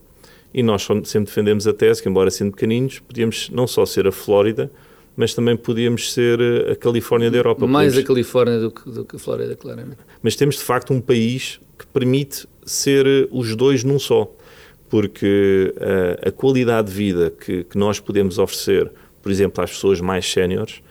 E 0.54 0.62
nós 0.62 0.84
sempre 1.06 1.30
defendemos 1.30 1.66
a 1.66 1.72
tese 1.72 2.04
que, 2.04 2.10
embora 2.10 2.30
sendo 2.30 2.52
pequeninos, 2.52 3.00
podíamos 3.00 3.50
não 3.52 3.66
só 3.66 3.86
ser 3.86 4.08
a 4.08 4.12
Flórida, 4.12 4.70
mas 5.16 5.34
também 5.34 5.56
podíamos 5.56 6.12
ser 6.14 6.40
a 6.70 6.76
Califórnia 6.76 7.30
da 7.30 7.38
Europa. 7.38 7.68
Mais 7.68 7.98
a 7.98 8.04
Califórnia 8.04 8.60
do 8.60 8.72
que, 8.72 8.90
do 8.90 9.06
que 9.06 9.16
a 9.16 9.20
Flórida, 9.20 9.56
claramente. 9.56 9.98
Mas 10.22 10.36
temos 10.36 10.56
de 10.56 10.62
facto 10.64 10.94
um 10.94 11.02
país 11.02 11.60
que 11.78 11.86
permite 11.88 12.48
ser 12.66 13.28
os 13.32 13.56
dois 13.56 13.84
num 13.84 14.00
só, 14.00 14.32
porque 14.90 15.74
uh, 15.78 16.28
a 16.28 16.32
qualidade 16.32 16.90
de 16.90 16.94
vida 16.94 17.32
que, 17.32 17.64
que, 17.64 17.78
nós 17.78 18.00
podemos 18.00 18.38
oferecer, 18.38 18.92
por 19.22 19.32
exemplo, 19.32 19.64
às 19.64 19.72
pessoas 19.72 20.02
mais 20.02 20.30
séniores, 20.30 20.82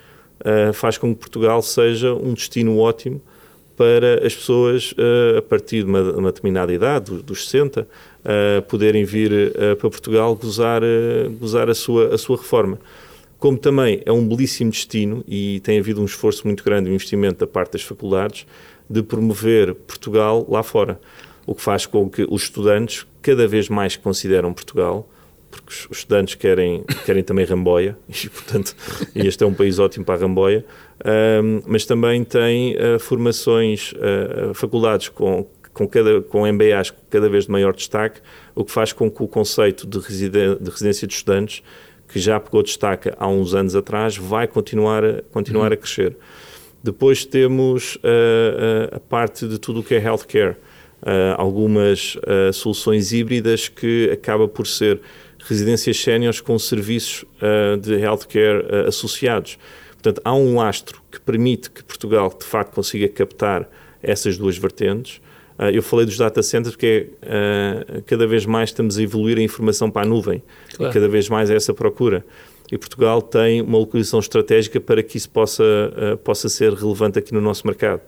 uh, 0.41 0.73
faz 0.73 0.99
com 0.99 1.15
que 1.15 1.21
Portugal 1.21 1.63
seja 1.63 2.15
um 2.15 2.35
destino 2.35 2.79
ótimo 2.79 3.21
para 3.77 4.27
as 4.27 4.35
pessoas, 4.35 4.93
uh, 4.93 5.39
a 5.39 5.43
partir 5.43 5.85
de 5.85 5.91
uma, 5.91 6.03
uma 6.13 6.33
determinada 6.33 6.73
idade, 6.73 7.11
dos, 7.11 7.23
dos 7.23 7.49
60, 7.49 7.87
poderem 8.69 9.03
vir 9.03 9.55
para 9.79 9.89
Portugal 9.89 10.37
gozar, 10.37 10.83
gozar 11.39 11.71
a, 11.71 11.75
sua, 11.75 12.15
a 12.15 12.19
sua 12.19 12.37
reforma 12.37 12.79
como 13.41 13.57
também 13.57 14.03
é 14.05 14.13
um 14.13 14.29
belíssimo 14.29 14.71
destino 14.71 15.25
e 15.27 15.61
tem 15.61 15.79
havido 15.79 16.03
um 16.03 16.05
esforço 16.05 16.47
muito 16.47 16.63
grande, 16.63 16.91
um 16.91 16.93
investimento 16.93 17.41
da 17.41 17.47
parte 17.47 17.73
das 17.73 17.83
faculdades, 17.83 18.47
de 18.89 19.03
promover 19.03 19.75
Portugal 19.75 20.47
lá 20.49 20.63
fora. 20.63 21.01
O 21.47 21.55
que 21.55 21.63
faz 21.63 21.87
com 21.87 22.09
que 22.09 22.27
os 22.29 22.43
estudantes 22.43 23.07
cada 23.23 23.49
vez 23.49 23.71
mais 23.71 23.97
consideram 23.97 24.53
Portugal, 24.53 25.09
porque 25.51 25.73
os 25.91 25.99
estudantes 25.99 26.35
querem, 26.37 26.85
querem 27.05 27.23
também 27.23 27.45
Ramboia, 27.45 27.99
e 28.09 28.29
portanto 28.29 28.75
este 29.15 29.43
é 29.43 29.47
um 29.47 29.55
país 29.55 29.79
ótimo 29.79 30.05
para 30.05 30.15
a 30.15 30.19
Ramboia, 30.19 30.65
um, 31.43 31.63
mas 31.67 31.85
também 31.85 32.23
tem 32.25 32.77
uh, 32.77 32.99
formações, 32.99 33.93
uh, 33.93 34.55
faculdades 34.55 35.09
com, 35.09 35.47
com, 35.73 35.89
cada, 35.89 36.21
com 36.21 36.51
MBAs 36.51 36.93
cada 37.09 37.29
vez 37.29 37.47
de 37.47 37.51
maior 37.51 37.75
destaque, 37.75 38.21
o 38.55 38.65
que 38.65 38.71
faz 38.71 38.93
com 38.93 39.11
que 39.11 39.23
o 39.23 39.29
conceito 39.29 39.87
de, 39.87 39.99
residen 39.99 40.59
de 40.61 40.71
residência 40.71 41.07
de 41.07 41.15
estudantes 41.15 41.63
que 42.07 42.19
já 42.19 42.39
pegou 42.39 42.63
destaque 42.63 43.11
há 43.17 43.29
uns 43.29 43.55
anos 43.55 43.75
atrás, 43.75 44.17
vai 44.17 44.47
continuar, 44.47 45.05
a, 45.05 45.23
continuar 45.31 45.69
uhum. 45.69 45.75
a 45.75 45.77
crescer. 45.77 46.17
Depois 46.83 47.25
temos 47.25 47.97
uh, 47.97 48.97
a 48.97 49.01
parte 49.01 49.47
de 49.47 49.59
tudo 49.59 49.81
o 49.81 49.83
que 49.83 49.95
é 49.95 50.03
healthcare. 50.03 50.57
Algumas 51.39 52.19
soluções 52.53 53.11
híbridas 53.11 53.69
que 53.69 54.11
acaba 54.13 54.47
por 54.47 54.67
ser 54.67 55.01
residências 55.45 56.01
séniores 56.01 56.41
com 56.41 56.59
serviços 56.59 57.25
de 57.81 57.95
healthcare 57.95 58.87
associados. 58.87 59.59
Portanto, 60.03 60.23
há 60.25 60.35
um 60.35 60.57
lastro 60.57 61.03
que 61.11 61.21
permite 61.21 61.71
que 61.71 61.85
Portugal, 61.85 62.35
de 62.37 62.45
facto, 62.45 62.75
consiga 62.75 63.07
captar 63.09 63.69
essas 64.03 64.39
duas 64.39 64.57
vertentes. 64.57 65.21
Uh, 65.59 65.65
eu 65.75 65.83
falei 65.83 66.07
dos 66.07 66.17
data 66.17 66.43
centers 66.43 66.75
porque 66.75 67.11
uh, 67.23 68.03
cada 68.07 68.27
vez 68.27 68.47
mais 68.47 68.71
estamos 68.71 68.97
a 68.97 69.03
evoluir 69.03 69.37
a 69.37 69.43
informação 69.43 69.91
para 69.91 70.07
a 70.07 70.09
nuvem 70.09 70.43
claro. 70.75 70.91
e 70.91 70.95
cada 70.95 71.07
vez 71.07 71.29
mais 71.29 71.51
é 71.51 71.55
essa 71.55 71.75
procura. 71.75 72.25
E 72.73 72.79
Portugal 72.79 73.21
tem 73.21 73.61
uma 73.61 73.77
localização 73.77 74.21
estratégica 74.21 74.81
para 74.81 75.03
que 75.03 75.19
isso 75.19 75.29
possa, 75.29 75.63
uh, 75.63 76.17
possa 76.17 76.49
ser 76.49 76.73
relevante 76.73 77.19
aqui 77.19 77.35
no 77.35 77.41
nosso 77.43 77.67
mercado. 77.67 78.01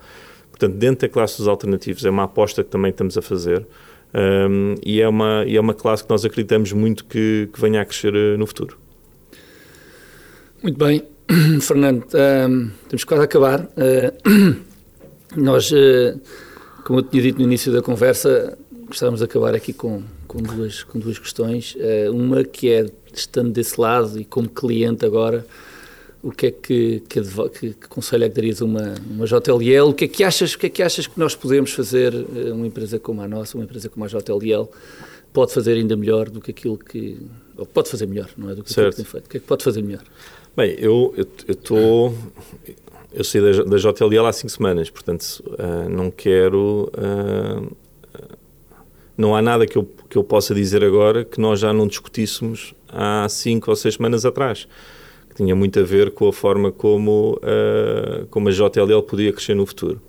Portanto, 0.51 0.75
dentro 0.77 1.07
da 1.07 1.13
classe 1.13 1.37
dos 1.37 1.47
alternativos, 1.47 2.07
é 2.07 2.11
uma 2.11 2.23
aposta 2.23 2.65
que 2.65 2.71
também 2.71 2.91
estamos 2.91 3.19
a 3.19 3.23
fazer 3.23 3.67
um, 4.15 4.75
e, 4.85 5.01
é 5.01 5.09
uma, 5.09 5.45
e 5.47 5.57
é 5.57 5.61
uma 5.61 5.75
classe 5.75 6.05
que 6.05 6.11
nós 6.11 6.25
acreditamos 6.25 6.73
muito 6.73 7.05
que, 7.05 7.49
que 7.53 7.61
venha 7.61 7.81
a 7.81 7.85
crescer 7.85 8.13
no 8.39 8.47
futuro. 8.47 8.79
Muito 10.63 10.79
bem, 10.79 11.03
Fernando, 11.61 12.05
um, 12.05 12.71
temos 12.89 13.05
quase 13.05 13.23
a 13.23 13.25
acabar. 13.25 13.69
nós 15.37 15.73
como 16.85 16.99
eu 16.99 17.03
tinha 17.03 17.23
dito 17.23 17.39
no 17.39 17.45
início 17.45 17.73
da 17.73 17.81
conversa, 17.81 18.59
gostávamos 18.87 19.21
de 19.21 19.25
acabar 19.25 19.55
aqui 19.55 19.73
com, 19.73 20.03
com, 20.27 20.43
duas, 20.43 20.83
com 20.83 20.99
duas 20.99 21.19
questões. 21.19 21.77
Uh, 21.77 22.13
uma 22.13 22.45
que 22.45 22.71
é, 22.71 22.87
estando 23.13 23.53
desse 23.53 23.81
lado 23.81 24.21
e 24.21 24.25
como 24.25 24.49
cliente 24.49 25.07
agora, 25.07 25.47
o 26.23 26.31
que 26.31 26.47
é 26.47 26.51
que, 26.53 27.03
que, 27.09 27.21
que, 27.21 27.75
que 27.75 27.89
conselho 27.89 28.25
é 28.25 28.29
que 28.29 28.35
darias 28.37 28.63
a 28.63 28.65
uma, 28.65 28.95
uma 29.11 29.27
JLL? 29.27 29.89
O 29.89 29.93
que 29.93 30.05
é 30.05 30.09
que 30.09 30.23
achas, 30.23 30.55
o 30.55 30.59
que 30.59 30.67
é 30.67 30.71
que 30.71 30.83
achas 30.83 31.07
que 31.07 31.19
nós 31.19 31.35
podemos 31.35 31.73
fazer, 31.73 32.15
eh, 32.15 32.53
uma 32.53 32.67
empresa 32.67 32.99
como 32.99 33.21
a 33.23 33.29
nossa, 33.29 33.59
uma 33.59 33.65
empresa 33.65 33.89
como 33.89 34.05
a 34.05 34.09
JLL, 34.09 34.69
pode 35.33 35.53
fazer 35.53 35.73
ainda 35.73 35.97
melhor 35.97 36.31
do 36.31 36.41
que 36.41 36.53
aquilo 36.53 36.79
que. 36.79 37.19
Ou 37.57 37.67
pode 37.67 37.91
fazer 37.91 38.07
melhor, 38.07 38.31
não 38.37 38.51
é? 38.51 38.55
Do 38.55 38.63
que 38.63 38.71
aquilo 38.71 38.91
que 38.91 38.97
tem 38.97 39.05
feito. 39.05 39.27
O 39.27 39.29
que 39.29 39.37
é 39.39 39.41
que 39.41 39.47
pode 39.47 39.65
fazer 39.65 39.83
melhor? 39.83 40.05
Bem, 40.57 40.77
eu 40.79 41.13
estou. 41.49 42.15
Eu, 42.69 42.75
eu 43.15 43.25
saí 43.25 43.41
da, 43.41 43.65
da 43.65 43.77
JLL 43.77 44.27
há 44.27 44.33
cinco 44.33 44.53
semanas, 44.53 44.91
portanto, 44.91 45.43
uh, 45.45 45.89
não 45.89 46.09
quero. 46.09 46.89
Uh, 46.97 47.77
não 49.19 49.35
há 49.35 49.43
nada 49.43 49.67
que 49.67 49.77
eu, 49.77 49.89
que 50.09 50.17
eu 50.17 50.25
possa 50.25 50.55
dizer 50.55 50.85
agora 50.85 51.25
que 51.25 51.41
nós 51.41 51.59
já 51.59 51.73
não 51.73 51.87
discutíssemos 51.87 52.75
há 52.89 53.29
cinco 53.29 53.71
ou 53.71 53.77
seis 53.77 53.95
semanas 53.95 54.25
atrás 54.25 54.69
que 55.33 55.43
tinha 55.43 55.57
muito 55.57 55.81
a 55.81 55.83
ver 55.83 56.11
com 56.11 56.29
a 56.29 56.33
forma 56.33 56.71
como, 56.71 57.39
uh, 57.43 58.27
como 58.27 58.49
a 58.49 58.53
JLL 58.53 59.03
podia 59.03 59.33
crescer 59.33 59.55
no 59.55 59.65
futuro. 59.65 60.01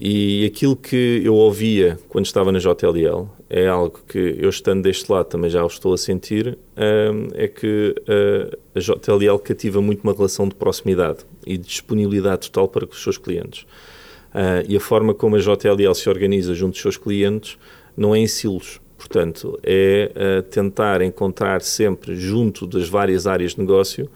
E 0.00 0.44
aquilo 0.44 0.74
que 0.74 1.22
eu 1.22 1.34
ouvia 1.34 1.98
quando 2.08 2.26
estava 2.26 2.50
na 2.50 2.58
JLL 2.58 3.28
é 3.48 3.68
algo 3.68 4.00
que 4.08 4.36
eu 4.40 4.48
estando 4.48 4.82
deste 4.82 5.12
lado 5.12 5.26
também 5.26 5.48
já 5.48 5.62
o 5.62 5.68
estou 5.68 5.92
a 5.92 5.98
sentir, 5.98 6.58
uh, 6.76 7.32
é 7.34 7.46
que 7.46 7.94
uh, 8.08 8.58
a 8.74 8.80
JLL 8.80 9.38
cativa 9.38 9.80
muito 9.80 10.02
uma 10.02 10.12
relação 10.14 10.48
de 10.48 10.54
proximidade 10.54 11.18
e 11.46 11.56
de 11.56 11.66
disponibilidade 11.66 12.50
total 12.50 12.68
para 12.68 12.86
os 12.86 13.02
seus 13.02 13.18
clientes. 13.18 13.66
e 14.66 14.76
a 14.76 14.80
forma 14.80 15.14
como 15.14 15.36
a 15.36 15.38
JLL 15.38 15.94
se 15.94 16.08
organiza 16.08 16.54
junto 16.54 16.72
dos 16.72 16.82
seus 16.82 16.96
clientes 16.96 17.56
não 17.96 18.14
é 18.14 18.18
em 18.18 18.26
silos, 18.26 18.80
Portanto, 19.04 19.60
é 19.62 20.10
uh, 20.16 20.42
tentar 20.44 21.02
encontrar 21.02 21.60
sempre, 21.60 22.16
junto 22.16 22.66
das 22.66 22.88
várias 22.88 23.26
áreas 23.26 23.52
de 23.52 23.60
negócio, 23.60 24.08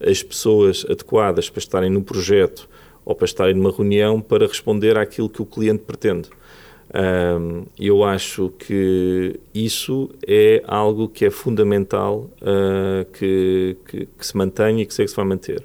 as 0.00 0.22
pessoas 0.22 0.86
adequadas 0.88 1.50
para 1.50 1.58
estarem 1.58 1.90
no 1.90 2.02
projeto 2.02 2.66
ou 3.04 3.14
para 3.14 3.26
estarem 3.26 3.54
numa 3.54 3.70
reunião 3.70 4.18
para 4.18 4.46
responder 4.46 4.96
àquilo 4.96 5.28
que 5.28 5.42
o 5.42 5.44
cliente 5.44 5.82
pretende. 5.86 6.30
Um, 6.92 7.66
eu 7.78 8.02
acho 8.02 8.48
que 8.58 9.38
isso 9.54 10.08
é 10.26 10.62
algo 10.66 11.06
que 11.06 11.26
é 11.26 11.30
fundamental 11.30 12.30
uh, 12.40 13.04
que, 13.12 13.76
que, 13.86 14.06
que, 14.06 14.26
se 14.26 14.34
mantenha 14.34 14.82
e 14.82 14.86
que 14.86 14.94
sei 14.94 15.04
que 15.04 15.10
se 15.10 15.16
vai 15.16 15.26
manter. 15.26 15.62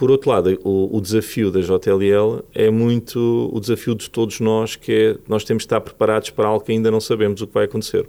Por 0.00 0.10
outro 0.10 0.30
lado, 0.30 0.58
o, 0.64 0.96
o, 0.96 0.98
desafio 0.98 1.50
da 1.50 1.60
JLL 1.60 2.42
é 2.54 2.70
muito 2.70 3.50
o 3.52 3.60
desafio 3.60 3.94
de 3.94 4.08
todos 4.08 4.40
nós, 4.40 4.74
que 4.74 4.90
é 4.90 5.16
nós 5.28 5.44
temos 5.44 5.64
de 5.64 5.66
estar 5.66 5.78
preparados 5.78 6.30
para 6.30 6.48
algo 6.48 6.64
que 6.64 6.72
ainda 6.72 6.90
não 6.90 7.02
sabemos 7.02 7.42
o 7.42 7.46
que 7.46 7.52
vai 7.52 7.66
acontecer. 7.66 8.06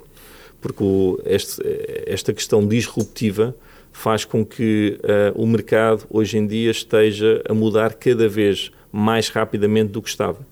Porque 0.61 0.81
o, 0.81 1.19
este, 1.25 1.61
esta 2.05 2.31
questão 2.31 2.65
disruptiva 2.65 3.53
faz 3.91 4.23
com 4.23 4.45
que 4.45 4.97
uh, 5.03 5.43
o 5.43 5.45
mercado 5.45 6.05
hoje 6.09 6.37
em 6.37 6.47
dia 6.47 6.71
esteja 6.71 7.43
a 7.45 7.53
mudar 7.53 7.95
cada 7.95 8.29
vez 8.29 8.71
mais 8.89 9.27
rapidamente 9.27 9.91
do 9.91 10.01
que 10.01 10.07
estava. 10.07 10.47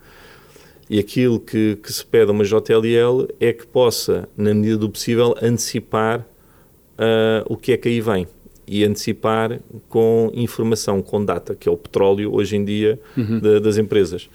E 0.89 0.99
aquilo 0.99 1.39
que, 1.39 1.77
que 1.77 1.93
se 1.93 2.05
pede 2.05 2.31
a 2.31 2.33
uma 2.33 2.43
JLL 2.43 3.29
é 3.39 3.53
que 3.53 3.65
possa, 3.65 4.27
na 4.35 4.53
medida 4.53 4.79
do 4.79 4.89
possível, 4.89 5.33
antecipar 5.41 6.19
uh, 6.19 7.45
o 7.45 7.55
que 7.55 7.71
é 7.71 7.77
que 7.77 7.87
aí 7.87 8.01
vem 8.01 8.27
e 8.69 8.85
antecipar 8.85 9.59
com 9.89 10.29
informação, 10.33 11.01
com 11.01 11.25
data, 11.25 11.55
que 11.55 11.67
é 11.67 11.71
o 11.71 11.75
petróleo 11.75 12.31
hoje 12.33 12.55
em 12.55 12.63
dia 12.63 12.99
uhum. 13.17 13.39
de, 13.39 13.59
das 13.59 13.77
empresas. 13.77 14.29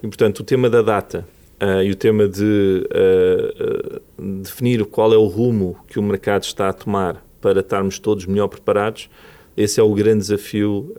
E, 0.00 0.06
portanto, 0.06 0.40
o 0.40 0.44
tema 0.44 0.70
da 0.70 0.80
data 0.80 1.26
uh, 1.60 1.82
e 1.82 1.90
o 1.90 1.96
tema 1.96 2.28
de 2.28 2.86
uh, 2.88 4.22
uh, 4.22 4.40
definir 4.42 4.84
qual 4.84 5.12
é 5.12 5.16
o 5.16 5.26
rumo 5.26 5.76
que 5.88 5.98
o 5.98 6.02
mercado 6.02 6.44
está 6.44 6.68
a 6.68 6.72
tomar 6.72 7.24
para 7.40 7.60
estarmos 7.60 7.98
todos 7.98 8.26
melhor 8.26 8.46
preparados, 8.46 9.10
esse 9.56 9.80
é 9.80 9.82
o 9.82 9.92
grande 9.92 10.20
desafio 10.20 10.94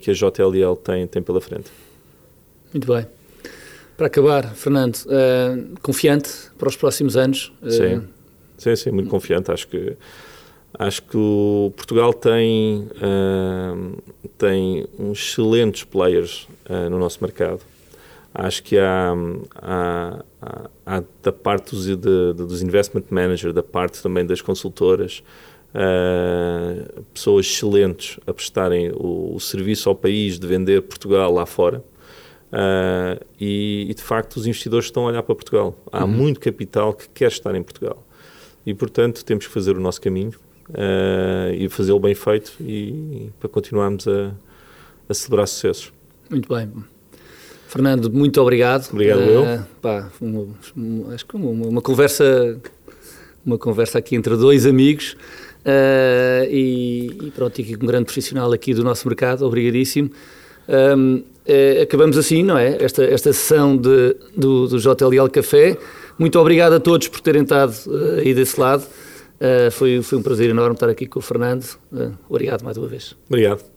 que 0.00 0.10
a 0.10 0.14
JLL 0.14 0.76
tem, 0.82 1.06
tem 1.06 1.22
pela 1.22 1.40
frente. 1.40 1.70
Muito 2.72 2.92
bem. 2.92 3.06
Para 3.96 4.08
acabar, 4.08 4.54
Fernando, 4.54 4.98
confiante 5.80 6.30
para 6.58 6.68
os 6.68 6.76
próximos 6.76 7.16
anos? 7.16 7.52
Sim, 7.68 8.02
sim, 8.58 8.76
sim, 8.76 8.90
muito 8.90 9.08
confiante. 9.08 9.52
Acho 9.52 9.68
que 9.68 9.96
Acho 10.76 11.02
que 11.02 11.16
o 11.16 11.72
Portugal 11.76 12.12
tem, 12.12 12.88
uh, 12.96 14.02
tem 14.36 14.86
uns 14.98 15.20
excelentes 15.20 15.84
players 15.84 16.48
uh, 16.68 16.90
no 16.90 16.98
nosso 16.98 17.22
mercado. 17.22 17.60
Acho 18.34 18.60
que 18.64 18.76
há, 18.76 19.14
há, 19.54 20.24
há, 20.42 20.70
há 20.84 21.02
da 21.22 21.30
parte 21.30 21.70
dos, 21.70 21.86
de, 21.86 21.96
dos 22.32 22.60
investment 22.60 23.04
managers, 23.08 23.54
da 23.54 23.62
parte 23.62 24.02
também 24.02 24.26
das 24.26 24.42
consultoras, 24.42 25.22
uh, 25.70 27.02
pessoas 27.14 27.46
excelentes 27.46 28.18
a 28.26 28.34
prestarem 28.34 28.90
o, 28.90 29.36
o, 29.36 29.40
serviço 29.40 29.88
ao 29.88 29.94
país 29.94 30.40
de 30.40 30.46
vender 30.48 30.82
Portugal 30.82 31.32
lá 31.32 31.46
fora. 31.46 31.84
E, 33.40 33.86
e, 33.88 33.94
de 33.94 34.02
facto 34.02 34.36
os 34.36 34.46
investidores 34.46 34.86
estão 34.86 35.04
a 35.04 35.06
olhar 35.06 35.22
para 35.22 35.34
Portugal. 35.34 35.76
Há 35.90 36.04
uhum. 36.04 36.10
muito 36.10 36.38
capital 36.38 36.92
que 36.94 37.08
quer 37.08 37.28
estar 37.28 37.52
em 37.54 37.62
Portugal. 37.62 38.04
E 38.64 38.72
portanto 38.72 39.24
temos 39.24 39.46
que 39.46 39.52
fazer 39.52 39.76
o 39.76 39.80
nosso 39.80 40.00
caminho 40.00 40.34
uh, 40.70 41.54
e 41.54 41.68
fazê-lo 41.68 42.00
bem 42.00 42.14
feito 42.14 42.52
e, 42.60 42.72
e 42.72 43.32
para 43.38 43.48
continuarmos 43.48 44.06
a, 44.08 44.32
a, 45.08 45.14
celebrar 45.14 45.46
sucessos. 45.48 45.92
Muito 46.30 46.48
bem. 46.52 46.70
Fernando, 47.68 48.10
muito 48.10 48.40
obrigado. 48.40 48.88
Obrigado 48.92 49.20
uh, 49.20 49.22
eu. 49.22 49.66
Pá, 49.80 50.10
uma, 50.20 50.46
uma, 50.76 51.14
acho 51.14 51.26
que 51.26 51.36
uma, 51.36 51.68
uma, 51.68 51.82
conversa 51.82 52.60
uma 53.44 53.58
conversa 53.58 53.98
aqui 53.98 54.16
entre 54.16 54.36
dois 54.36 54.64
amigos 54.64 55.16
uh, 55.64 56.44
e, 56.48 57.16
e, 57.22 57.30
pronto, 57.30 57.60
aqui 57.60 57.76
com 57.76 57.84
um 57.84 57.88
grande 57.88 58.04
profissional 58.04 58.52
aqui 58.52 58.72
do 58.72 58.82
nosso 58.82 59.06
mercado, 59.06 59.44
obrigadíssimo. 59.44 60.10
Um, 60.68 61.22
é, 61.46 61.82
acabamos 61.82 62.16
assim, 62.16 62.42
não 62.42 62.56
é? 62.56 62.82
Esta, 62.82 63.04
esta 63.04 63.32
sessão 63.32 63.76
de, 63.76 64.16
do, 64.34 64.66
do 64.66 64.78
JLL 64.78 65.28
Café. 65.30 65.76
Muito 66.18 66.38
obrigado 66.38 66.72
a 66.72 66.80
todos 66.80 67.08
por 67.08 67.20
terem 67.20 67.42
estado 67.42 67.74
uh, 67.86 68.20
aí 68.20 68.32
desse 68.32 68.58
lado. 68.58 68.84
Uh, 69.40 69.70
foi, 69.70 70.02
foi 70.02 70.18
um 70.18 70.22
prazer 70.22 70.50
enorme 70.50 70.74
estar 70.74 70.88
aqui 70.88 71.06
com 71.06 71.18
o 71.18 71.22
Fernando. 71.22 71.64
Uh, 71.92 72.16
obrigado 72.28 72.62
mais 72.62 72.76
uma 72.76 72.86
vez. 72.86 73.16
Obrigado. 73.28 73.73